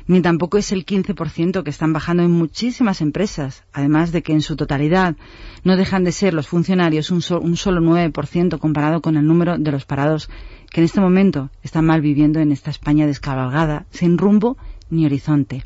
ni 0.07 0.21
tampoco 0.21 0.59
es 0.59 0.73
el 0.73 0.85
15% 0.87 1.63
que 1.63 1.71
están 1.71 1.93
bajando 1.93 2.23
en 2.23 2.31
muchísimas 2.31 3.01
empresas, 3.01 3.65
además 3.73 4.13
de 4.13 4.23
que 4.23 4.33
en 4.33 4.43
su 4.43 4.57
totalidad 4.57 5.17
no 5.65 5.77
dejan 5.77 6.05
de 6.05 6.13
ser 6.13 6.35
los 6.35 6.49
funcionarios 6.49 7.11
un, 7.11 7.23
so- 7.23 7.41
un 7.41 7.57
solo 7.57 7.81
9% 7.81 8.59
comparado 8.59 9.01
con 9.01 9.17
el 9.17 9.27
número 9.27 9.59
de 9.59 9.71
los 9.73 9.85
parados 9.85 10.29
que 10.71 10.81
en 10.81 10.85
este 10.85 11.01
momento 11.01 11.51
están 11.63 11.85
mal 11.85 12.01
viviendo 12.01 12.39
en 12.41 12.53
esta 12.53 12.71
España 12.71 13.07
descabalgada, 13.07 13.87
sin 13.91 14.19
rumbo 14.19 14.57
ni 14.91 15.07
horizonte. 15.07 15.65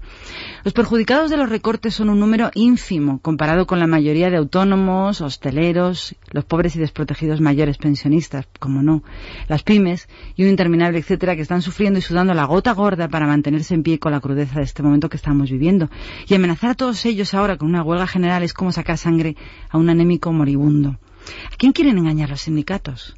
Los 0.64 0.72
perjudicados 0.72 1.30
de 1.30 1.36
los 1.36 1.48
recortes 1.48 1.94
son 1.94 2.10
un 2.10 2.20
número 2.20 2.50
ínfimo 2.54 3.18
comparado 3.20 3.66
con 3.66 3.78
la 3.78 3.86
mayoría 3.86 4.30
de 4.30 4.36
autónomos, 4.36 5.20
hosteleros, 5.20 6.14
los 6.30 6.44
pobres 6.44 6.76
y 6.76 6.78
desprotegidos 6.78 7.40
mayores 7.40 7.78
pensionistas, 7.78 8.46
como 8.58 8.82
no, 8.82 9.02
las 9.48 9.62
pymes 9.62 10.08
y 10.36 10.44
un 10.44 10.50
interminable 10.50 10.98
etcétera 10.98 11.36
que 11.36 11.42
están 11.42 11.62
sufriendo 11.62 11.98
y 11.98 12.02
sudando 12.02 12.34
la 12.34 12.44
gota 12.44 12.72
gorda 12.72 13.08
para 13.08 13.26
mantenerse 13.26 13.74
en 13.74 13.82
pie 13.82 13.98
con 13.98 14.12
la 14.12 14.20
crudeza 14.20 14.58
de 14.58 14.64
este 14.64 14.82
momento 14.82 15.08
que 15.08 15.16
estamos 15.16 15.50
viviendo. 15.50 15.90
Y 16.28 16.34
amenazar 16.34 16.70
a 16.70 16.74
todos 16.74 17.04
ellos 17.06 17.34
ahora 17.34 17.56
con 17.56 17.68
una 17.68 17.82
huelga 17.82 18.06
general 18.06 18.42
es 18.42 18.54
como 18.54 18.72
sacar 18.72 18.98
sangre 18.98 19.36
a 19.70 19.78
un 19.78 19.90
anémico 19.90 20.32
moribundo. 20.32 20.98
¿A 21.52 21.56
quién 21.56 21.72
quieren 21.72 21.98
engañar 21.98 22.30
los 22.30 22.42
sindicatos? 22.42 23.16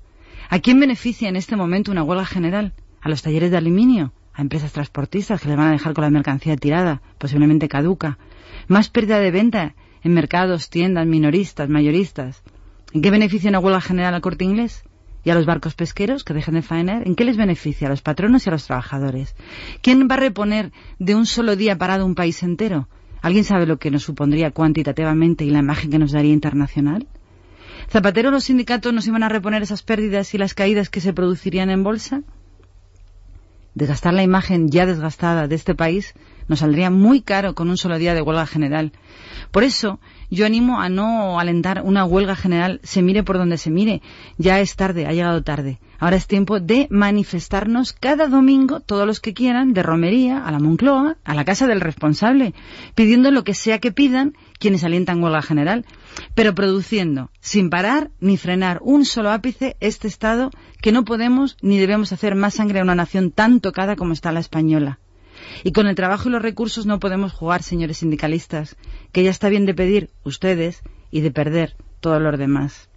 ¿A 0.48 0.60
quién 0.60 0.78
beneficia 0.78 1.28
en 1.28 1.36
este 1.36 1.56
momento 1.56 1.90
una 1.90 2.04
huelga 2.04 2.24
general? 2.24 2.72
¿A 3.00 3.08
los 3.08 3.22
talleres 3.22 3.50
de 3.50 3.56
aluminio? 3.56 4.12
¿A 4.36 4.42
empresas 4.42 4.72
transportistas 4.72 5.40
que 5.40 5.48
les 5.48 5.56
van 5.56 5.68
a 5.68 5.72
dejar 5.72 5.94
con 5.94 6.04
la 6.04 6.10
mercancía 6.10 6.58
tirada, 6.58 7.00
posiblemente 7.16 7.70
caduca? 7.70 8.18
¿Más 8.68 8.90
pérdida 8.90 9.18
de 9.18 9.30
venta 9.30 9.74
en 10.02 10.12
mercados, 10.12 10.68
tiendas, 10.68 11.06
minoristas, 11.06 11.70
mayoristas? 11.70 12.42
¿En 12.92 13.00
qué 13.00 13.10
beneficia 13.10 13.48
una 13.48 13.60
huelga 13.60 13.80
general 13.80 14.12
al 14.14 14.20
corte 14.20 14.44
inglés? 14.44 14.84
¿Y 15.24 15.30
a 15.30 15.34
los 15.34 15.46
barcos 15.46 15.74
pesqueros 15.74 16.22
que 16.22 16.34
dejen 16.34 16.52
de 16.52 16.60
faenar? 16.60 17.08
¿En 17.08 17.14
qué 17.14 17.24
les 17.24 17.38
beneficia? 17.38 17.86
¿A 17.86 17.90
los 17.90 18.02
patronos 18.02 18.44
y 18.44 18.50
a 18.50 18.52
los 18.52 18.66
trabajadores? 18.66 19.34
¿Quién 19.80 20.06
va 20.06 20.16
a 20.16 20.18
reponer 20.18 20.70
de 20.98 21.14
un 21.14 21.24
solo 21.24 21.56
día 21.56 21.78
parado 21.78 22.04
un 22.04 22.14
país 22.14 22.42
entero? 22.42 22.90
¿Alguien 23.22 23.42
sabe 23.42 23.64
lo 23.64 23.78
que 23.78 23.90
nos 23.90 24.02
supondría 24.02 24.50
cuantitativamente 24.50 25.46
y 25.46 25.50
la 25.50 25.60
imagen 25.60 25.90
que 25.90 25.98
nos 25.98 26.12
daría 26.12 26.34
internacional? 26.34 27.06
¿Zapatero 27.88 28.30
los 28.30 28.44
sindicatos 28.44 28.92
nos 28.92 29.06
iban 29.06 29.22
a 29.22 29.30
reponer 29.30 29.62
esas 29.62 29.82
pérdidas 29.82 30.34
y 30.34 30.38
las 30.38 30.52
caídas 30.52 30.90
que 30.90 31.00
se 31.00 31.14
producirían 31.14 31.70
en 31.70 31.82
bolsa? 31.82 32.22
Desgastar 33.76 34.14
la 34.14 34.22
imagen 34.22 34.70
ya 34.70 34.86
desgastada 34.86 35.48
de 35.48 35.54
este 35.54 35.74
país 35.74 36.14
nos 36.48 36.60
saldría 36.60 36.88
muy 36.88 37.20
caro 37.20 37.54
con 37.54 37.68
un 37.68 37.76
solo 37.76 37.98
día 37.98 38.14
de 38.14 38.22
huelga 38.22 38.46
general. 38.46 38.92
Por 39.50 39.64
eso, 39.64 40.00
yo 40.30 40.46
animo 40.46 40.80
a 40.80 40.88
no 40.88 41.38
alentar 41.38 41.82
una 41.84 42.04
huelga 42.04 42.36
general, 42.36 42.80
se 42.82 43.02
mire 43.02 43.22
por 43.22 43.38
donde 43.38 43.58
se 43.58 43.70
mire. 43.70 44.02
Ya 44.38 44.60
es 44.60 44.76
tarde, 44.76 45.06
ha 45.06 45.12
llegado 45.12 45.42
tarde. 45.42 45.78
Ahora 45.98 46.16
es 46.16 46.26
tiempo 46.26 46.60
de 46.60 46.88
manifestarnos 46.90 47.92
cada 47.92 48.26
domingo, 48.26 48.80
todos 48.80 49.06
los 49.06 49.20
que 49.20 49.32
quieran, 49.32 49.72
de 49.72 49.82
romería, 49.82 50.44
a 50.44 50.52
la 50.52 50.58
Moncloa, 50.58 51.16
a 51.24 51.34
la 51.34 51.44
casa 51.44 51.66
del 51.66 51.80
responsable, 51.80 52.54
pidiendo 52.94 53.30
lo 53.30 53.44
que 53.44 53.54
sea 53.54 53.78
que 53.78 53.92
pidan 53.92 54.34
quienes 54.58 54.84
alientan 54.84 55.22
huelga 55.22 55.42
general, 55.42 55.86
pero 56.34 56.54
produciendo, 56.54 57.30
sin 57.40 57.70
parar 57.70 58.10
ni 58.20 58.36
frenar 58.36 58.80
un 58.82 59.04
solo 59.04 59.30
ápice, 59.30 59.76
este 59.80 60.08
Estado 60.08 60.50
que 60.82 60.92
no 60.92 61.04
podemos 61.04 61.56
ni 61.62 61.78
debemos 61.78 62.12
hacer 62.12 62.34
más 62.34 62.54
sangre 62.54 62.80
a 62.80 62.82
una 62.82 62.94
nación 62.94 63.30
tan 63.30 63.60
tocada 63.60 63.96
como 63.96 64.12
está 64.12 64.32
la 64.32 64.40
española. 64.40 64.98
Y 65.64 65.72
con 65.72 65.86
el 65.86 65.94
trabajo 65.94 66.28
y 66.28 66.32
los 66.32 66.42
recursos 66.42 66.86
no 66.86 66.98
podemos 66.98 67.32
jugar, 67.32 67.62
señores 67.62 67.98
sindicalistas, 67.98 68.76
que 69.12 69.22
ya 69.22 69.30
está 69.30 69.48
bien 69.48 69.66
de 69.66 69.74
pedir 69.74 70.10
ustedes 70.24 70.82
y 71.10 71.20
de 71.20 71.30
perder 71.30 71.76
todos 72.00 72.20
los 72.20 72.38
demás. 72.38 72.88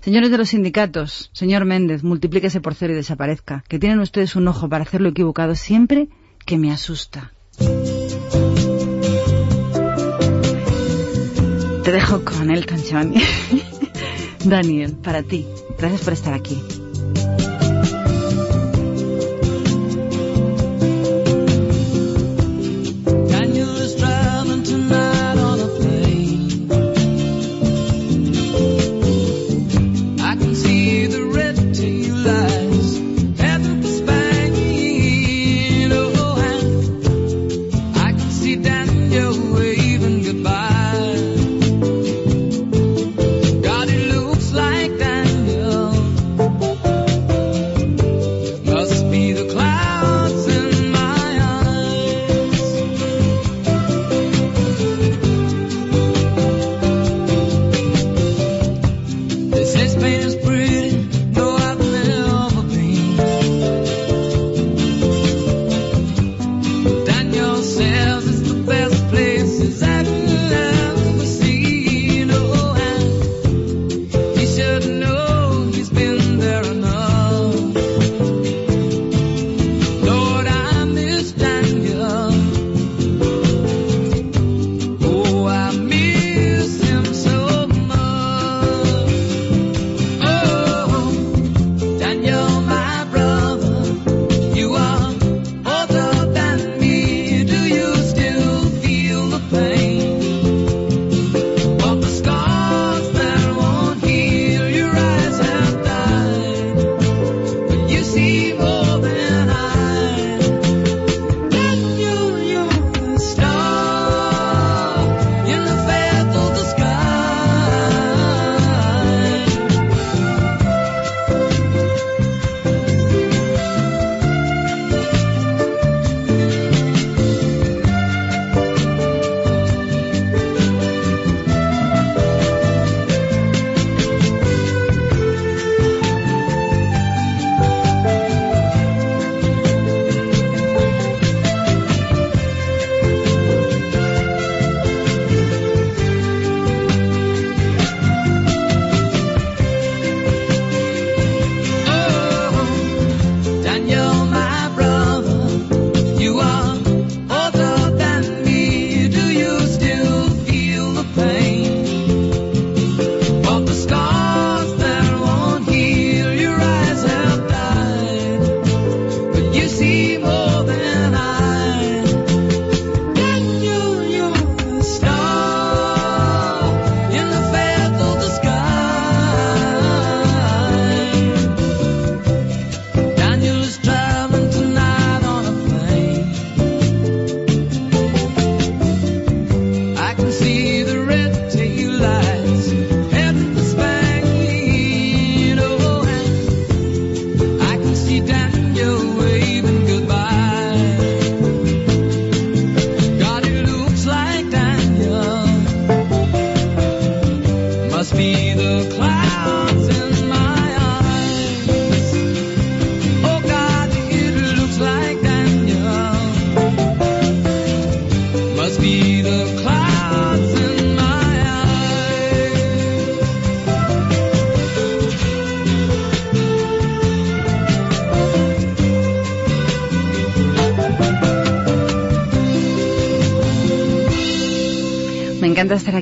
Señores 0.00 0.30
de 0.30 0.38
los 0.38 0.50
sindicatos, 0.50 1.30
señor 1.32 1.64
Méndez, 1.64 2.02
multiplíquese 2.02 2.60
por 2.60 2.74
cero 2.74 2.92
y 2.92 2.96
desaparezca, 2.96 3.64
que 3.68 3.78
tienen 3.78 4.00
ustedes 4.00 4.36
un 4.36 4.48
ojo 4.48 4.68
para 4.68 4.84
hacerlo 4.84 5.08
equivocado 5.08 5.54
siempre 5.54 6.08
que 6.44 6.58
me 6.58 6.72
asusta. 6.72 7.32
Te 11.84 11.90
dejo 11.90 12.24
con 12.24 12.50
Elton 12.50 12.80
John. 12.88 13.14
Daniel, 14.44 14.96
para 15.02 15.22
ti. 15.22 15.46
Gracias 15.78 16.02
por 16.02 16.12
estar 16.12 16.34
aquí. 16.34 16.62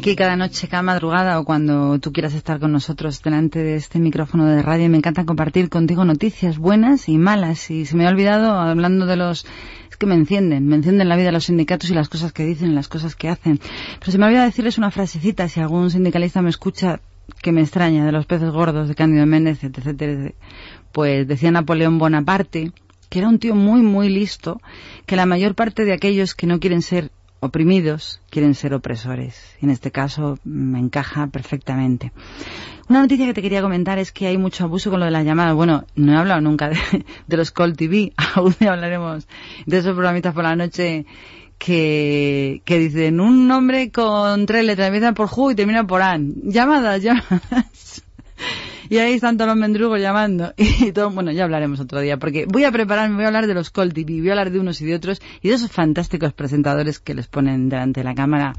Aquí 0.01 0.17
cada 0.17 0.35
noche, 0.35 0.67
cada 0.67 0.83
madrugada 0.83 1.39
o 1.39 1.45
cuando 1.45 1.99
tú 1.99 2.11
quieras 2.11 2.33
estar 2.33 2.59
con 2.59 2.73
nosotros 2.73 3.23
delante 3.23 3.59
de 3.59 3.77
este 3.77 3.99
micrófono 3.99 4.47
de 4.47 4.63
radio. 4.63 4.89
Me 4.89 4.97
encanta 4.97 5.27
compartir 5.27 5.69
contigo 5.69 6.07
noticias 6.07 6.57
buenas 6.57 7.11
y 7.11 7.19
malas. 7.19 7.71
Y 7.71 7.85
se 7.85 7.97
me 7.97 8.07
ha 8.07 8.09
olvidado, 8.09 8.53
hablando 8.53 9.05
de 9.05 9.17
los... 9.17 9.45
Es 9.91 9.99
que 9.99 10.07
me 10.07 10.15
encienden, 10.15 10.67
me 10.67 10.77
encienden 10.77 11.11
la 11.11 11.17
vida 11.17 11.33
los 11.33 11.45
sindicatos 11.45 11.91
y 11.91 11.95
las 11.95 12.09
cosas 12.09 12.33
que 12.33 12.47
dicen 12.47 12.75
las 12.75 12.89
cosas 12.89 13.15
que 13.15 13.29
hacen. 13.29 13.61
Pero 13.99 14.11
se 14.11 14.17
me 14.17 14.25
ha 14.25 14.29
olvidado 14.29 14.47
decirles 14.47 14.79
una 14.79 14.91
frasecita, 14.91 15.49
si 15.49 15.61
algún 15.61 15.91
sindicalista 15.91 16.41
me 16.41 16.49
escucha, 16.49 17.01
que 17.43 17.53
me 17.53 17.61
extraña, 17.61 18.07
de 18.07 18.13
los 18.13 18.25
peces 18.25 18.49
gordos 18.49 18.89
de 18.89 18.95
Cándido 18.95 19.27
Méndez, 19.27 19.63
etc. 19.63 19.89
etc. 19.89 20.35
Pues 20.93 21.29
decía 21.29 21.51
Napoleón 21.51 21.99
Bonaparte, 21.99 22.73
que 23.11 23.19
era 23.19 23.29
un 23.29 23.39
tío 23.39 23.55
muy, 23.55 23.83
muy 23.83 24.09
listo, 24.09 24.63
que 25.05 25.17
la 25.17 25.27
mayor 25.27 25.55
parte 25.55 25.85
de 25.85 25.93
aquellos 25.93 26.35
que 26.35 26.47
no 26.47 26.59
quieren 26.59 26.81
ser 26.81 27.11
oprimidos 27.41 28.21
quieren 28.31 28.55
ser 28.55 28.75
opresores. 28.75 29.57
Y 29.61 29.65
en 29.65 29.71
este 29.71 29.91
caso 29.91 30.39
me 30.45 30.79
encaja 30.79 31.27
perfectamente. 31.27 32.13
Una 32.89 33.03
noticia 33.03 33.27
que 33.27 33.35
te 33.35 33.43
quería 33.43 33.63
comentar 33.63 33.99
es 33.99 34.13
que 34.13 34.27
hay 34.27 34.39
mucho 34.39 34.65
abuso 34.65 34.91
con 34.91 35.01
lo 35.01 35.07
de 35.07 35.13
las 35.13 35.25
llamadas. 35.25 35.55
Bueno, 35.55 35.85
no 35.97 36.13
he 36.13 36.17
hablado 36.17 36.41
nunca 36.41 36.69
de, 36.69 37.37
los 37.37 37.51
Call 37.51 37.77
TV. 37.77 38.13
Aún 38.35 38.55
hablaremos 38.61 39.27
de 39.67 39.79
esos 39.79 39.95
programitas 39.95 40.35
por 40.35 40.45
la 40.45 40.57
noche 40.57 41.07
que, 41.59 42.63
que 42.65 42.79
dicen 42.79 43.21
un 43.21 43.47
nombre 43.47 43.91
con 43.91 44.47
tres 44.47 44.65
letras, 44.65 44.89
empieza 44.89 45.13
por 45.13 45.29
Ju 45.29 45.51
y 45.51 45.55
termina 45.55 45.87
por 45.87 46.03
An. 46.03 46.35
Llamadas, 46.45 47.03
llamadas. 47.03 48.03
Y 48.91 48.99
ahí 48.99 49.13
están 49.13 49.37
todos 49.37 49.51
los 49.51 49.57
mendrugos 49.57 50.01
llamando. 50.01 50.53
Y 50.59 50.91
todo, 50.91 51.11
bueno, 51.11 51.31
ya 51.31 51.45
hablaremos 51.45 51.79
otro 51.79 52.01
día, 52.01 52.19
porque 52.19 52.47
voy 52.47 52.65
a 52.65 52.73
prepararme, 52.73 53.15
voy 53.15 53.25
a 53.25 53.29
hablar 53.29 53.47
de 53.47 53.55
los 53.55 53.71
Call 53.71 53.95
TV, 53.95 54.19
voy 54.19 54.31
a 54.31 54.33
hablar 54.33 54.51
de 54.51 54.59
unos 54.59 54.81
y 54.81 54.85
de 54.85 54.97
otros, 54.97 55.23
y 55.41 55.49
de 55.49 55.55
esos 55.55 55.71
fantásticos 55.71 56.33
presentadores 56.33 56.99
que 56.99 57.15
les 57.15 57.29
ponen 57.29 57.69
delante 57.69 58.01
de 58.01 58.05
la 58.05 58.17
cámara 58.17 58.55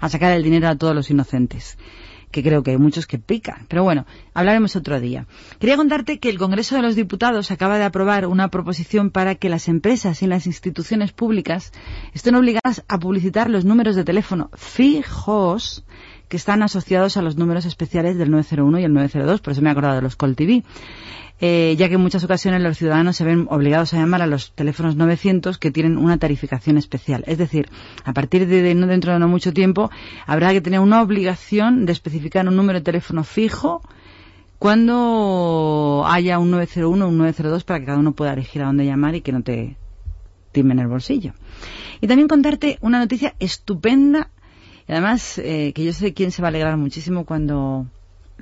a 0.00 0.08
sacar 0.08 0.32
el 0.32 0.42
dinero 0.42 0.68
a 0.68 0.76
todos 0.76 0.94
los 0.94 1.08
inocentes 1.08 1.78
que 2.32 2.42
creo 2.42 2.62
que 2.62 2.72
hay 2.72 2.76
muchos 2.76 3.06
que 3.06 3.18
pican. 3.18 3.64
Pero 3.68 3.84
bueno, 3.84 4.04
hablaremos 4.34 4.76
otro 4.76 5.00
día. 5.00 5.26
Quería 5.58 5.76
contarte 5.76 6.18
que 6.18 6.28
el 6.28 6.38
Congreso 6.38 6.74
de 6.74 6.82
los 6.82 6.96
Diputados 6.96 7.50
acaba 7.50 7.78
de 7.78 7.84
aprobar 7.84 8.26
una 8.26 8.48
proposición 8.48 9.10
para 9.10 9.36
que 9.36 9.48
las 9.48 9.68
empresas 9.68 10.20
y 10.22 10.26
las 10.26 10.46
instituciones 10.46 11.12
públicas 11.12 11.72
estén 12.12 12.34
obligadas 12.34 12.84
a 12.88 12.98
publicitar 12.98 13.48
los 13.48 13.64
números 13.64 13.96
de 13.96 14.04
teléfono 14.04 14.50
fijos 14.54 15.84
que 16.28 16.36
están 16.36 16.62
asociados 16.62 17.16
a 17.16 17.22
los 17.22 17.36
números 17.36 17.64
especiales 17.64 18.18
del 18.18 18.30
901 18.30 18.80
y 18.80 18.84
el 18.84 18.92
902, 18.92 19.40
por 19.40 19.52
eso 19.52 19.62
me 19.62 19.68
he 19.68 19.72
acordado 19.72 19.96
de 19.96 20.02
los 20.02 20.16
Call 20.16 20.36
TV. 20.36 20.64
Eh, 21.38 21.74
ya 21.76 21.88
que 21.88 21.96
en 21.96 22.00
muchas 22.00 22.24
ocasiones 22.24 22.62
los 22.62 22.78
ciudadanos 22.78 23.14
se 23.14 23.24
ven 23.24 23.46
obligados 23.50 23.92
a 23.92 23.98
llamar 23.98 24.22
a 24.22 24.26
los 24.26 24.52
teléfonos 24.52 24.96
900 24.96 25.58
que 25.58 25.70
tienen 25.70 25.98
una 25.98 26.16
tarificación 26.16 26.78
especial. 26.78 27.24
Es 27.26 27.36
decir, 27.36 27.68
a 28.04 28.14
partir 28.14 28.46
de, 28.46 28.74
no 28.74 28.86
dentro 28.86 29.12
de 29.12 29.18
no 29.18 29.28
mucho 29.28 29.52
tiempo 29.52 29.90
habrá 30.26 30.52
que 30.52 30.62
tener 30.62 30.80
una 30.80 31.02
obligación 31.02 31.84
de 31.84 31.92
especificar 31.92 32.48
un 32.48 32.56
número 32.56 32.78
de 32.78 32.84
teléfono 32.84 33.22
fijo 33.22 33.82
cuando 34.58 36.04
haya 36.06 36.38
un 36.38 36.50
901 36.50 37.04
o 37.04 37.08
un 37.08 37.18
902 37.18 37.64
para 37.64 37.80
que 37.80 37.86
cada 37.86 37.98
uno 37.98 38.12
pueda 38.12 38.32
elegir 38.32 38.62
a 38.62 38.66
dónde 38.66 38.86
llamar 38.86 39.14
y 39.14 39.20
que 39.20 39.32
no 39.32 39.42
te 39.42 39.76
timen 40.52 40.78
el 40.78 40.86
bolsillo. 40.86 41.34
Y 42.00 42.06
también 42.06 42.28
contarte 42.28 42.78
una 42.80 42.98
noticia 42.98 43.34
estupenda 43.40 44.30
y 44.88 44.92
además 44.92 45.38
eh, 45.38 45.72
que 45.74 45.84
yo 45.84 45.92
sé 45.92 46.14
quién 46.14 46.30
se 46.30 46.42
va 46.42 46.48
a 46.48 46.50
alegrar 46.50 46.76
muchísimo 46.76 47.24
cuando 47.24 47.86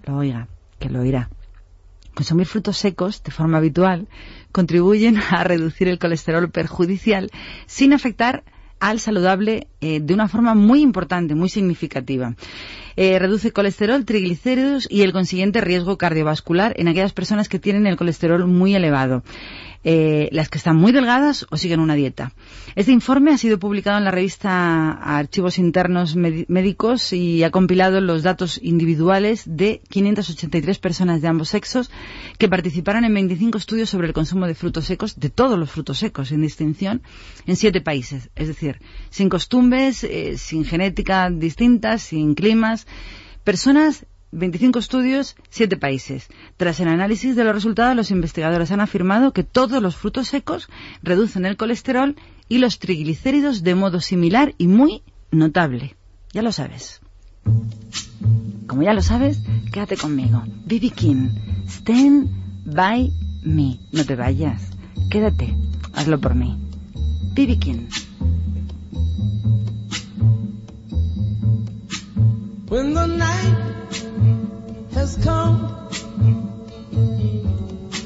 lo 0.05 0.17
oiga, 0.17 0.49
que 0.79 0.91
lo 0.91 1.01
oirá. 1.01 1.31
Consumir 2.15 2.47
frutos 2.47 2.77
secos 2.77 3.23
de 3.23 3.33
forma 3.33 3.59
habitual 3.59 4.07
contribuyen 4.53 5.19
a 5.31 5.43
reducir 5.45 5.89
el 5.89 5.99
colesterol 5.99 6.51
perjudicial 6.51 7.31
sin 7.67 7.93
afectar 7.93 8.45
al 8.79 9.01
saludable 9.01 9.67
eh, 9.81 10.01
de 10.01 10.15
una 10.15 10.29
forma 10.29 10.55
muy 10.55 10.83
importante, 10.83 11.35
muy 11.35 11.49
significativa. 11.49 12.35
Eh, 12.97 13.19
reduce 13.19 13.51
colesterol, 13.51 14.05
triglicéridos 14.05 14.87
y 14.89 15.03
el 15.03 15.13
consiguiente 15.13 15.61
riesgo 15.61 15.99
cardiovascular 15.99 16.75
en 16.77 16.89
aquellas 16.89 17.13
personas 17.13 17.49
que 17.49 17.59
tienen 17.59 17.87
el 17.87 17.97
colesterol 17.97 18.47
muy 18.47 18.75
elevado. 18.75 19.25
Eh, 19.87 20.31
las 20.33 20.49
que 20.49 20.57
están 20.57 20.77
muy 20.77 20.93
delgadas 20.93 21.47
o 21.51 21.59
siguen 21.59 21.79
una 21.79 21.95
dieta. 21.95 22.33
Este 22.75 22.91
informe 22.91 23.33
ha 23.33 23.37
sido 23.37 23.59
publicado 23.59 23.99
en 23.99 24.05
la 24.05 24.11
revista 24.11 24.93
Archivos 24.93 25.59
Internos 25.59 26.17
Médicos 26.17 27.13
y 27.13 27.43
ha 27.43 27.51
compilado 27.51 28.01
los 28.01 28.23
datos 28.23 28.59
individuales 28.63 29.43
de 29.45 29.83
583 29.91 30.79
personas 30.79 31.21
de 31.21 31.29
ambos 31.29 31.51
sexos 31.51 31.91
que 32.39 32.49
participaron 32.49 33.05
en 33.05 33.13
25 33.13 33.59
estudios 33.59 33.91
sobre 33.91 34.07
el 34.07 34.15
consumo 34.15 34.47
de 34.47 34.55
frutos 34.55 34.87
secos, 34.87 35.21
de 35.21 35.29
todos 35.29 35.59
los 35.59 35.71
frutos 35.71 35.99
secos, 35.99 36.29
sin 36.29 36.41
distinción, 36.41 37.03
en 37.47 37.57
siete 37.57 37.83
países. 37.83 38.31
Es 38.37 38.49
decir, 38.49 38.81
sin 39.11 39.29
costumbres, 39.29 40.03
eh, 40.03 40.39
sin 40.39 40.65
genética 40.65 41.29
distinta, 41.29 41.99
sin 41.99 42.35
climas. 42.35 42.87
Personas 43.45 44.07
25 44.35 44.79
estudios, 44.79 45.37
7 45.51 45.77
países. 45.77 46.29
Tras 46.57 46.81
el 46.81 46.89
análisis 46.89 47.37
de 47.37 47.45
los 47.45 47.55
resultados, 47.55 47.97
los 47.97 48.11
investigadores 48.11 48.71
han 48.73 48.81
afirmado 48.81 49.33
que 49.33 49.45
todos 49.45 49.81
los 49.83 49.97
frutos 49.97 50.29
secos 50.29 50.69
reducen 51.03 51.47
el 51.47 51.57
colesterol 51.57 52.17
y 52.49 52.59
los 52.59 52.79
triglicéridos 52.79 53.63
de 53.63 53.75
modo 53.75 54.01
similar 54.01 54.55
y 54.59 54.67
muy 54.67 55.03
notable. 55.31 55.97
Ya 56.33 56.43
lo 56.43 56.53
sabes. 56.53 57.01
Como 58.67 58.83
ya 58.83 58.93
lo 58.93 59.03
sabes, 59.03 59.41
quédate 59.73 59.97
conmigo. 59.97 60.43
Bibi 60.67 60.91
King, 60.91 61.29
stand 61.69 62.29
by 62.65 63.13
me. 63.43 63.79
No 63.93 64.05
te 64.05 64.17
vayas. 64.17 64.71
Quédate. 65.11 65.55
Hazlo 65.95 66.21
por 66.21 66.35
mí. 66.35 66.57
Bibi 67.35 67.59
King. 67.59 67.87
Has 74.95 75.17
come 75.25 75.89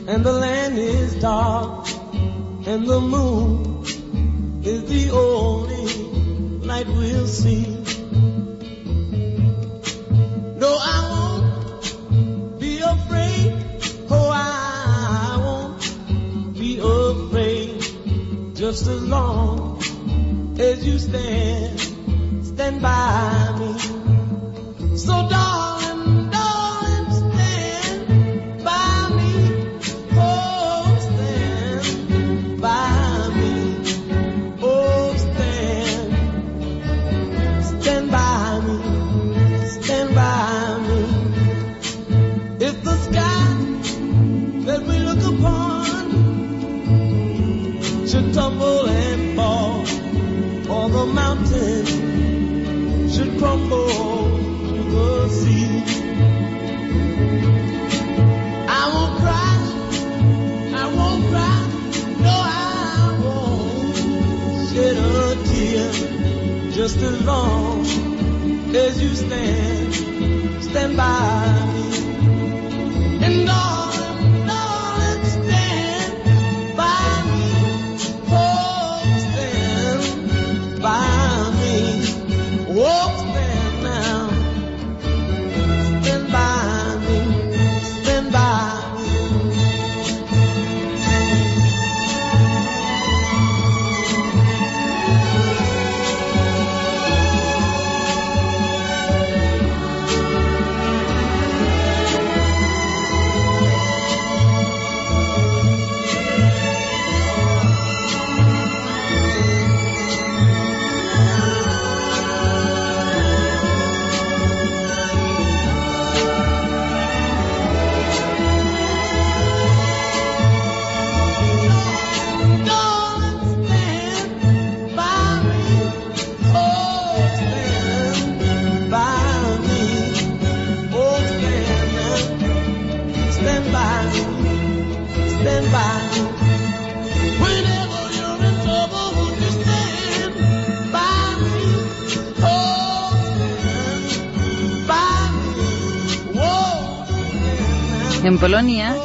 and 0.09 0.25
the 0.25 0.33
land 0.33 0.79
is 0.79 1.15
dark 1.17 1.87
and 2.67 2.87
the 2.87 3.01
moon 3.01 3.85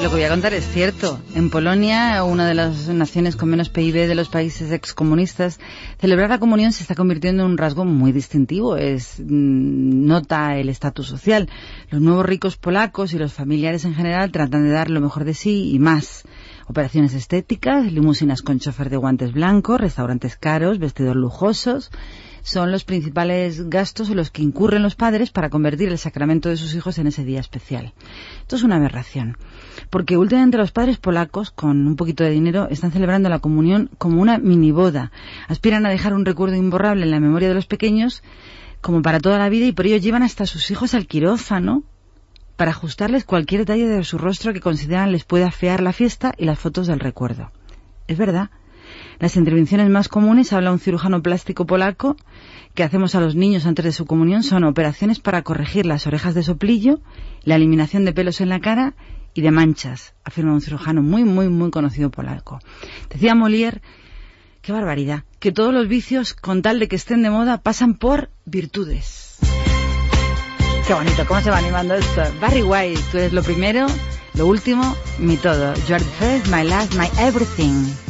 lo 0.04 0.10
que 0.10 0.16
voy 0.16 0.26
a 0.26 0.30
contar 0.30 0.54
es 0.54 0.68
cierto. 0.68 1.18
En 1.34 1.50
Polonia, 1.50 2.26
una 2.26 2.46
de 2.46 2.54
las 2.54 2.90
naciones 2.90 3.38
con 3.38 3.48
menos 3.48 3.70
PIB 3.70 4.06
de 4.06 4.16
los 4.16 4.28
países 4.28 4.70
excomunistas, 4.74 5.62
celebrar 5.98 6.30
la 6.30 6.40
comunión 6.40 6.74
se 6.74 6.84
está 6.84 6.94
convirtiendo 6.94 7.46
en 7.46 7.52
un 7.52 7.58
rasgo 7.58 7.86
muy 7.86 8.12
distintivo. 8.12 8.76
Es 8.76 9.22
mm, 9.22 10.06
nota 10.06 10.58
el 10.58 10.68
estatus 10.68 11.08
social. 11.08 11.48
Los 11.90 12.02
nuevos 12.02 12.26
ricos 12.26 12.58
polacos 12.58 13.14
y 13.14 13.18
los 13.18 13.32
familiares 13.32 13.86
en 13.86 13.96
general 13.96 14.34
tratan 14.34 14.66
de 14.66 14.72
dar 14.72 14.90
lo 14.90 15.00
mejor 15.00 15.24
de 15.24 15.36
sí 15.36 15.72
y 15.74 15.80
más. 15.80 16.24
Operaciones 16.68 17.14
estéticas, 17.14 17.90
limusinas 17.90 18.42
con 18.42 18.60
chofer 18.60 18.90
de 18.90 18.98
guantes 18.98 19.32
blancos, 19.32 19.80
restaurantes 19.80 20.36
caros, 20.36 20.80
vestidos 20.80 21.16
lujosos 21.16 21.92
son 22.44 22.72
los 22.72 22.84
principales 22.84 23.70
gastos 23.70 24.10
en 24.10 24.18
los 24.18 24.30
que 24.30 24.42
incurren 24.42 24.84
los 24.84 24.96
padres 24.96 25.32
para 25.32 25.50
convertir 25.50 25.88
el 25.90 25.98
sacramento 25.98 26.50
de 26.50 26.58
sus 26.58 26.76
hijos 26.76 26.98
en 26.98 27.08
ese 27.08 27.24
día 27.24 27.40
especial. 27.40 27.94
Esto 28.42 28.58
es 28.58 28.64
una 28.64 28.76
aberración, 28.76 29.38
porque 29.94 30.18
últimamente 30.18 30.58
los 30.58 30.72
padres 30.72 30.98
polacos, 30.98 31.52
con 31.52 31.86
un 31.86 31.96
poquito 31.96 32.24
de 32.24 32.32
dinero, 32.32 32.68
están 32.72 32.92
celebrando 32.92 33.30
la 33.30 33.38
comunión 33.38 33.92
como 34.00 34.24
una 34.24 34.40
mini 34.40 34.72
boda. 34.72 35.12
Aspiran 35.48 35.86
a 35.86 35.92
dejar 35.92 36.16
un 36.16 36.26
recuerdo 36.26 36.56
imborrable 36.56 37.04
en 37.04 37.12
la 37.12 37.20
memoria 37.20 37.50
de 37.50 37.54
los 37.54 37.68
pequeños, 37.68 38.24
como 38.82 39.04
para 39.04 39.20
toda 39.20 39.38
la 39.38 39.50
vida, 39.50 39.68
y 39.68 39.72
por 39.72 39.86
ello 39.86 39.98
llevan 39.98 40.24
hasta 40.24 40.48
sus 40.48 40.72
hijos 40.72 40.96
al 40.96 41.06
quirófano 41.06 41.84
para 42.56 42.72
ajustarles 42.72 43.24
cualquier 43.24 43.62
detalle 43.62 43.86
de 43.88 44.04
su 44.04 44.18
rostro 44.18 44.52
que 44.52 44.62
consideran 44.62 45.12
les 45.12 45.26
puede 45.26 45.44
afear 45.44 45.80
la 45.80 45.94
fiesta 45.94 46.34
y 46.40 46.46
las 46.46 46.58
fotos 46.58 46.88
del 46.88 47.00
recuerdo. 47.00 47.52
Es 48.08 48.18
verdad, 48.18 48.50
las 49.20 49.36
intervenciones 49.36 49.92
más 49.92 50.08
comunes, 50.08 50.54
habla 50.54 50.72
un 50.72 50.80
cirujano 50.80 51.22
plástico 51.22 51.68
polaco, 51.68 52.18
que 52.74 52.82
hacemos 52.82 53.14
a 53.14 53.22
los 53.22 53.36
niños 53.36 53.68
antes 53.68 53.86
de 53.86 53.92
su 53.92 54.08
comunión 54.08 54.42
son 54.42 54.64
operaciones 54.64 55.20
para 55.20 55.44
corregir 55.44 55.86
las 55.86 56.08
orejas 56.08 56.34
de 56.34 56.42
soplillo, 56.42 57.00
la 57.44 57.58
eliminación 57.58 58.06
de 58.06 58.14
pelos 58.14 58.42
en 58.42 58.50
la 58.50 58.60
cara 58.60 58.96
y 59.34 59.42
de 59.42 59.52
manchas, 59.52 60.14
afirma 60.24 60.54
un 60.54 60.62
cirujano 60.62 61.02
muy, 61.02 61.24
muy, 61.24 61.50
muy 61.50 61.72
conocido 61.72 62.10
polaco. 62.12 62.60
Decía 63.10 63.36
Molière, 63.36 63.82
qué 64.62 64.72
barbaridad, 64.72 65.24
que 65.40 65.52
todos 65.52 65.74
los 65.74 65.88
vicios, 65.88 66.34
con 66.34 66.62
tal 66.62 66.80
de 66.80 66.88
que 66.88 66.96
estén 66.96 67.24
de 67.24 67.30
moda, 67.30 67.62
pasan 67.62 67.96
por 67.96 68.30
virtudes. 68.46 69.38
Qué 70.88 70.94
bonito, 70.94 71.26
cómo 71.28 71.42
se 71.42 71.50
va 71.50 71.58
animando 71.58 71.96
esto. 71.96 72.24
Barry 72.42 72.62
White, 72.62 73.02
tú 73.12 73.18
eres 73.18 73.34
lo 73.34 73.42
primero, 73.42 73.88
lo 74.34 74.48
último, 74.48 74.96
mi 75.18 75.38
todo. 75.38 75.74
You 75.88 75.96
are 75.96 76.04
the 76.04 76.12
first, 76.20 76.48
my 76.48 76.64
last, 76.64 76.94
my 76.96 77.10
everything. 77.20 78.03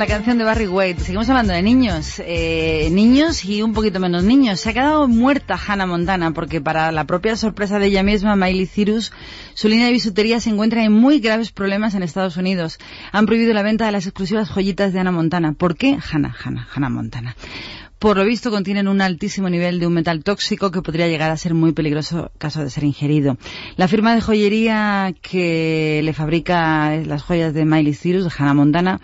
La 0.00 0.06
canción 0.06 0.38
de 0.38 0.44
Barry 0.44 0.66
White. 0.66 1.02
Seguimos 1.02 1.28
hablando 1.28 1.52
de 1.52 1.60
niños. 1.60 2.22
Eh, 2.24 2.88
niños 2.90 3.44
y 3.44 3.60
un 3.60 3.74
poquito 3.74 4.00
menos 4.00 4.24
niños. 4.24 4.58
Se 4.58 4.70
ha 4.70 4.72
quedado 4.72 5.06
muerta 5.08 5.60
Hannah 5.66 5.84
Montana 5.84 6.30
porque 6.30 6.58
para 6.58 6.90
la 6.90 7.04
propia 7.04 7.36
sorpresa 7.36 7.78
de 7.78 7.88
ella 7.88 8.02
misma, 8.02 8.34
Miley 8.34 8.64
Cyrus, 8.64 9.12
su 9.52 9.68
línea 9.68 9.84
de 9.84 9.92
bisutería 9.92 10.40
se 10.40 10.48
encuentra 10.48 10.82
en 10.84 10.92
muy 10.92 11.20
graves 11.20 11.52
problemas 11.52 11.94
en 11.94 12.02
Estados 12.02 12.38
Unidos. 12.38 12.78
Han 13.12 13.26
prohibido 13.26 13.52
la 13.52 13.62
venta 13.62 13.84
de 13.84 13.92
las 13.92 14.06
exclusivas 14.06 14.48
joyitas 14.48 14.94
de 14.94 15.00
Hannah 15.00 15.12
Montana. 15.12 15.52
¿Por 15.52 15.76
qué? 15.76 15.98
Hannah, 16.10 16.34
Hannah, 16.42 16.66
Hannah 16.74 16.88
Montana. 16.88 17.36
Por 18.00 18.16
lo 18.16 18.24
visto 18.24 18.50
contienen 18.50 18.88
un 18.88 19.02
altísimo 19.02 19.50
nivel 19.50 19.78
de 19.78 19.86
un 19.86 19.92
metal 19.92 20.24
tóxico 20.24 20.70
que 20.70 20.80
podría 20.80 21.06
llegar 21.06 21.30
a 21.30 21.36
ser 21.36 21.52
muy 21.52 21.72
peligroso 21.72 22.32
caso 22.38 22.64
de 22.64 22.70
ser 22.70 22.84
ingerido. 22.84 23.36
La 23.76 23.88
firma 23.88 24.14
de 24.14 24.22
joyería 24.22 25.14
que 25.20 26.00
le 26.02 26.14
fabrica 26.14 26.96
las 26.96 27.22
joyas 27.22 27.52
de 27.52 27.66
Miley 27.66 27.92
Cyrus, 27.92 28.24
de 28.24 28.30
Hannah 28.34 28.54
Montana, 28.54 29.00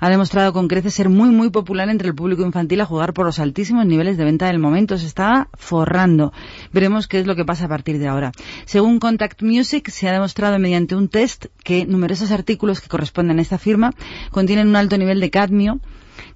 ha 0.00 0.08
demostrado 0.08 0.54
con 0.54 0.66
creces 0.66 0.94
ser 0.94 1.10
muy 1.10 1.28
muy 1.28 1.50
popular 1.50 1.90
entre 1.90 2.08
el 2.08 2.14
público 2.14 2.42
infantil 2.42 2.80
a 2.80 2.86
jugar 2.86 3.12
por 3.12 3.26
los 3.26 3.38
altísimos 3.38 3.84
niveles 3.84 4.16
de 4.16 4.24
venta 4.24 4.46
del 4.46 4.58
momento. 4.58 4.96
Se 4.96 5.04
está 5.04 5.50
forrando. 5.52 6.32
Veremos 6.72 7.06
qué 7.06 7.20
es 7.20 7.26
lo 7.26 7.36
que 7.36 7.44
pasa 7.44 7.66
a 7.66 7.68
partir 7.68 7.98
de 7.98 8.08
ahora. 8.08 8.32
Según 8.64 8.98
Contact 8.98 9.42
Music, 9.42 9.90
se 9.90 10.08
ha 10.08 10.12
demostrado 10.12 10.58
mediante 10.58 10.96
un 10.96 11.10
test 11.10 11.48
que 11.62 11.84
numerosos 11.84 12.30
artículos 12.30 12.80
que 12.80 12.88
corresponden 12.88 13.40
a 13.40 13.42
esta 13.42 13.58
firma 13.58 13.92
contienen 14.30 14.68
un 14.68 14.76
alto 14.76 14.96
nivel 14.96 15.20
de 15.20 15.28
cadmio 15.28 15.80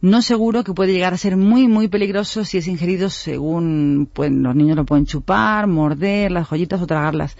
no 0.00 0.22
seguro 0.22 0.64
que 0.64 0.74
puede 0.74 0.92
llegar 0.92 1.14
a 1.14 1.18
ser 1.18 1.36
muy, 1.36 1.68
muy 1.68 1.88
peligroso 1.88 2.44
si 2.44 2.58
es 2.58 2.66
ingerido 2.66 3.10
según, 3.10 4.08
pues 4.12 4.30
los 4.30 4.54
niños 4.54 4.76
lo 4.76 4.84
pueden 4.84 5.06
chupar, 5.06 5.66
morder 5.66 6.30
las 6.30 6.48
joyitas 6.48 6.80
o 6.82 6.86
tragarlas 6.86 7.36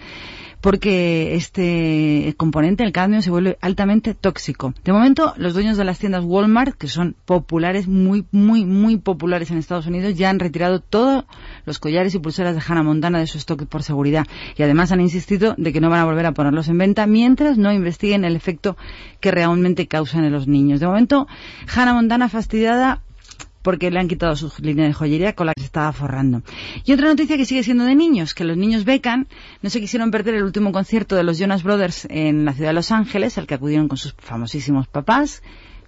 porque 0.63 1.35
este 1.35 2.33
componente, 2.37 2.85
el 2.85 2.93
cadmio, 2.93 3.21
se 3.21 3.29
vuelve 3.29 3.57
altamente 3.59 4.13
tóxico. 4.13 4.73
De 4.85 4.93
momento, 4.93 5.33
los 5.35 5.53
dueños 5.53 5.75
de 5.75 5.83
las 5.83 5.99
tiendas 5.99 6.23
Walmart, 6.23 6.77
que 6.77 6.87
son 6.87 7.17
populares, 7.25 7.89
muy, 7.89 8.25
muy, 8.31 8.63
muy 8.63 8.95
populares 8.95 9.51
en 9.51 9.57
Estados 9.57 9.87
Unidos, 9.87 10.15
ya 10.15 10.29
han 10.29 10.39
retirado 10.39 10.79
todos 10.79 11.25
los 11.65 11.79
collares 11.79 12.15
y 12.15 12.19
pulseras 12.19 12.55
de 12.55 12.61
Hannah 12.65 12.81
Montana 12.81 13.19
de 13.19 13.27
su 13.27 13.39
stock 13.39 13.65
por 13.65 13.83
seguridad. 13.83 14.25
Y 14.55 14.63
además 14.63 14.93
han 14.93 15.01
insistido 15.01 15.53
de 15.57 15.73
que 15.73 15.81
no 15.81 15.89
van 15.89 15.99
a 15.99 16.05
volver 16.05 16.27
a 16.27 16.31
ponerlos 16.31 16.69
en 16.69 16.77
venta 16.77 17.07
mientras 17.07 17.57
no 17.57 17.73
investiguen 17.73 18.23
el 18.23 18.37
efecto 18.37 18.77
que 19.19 19.31
realmente 19.31 19.87
causan 19.87 20.23
en 20.23 20.31
los 20.31 20.47
niños. 20.47 20.79
De 20.79 20.87
momento, 20.87 21.27
Hannah 21.75 21.93
Montana 21.93 22.29
fastidiada 22.29 23.01
porque 23.63 23.89
le 23.89 23.99
han 23.99 24.07
quitado 24.07 24.35
su 24.35 24.51
línea 24.61 24.85
de 24.85 24.93
joyería 24.93 25.33
con 25.33 25.47
la 25.47 25.53
que 25.53 25.61
se 25.61 25.65
estaba 25.65 25.91
forrando. 25.91 26.43
Y 26.85 26.93
otra 26.93 27.07
noticia 27.07 27.37
que 27.37 27.45
sigue 27.45 27.63
siendo 27.63 27.85
de 27.85 27.95
niños, 27.95 28.35
que 28.35 28.43
los 28.43 28.57
niños 28.57 28.85
becan 28.85 29.27
no 29.61 29.69
se 29.69 29.79
quisieron 29.79 30.11
perder 30.11 30.35
el 30.35 30.43
último 30.43 30.71
concierto 30.71 31.15
de 31.15 31.23
los 31.23 31.39
Jonas 31.39 31.63
Brothers 31.63 32.05
en 32.09 32.45
la 32.45 32.53
ciudad 32.53 32.69
de 32.69 32.73
Los 32.73 32.91
Ángeles, 32.91 33.37
al 33.37 33.47
que 33.47 33.55
acudieron 33.55 33.87
con 33.87 33.97
sus 33.97 34.13
famosísimos 34.19 34.87
papás, 34.87 35.41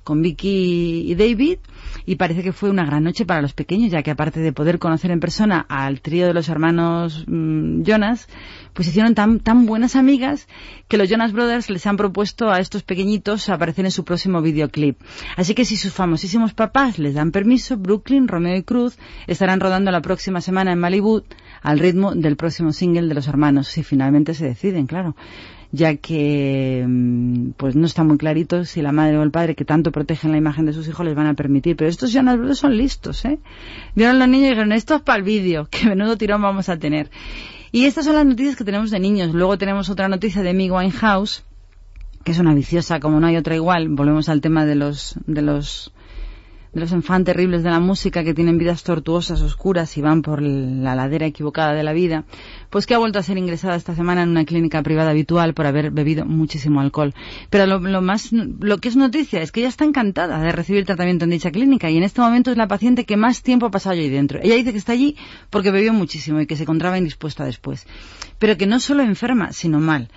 con 0.06 0.22
Vicky 0.22 1.11
y 1.11 1.15
David, 1.15 1.57
y 2.06 2.15
parece 2.15 2.44
que 2.44 2.53
fue 2.53 2.69
una 2.69 2.86
gran 2.86 3.03
noche 3.03 3.26
para 3.26 3.41
los 3.41 3.53
pequeños, 3.53 3.91
ya 3.91 4.03
que 4.03 4.11
aparte 4.11 4.40
de 4.40 4.53
poder 4.53 4.80
conocer 4.80 5.11
en 5.11 5.19
persona 5.19 5.65
al 5.68 5.99
trío 5.99 6.27
de 6.27 6.34
los 6.34 6.48
hermanos 6.48 7.26
mm, 7.27 7.82
Jonas, 7.82 8.30
pues 8.73 8.88
hicieron 8.88 9.15
tan, 9.15 9.40
tan 9.40 9.65
buenas 9.65 9.95
amigas 9.95 10.48
que 10.88 10.98
los 10.98 11.10
Jonas 11.10 11.34
Brothers 11.34 11.69
les 11.69 11.88
han 11.88 11.98
propuesto 11.98 12.52
a 12.52 12.60
estos 12.60 12.84
pequeñitos 12.84 13.49
aparecer 13.49 13.86
en 13.86 13.91
su 13.91 14.06
próximo 14.06 14.41
videoclip. 14.41 15.02
Así 15.36 15.56
que 15.56 15.65
si 15.65 15.76
sus 15.76 15.91
famosísimos 15.91 16.53
papás 16.53 16.99
les 16.99 17.15
dan 17.15 17.32
permiso, 17.32 17.76
Brooklyn, 17.76 18.27
Romeo 18.27 18.56
y 18.56 18.64
Cruz 18.64 18.98
estarán 19.26 19.60
rodando 19.60 19.90
la 19.90 20.02
próxima 20.02 20.40
semana 20.40 20.72
en 20.72 20.80
Malibu 20.80 21.23
al 21.64 21.80
ritmo 21.80 22.14
del 22.14 22.36
próximo 22.36 22.72
single 22.72 23.07
de 23.07 23.15
los 23.15 23.27
hermanos, 23.27 23.68
si 23.68 23.82
finalmente 23.82 24.36
se 24.36 24.45
deciden, 24.45 24.86
claro 24.86 25.15
ya 25.76 25.95
que 25.97 26.85
mm, 26.88 27.52
pues 27.57 27.76
no 27.76 27.85
está 27.85 28.03
muy 28.03 28.18
clarito 28.18 28.64
si 28.65 28.81
la 28.81 28.91
madre 28.91 29.18
o 29.18 29.23
el 29.23 29.31
padre 29.31 29.56
que 29.56 29.65
tanto 29.65 29.91
protegen 29.91 30.31
la 30.31 30.38
imagen 30.38 30.65
de 30.65 30.73
sus 30.73 30.88
hijos 30.88 31.06
les 31.06 31.15
van 31.15 31.27
a 31.27 31.34
permitir. 31.34 31.76
Pero 31.76 31.89
estos 31.89 32.14
Jonas 32.14 32.38
Brothers 32.38 32.60
son 32.60 32.77
listos, 32.77 33.26
¿eh? 33.26 33.39
Vieron 33.93 34.18
los 34.18 34.27
niños 34.27 34.47
y 34.47 34.49
dijeron, 34.49 34.72
esto 34.72 34.95
es 34.95 35.02
para 35.02 35.18
el 35.18 35.23
vídeo, 35.23 35.68
que 35.72 35.85
menudo 35.85 36.18
tirón 36.18 36.41
vamos 36.41 36.69
a 36.69 36.77
tener. 36.77 37.10
Y 37.72 37.85
estas 37.85 38.06
son 38.06 38.15
las 38.15 38.26
noticias 38.26 38.56
que 38.56 38.64
tenemos 38.64 38.89
de 38.89 38.99
niños. 38.99 39.34
Luego 39.34 39.57
tenemos 39.57 39.89
otra 39.89 40.07
noticia 40.07 40.41
de 40.41 40.52
Amy 40.52 40.72
Winehouse, 40.72 41.43
que 42.23 42.31
es 42.31 42.39
una 42.39 42.53
viciosa 42.53 42.99
como 42.99 43.19
no 43.19 43.27
hay 43.27 43.35
otra 43.35 43.56
igual. 43.56 43.89
Volvemos 43.89 44.30
al 44.30 44.39
tema 44.39 44.65
de 44.65 44.76
los, 44.76 45.15
de 45.27 45.41
los 45.41 45.91
de 46.76 46.81
los 46.81 46.91
enfants 46.91 47.26
terribles 47.26 47.64
de 47.64 47.69
la 47.69 47.80
música 47.80 48.23
que 48.26 48.34
tienen 48.34 48.57
vidas 48.57 48.84
tortuosas, 48.84 49.41
oscuras 49.41 49.95
y 49.97 50.02
van 50.02 50.22
por 50.22 50.41
la 50.41 50.93
ladera 50.93 51.26
equivocada 51.26 51.73
de 51.73 51.84
la 51.84 51.93
vida, 51.93 52.26
pues 52.69 52.85
que 52.85 52.93
ha 52.93 52.97
vuelto 52.97 53.18
a 53.18 53.23
ser 53.23 53.38
ingresada 53.38 53.77
esta 53.77 53.95
semana 53.95 54.23
en 54.23 54.30
una 54.30 54.43
clínica 54.43 54.84
privada 54.84 55.11
habitual 55.11 55.53
por 55.53 55.68
haber 55.68 55.91
bebido 55.91 56.26
muchísimo 56.26 56.81
alcohol. 56.81 57.14
Pero 57.49 57.65
lo, 57.65 57.80
lo 57.80 58.02
más, 58.02 58.34
lo 58.34 58.77
que 58.80 58.89
es 58.89 58.97
noticia 58.97 59.41
es 59.41 59.53
que 59.53 59.61
ella 59.61 59.69
está 59.69 59.85
encantada 59.85 60.38
de 60.41 60.52
recibir 60.52 60.85
tratamiento 60.85 61.23
en 61.23 61.31
dicha 61.31 61.49
clínica 61.49 61.89
y 61.89 61.95
en 61.95 62.03
este 62.03 62.19
momento 62.19 62.52
es 62.52 62.57
la 62.57 62.68
paciente 62.68 63.06
que 63.06 63.15
más 63.15 63.41
tiempo 63.41 63.68
ha 63.68 63.72
pasado 63.72 63.93
allí 63.93 64.10
dentro. 64.10 64.39
Ella 64.43 64.56
dice 64.56 64.73
que 64.73 64.77
está 64.77 64.91
allí 64.91 65.15
porque 65.49 65.72
bebió 65.72 65.93
muchísimo 65.93 66.41
y 66.41 66.45
que 66.45 66.57
se 66.57 66.64
encontraba 66.64 66.97
indispuesta 66.97 67.45
después. 67.45 67.88
Pero 68.38 68.57
que 68.57 68.68
no 68.68 68.81
solo 68.81 69.02
enferma, 69.02 69.53
sino 69.53 69.80
mal. 69.80 70.10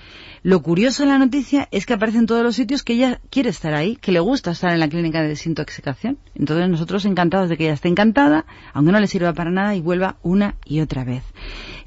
Lo 0.43 0.62
curioso 0.62 1.02
de 1.02 1.09
la 1.09 1.19
noticia 1.19 1.69
es 1.73 1.85
que 1.85 1.94
aparece 1.94 2.19
en 2.19 2.27
todos 2.27 2.43
los 2.43 2.55
sitios 2.55 2.82
que 2.82 2.93
ella 2.93 3.20
quiere 3.31 3.51
estar 3.51 3.74
ahí, 3.74 3.97
que 3.97 4.12
le 4.12 4.20
gusta 4.20 4.52
estar 4.52 4.73
en 4.73 4.81
la 4.81 4.89
clínica 4.89 5.20
de 5.20 5.28
desintoxicación. 5.28 6.19
Entonces 6.35 6.69
nosotros 6.69 7.05
encantados 7.05 7.48
de 7.48 7.56
que 7.56 7.65
ella 7.65 7.74
esté 7.74 7.89
encantada, 7.89 8.47
aunque 8.73 8.93
no 8.93 9.01
le 9.01 9.09
sirva 9.09 9.32
para 9.32 9.51
nada 9.51 9.74
y 9.74 9.81
vuelva 9.81 10.16
una 10.23 10.55
y 10.65 10.81
otra 10.81 11.05
vez. 11.05 11.24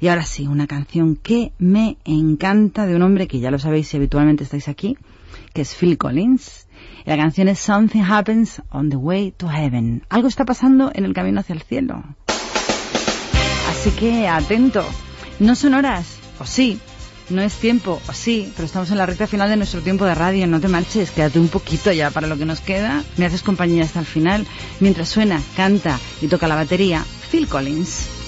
Y 0.00 0.08
ahora 0.08 0.24
sí, 0.24 0.46
una 0.46 0.66
canción 0.66 1.16
que 1.16 1.52
me 1.58 1.96
encanta 2.04 2.86
de 2.86 2.94
un 2.94 3.02
hombre 3.02 3.26
que 3.26 3.40
ya 3.40 3.50
lo 3.50 3.58
sabéis 3.58 3.88
si 3.88 3.96
habitualmente 3.96 4.44
estáis 4.44 4.68
aquí, 4.68 4.98
que 5.54 5.62
es 5.62 5.74
Phil 5.74 5.96
Collins. 5.96 6.66
La 7.04 7.16
canción 7.16 7.48
es 7.48 7.58
Something 7.58 8.02
Happens 8.02 8.62
on 8.70 8.90
the 8.90 8.96
Way 8.96 9.32
to 9.32 9.48
Heaven. 9.48 10.02
Algo 10.08 10.28
está 10.28 10.44
pasando 10.44 10.90
en 10.94 11.04
el 11.04 11.14
camino 11.14 11.40
hacia 11.40 11.54
el 11.54 11.62
cielo. 11.62 12.04
Así 13.70 13.90
que 13.90 14.28
atento. 14.28 14.84
No 15.40 15.54
son 15.54 15.74
horas, 15.74 16.18
o 16.38 16.46
sí, 16.46 16.78
no 17.32 17.42
es 17.42 17.54
tiempo, 17.54 18.00
sí, 18.12 18.52
pero 18.54 18.66
estamos 18.66 18.90
en 18.90 18.98
la 18.98 19.06
recta 19.06 19.26
final 19.26 19.48
de 19.48 19.56
nuestro 19.56 19.80
tiempo 19.80 20.04
de 20.04 20.14
radio. 20.14 20.46
No 20.46 20.60
te 20.60 20.68
marches, 20.68 21.10
quédate 21.10 21.38
un 21.38 21.48
poquito 21.48 21.90
ya 21.92 22.10
para 22.10 22.26
lo 22.26 22.36
que 22.36 22.44
nos 22.44 22.60
queda. 22.60 23.02
Me 23.16 23.26
haces 23.26 23.42
compañía 23.42 23.84
hasta 23.84 24.00
el 24.00 24.06
final. 24.06 24.46
Mientras 24.80 25.08
suena, 25.08 25.40
canta 25.56 25.98
y 26.20 26.28
toca 26.28 26.48
la 26.48 26.54
batería, 26.54 27.04
Phil 27.30 27.48
Collins. 27.48 28.21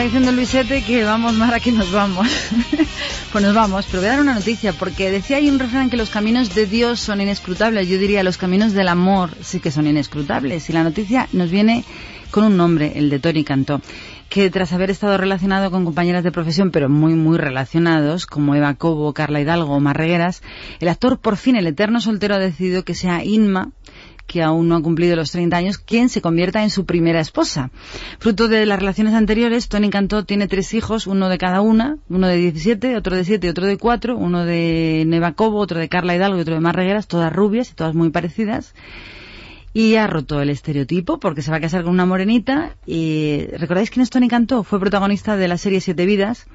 Está 0.00 0.16
diciendo 0.16 0.32
Luisete 0.32 0.82
que 0.82 1.04
vamos, 1.04 1.34
Mara, 1.34 1.60
que 1.60 1.72
nos 1.72 1.92
vamos. 1.92 2.26
pues 3.32 3.44
nos 3.44 3.54
vamos, 3.54 3.84
pero 3.84 3.98
voy 3.98 4.08
a 4.08 4.12
dar 4.12 4.20
una 4.20 4.32
noticia, 4.32 4.72
porque 4.72 5.10
decía 5.10 5.36
ahí 5.36 5.50
un 5.50 5.58
refrán 5.58 5.90
que 5.90 5.98
los 5.98 6.08
caminos 6.08 6.54
de 6.54 6.64
Dios 6.64 7.00
son 7.00 7.20
inescrutables. 7.20 7.86
Yo 7.86 7.98
diría 7.98 8.22
los 8.22 8.38
caminos 8.38 8.72
del 8.72 8.88
amor 8.88 9.28
sí 9.42 9.60
que 9.60 9.70
son 9.70 9.86
inescrutables. 9.86 10.70
Y 10.70 10.72
la 10.72 10.84
noticia 10.84 11.28
nos 11.34 11.50
viene 11.50 11.84
con 12.30 12.44
un 12.44 12.56
nombre, 12.56 12.92
el 12.94 13.10
de 13.10 13.18
Tony 13.18 13.44
Cantó, 13.44 13.82
que 14.30 14.48
tras 14.48 14.72
haber 14.72 14.90
estado 14.90 15.18
relacionado 15.18 15.70
con 15.70 15.84
compañeras 15.84 16.24
de 16.24 16.32
profesión, 16.32 16.70
pero 16.70 16.88
muy, 16.88 17.12
muy 17.12 17.36
relacionados, 17.36 18.24
como 18.24 18.54
Eva 18.54 18.72
Cobo, 18.76 19.12
Carla 19.12 19.42
Hidalgo 19.42 19.74
o 19.74 19.80
Marregueras, 19.80 20.42
el 20.78 20.88
actor, 20.88 21.18
por 21.18 21.36
fin, 21.36 21.56
el 21.56 21.66
eterno 21.66 22.00
soltero, 22.00 22.36
ha 22.36 22.38
decidido 22.38 22.84
que 22.84 22.94
sea 22.94 23.22
Inma, 23.22 23.70
que 24.30 24.44
aún 24.44 24.68
no 24.68 24.76
ha 24.76 24.82
cumplido 24.82 25.16
los 25.16 25.32
30 25.32 25.56
años, 25.56 25.78
quien 25.78 26.08
se 26.08 26.22
convierta 26.22 26.62
en 26.62 26.70
su 26.70 26.84
primera 26.84 27.18
esposa. 27.18 27.72
Fruto 28.20 28.46
de 28.46 28.64
las 28.64 28.78
relaciones 28.78 29.14
anteriores, 29.14 29.68
Tony 29.68 29.90
Cantó 29.90 30.24
tiene 30.24 30.46
tres 30.46 30.72
hijos, 30.72 31.08
uno 31.08 31.28
de 31.28 31.36
cada 31.36 31.60
una, 31.62 31.98
uno 32.08 32.28
de 32.28 32.36
17, 32.36 32.96
otro 32.96 33.16
de 33.16 33.24
7 33.24 33.44
y 33.44 33.50
otro 33.50 33.66
de 33.66 33.76
4, 33.76 34.16
uno 34.16 34.44
de 34.44 35.02
Neva 35.04 35.32
Cobo, 35.32 35.58
otro 35.58 35.80
de 35.80 35.88
Carla 35.88 36.14
Hidalgo 36.14 36.38
y 36.38 36.42
otro 36.42 36.54
de 36.54 36.60
Marregueras, 36.60 37.08
todas 37.08 37.32
rubias 37.32 37.72
y 37.72 37.74
todas 37.74 37.96
muy 37.96 38.10
parecidas. 38.10 38.72
Y 39.72 39.96
ha 39.96 40.06
roto 40.06 40.40
el 40.40 40.50
estereotipo 40.50 41.18
porque 41.18 41.42
se 41.42 41.50
va 41.50 41.56
a 41.56 41.60
casar 41.60 41.82
con 41.82 41.92
una 41.92 42.06
morenita. 42.06 42.76
Y 42.86 43.46
¿Recordáis 43.58 43.90
quién 43.90 44.04
es 44.04 44.10
Tony 44.10 44.28
Cantó? 44.28 44.62
Fue 44.62 44.78
protagonista 44.78 45.36
de 45.36 45.48
la 45.48 45.58
serie 45.58 45.80
Siete 45.80 46.06
Vidas 46.06 46.46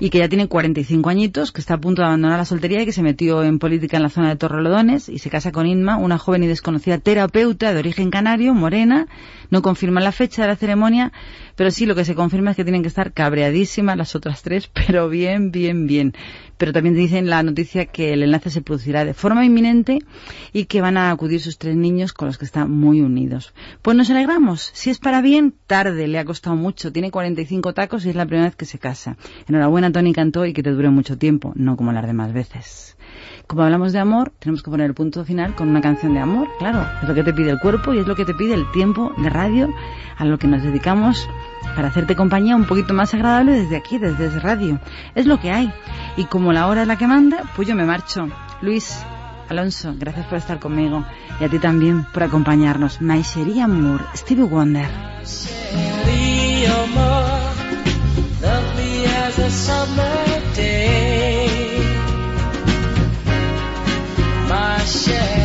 y 0.00 0.10
que 0.10 0.18
ya 0.18 0.28
tiene 0.28 0.48
45 0.48 1.08
añitos, 1.08 1.52
que 1.52 1.60
está 1.60 1.74
a 1.74 1.80
punto 1.80 2.02
de 2.02 2.06
abandonar 2.06 2.38
la 2.38 2.44
soltería 2.44 2.82
y 2.82 2.84
que 2.84 2.92
se 2.92 3.02
metió 3.02 3.42
en 3.42 3.58
política 3.58 3.96
en 3.96 4.02
la 4.02 4.08
zona 4.08 4.28
de 4.28 4.36
Torrelodones 4.36 5.08
y 5.08 5.18
se 5.18 5.30
casa 5.30 5.52
con 5.52 5.66
Inma, 5.66 5.96
una 5.96 6.18
joven 6.18 6.44
y 6.44 6.46
desconocida 6.46 6.98
terapeuta 6.98 7.72
de 7.72 7.78
origen 7.78 8.10
canario, 8.10 8.54
morena. 8.54 9.08
No 9.50 9.62
confirma 9.62 10.00
la 10.00 10.12
fecha 10.12 10.42
de 10.42 10.48
la 10.48 10.56
ceremonia, 10.56 11.12
pero 11.56 11.70
sí 11.70 11.86
lo 11.86 11.94
que 11.94 12.04
se 12.04 12.14
confirma 12.14 12.50
es 12.50 12.56
que 12.56 12.64
tienen 12.64 12.82
que 12.82 12.88
estar 12.88 13.12
cabreadísimas 13.12 13.96
las 13.96 14.14
otras 14.14 14.42
tres, 14.42 14.68
pero 14.72 15.08
bien, 15.08 15.50
bien, 15.50 15.86
bien. 15.86 16.14
Pero 16.58 16.72
también 16.72 16.96
dicen 16.96 17.30
la 17.30 17.42
noticia 17.42 17.86
que 17.86 18.12
el 18.12 18.22
enlace 18.22 18.50
se 18.50 18.62
producirá 18.62 19.04
de 19.04 19.14
forma 19.14 19.44
inminente 19.44 20.00
y 20.52 20.64
que 20.64 20.80
van 20.80 20.96
a 20.96 21.10
acudir 21.10 21.40
sus 21.40 21.56
tres 21.56 21.76
niños 21.76 22.12
con 22.12 22.26
los 22.26 22.36
que 22.36 22.44
están 22.44 22.70
muy 22.70 23.00
unidos. 23.00 23.54
Pues 23.80 23.96
nos 23.96 24.10
alegramos. 24.10 24.70
Si 24.74 24.90
es 24.90 24.98
para 24.98 25.22
bien, 25.22 25.54
tarde, 25.66 26.08
le 26.08 26.18
ha 26.18 26.24
costado 26.24 26.56
mucho. 26.56 26.92
Tiene 26.92 27.12
45 27.12 27.74
tacos 27.74 28.04
y 28.04 28.10
es 28.10 28.16
la 28.16 28.26
primera 28.26 28.48
vez 28.48 28.56
que 28.56 28.64
se 28.64 28.78
casa. 28.78 29.16
Enhorabuena, 29.46 29.87
Tony 29.92 30.12
Cantó, 30.12 30.46
y 30.46 30.52
que 30.52 30.62
te 30.62 30.70
dure 30.70 30.90
mucho 30.90 31.18
tiempo, 31.18 31.52
no 31.56 31.76
como 31.76 31.92
las 31.92 32.06
demás 32.06 32.32
veces. 32.32 32.96
Como 33.46 33.62
hablamos 33.62 33.92
de 33.92 33.98
amor, 33.98 34.32
tenemos 34.38 34.62
que 34.62 34.70
poner 34.70 34.86
el 34.86 34.94
punto 34.94 35.24
final 35.24 35.54
con 35.54 35.68
una 35.68 35.80
canción 35.80 36.12
de 36.12 36.20
amor, 36.20 36.48
claro. 36.58 36.86
Es 37.02 37.08
lo 37.08 37.14
que 37.14 37.24
te 37.24 37.32
pide 37.32 37.50
el 37.50 37.58
cuerpo 37.58 37.94
y 37.94 37.98
es 37.98 38.06
lo 38.06 38.14
que 38.14 38.26
te 38.26 38.34
pide 38.34 38.54
el 38.54 38.70
tiempo 38.72 39.12
de 39.16 39.30
radio 39.30 39.72
a 40.18 40.24
lo 40.24 40.38
que 40.38 40.46
nos 40.46 40.62
dedicamos 40.62 41.26
para 41.74 41.88
hacerte 41.88 42.14
compañía 42.14 42.56
un 42.56 42.66
poquito 42.66 42.92
más 42.92 43.14
agradable 43.14 43.52
desde 43.52 43.76
aquí, 43.76 43.98
desde 43.98 44.38
radio. 44.40 44.78
Es 45.14 45.26
lo 45.26 45.40
que 45.40 45.50
hay. 45.50 45.72
Y 46.16 46.24
como 46.24 46.52
la 46.52 46.66
hora 46.66 46.82
es 46.82 46.88
la 46.88 46.98
que 46.98 47.06
manda, 47.06 47.44
pues 47.56 47.66
yo 47.66 47.74
me 47.74 47.84
marcho. 47.84 48.28
Luis, 48.60 49.02
Alonso, 49.48 49.94
gracias 49.96 50.26
por 50.26 50.38
estar 50.38 50.58
conmigo. 50.58 51.04
Y 51.40 51.44
a 51.44 51.48
ti 51.48 51.58
también 51.58 52.04
por 52.12 52.24
acompañarnos. 52.24 52.98
Cherie 53.22 53.62
Amour, 53.62 54.04
Stevie 54.14 54.44
Wonder. 54.44 54.88
the 59.38 59.50
summer 59.50 60.54
day. 60.54 61.46
My 64.48 64.78
share. 64.84 65.37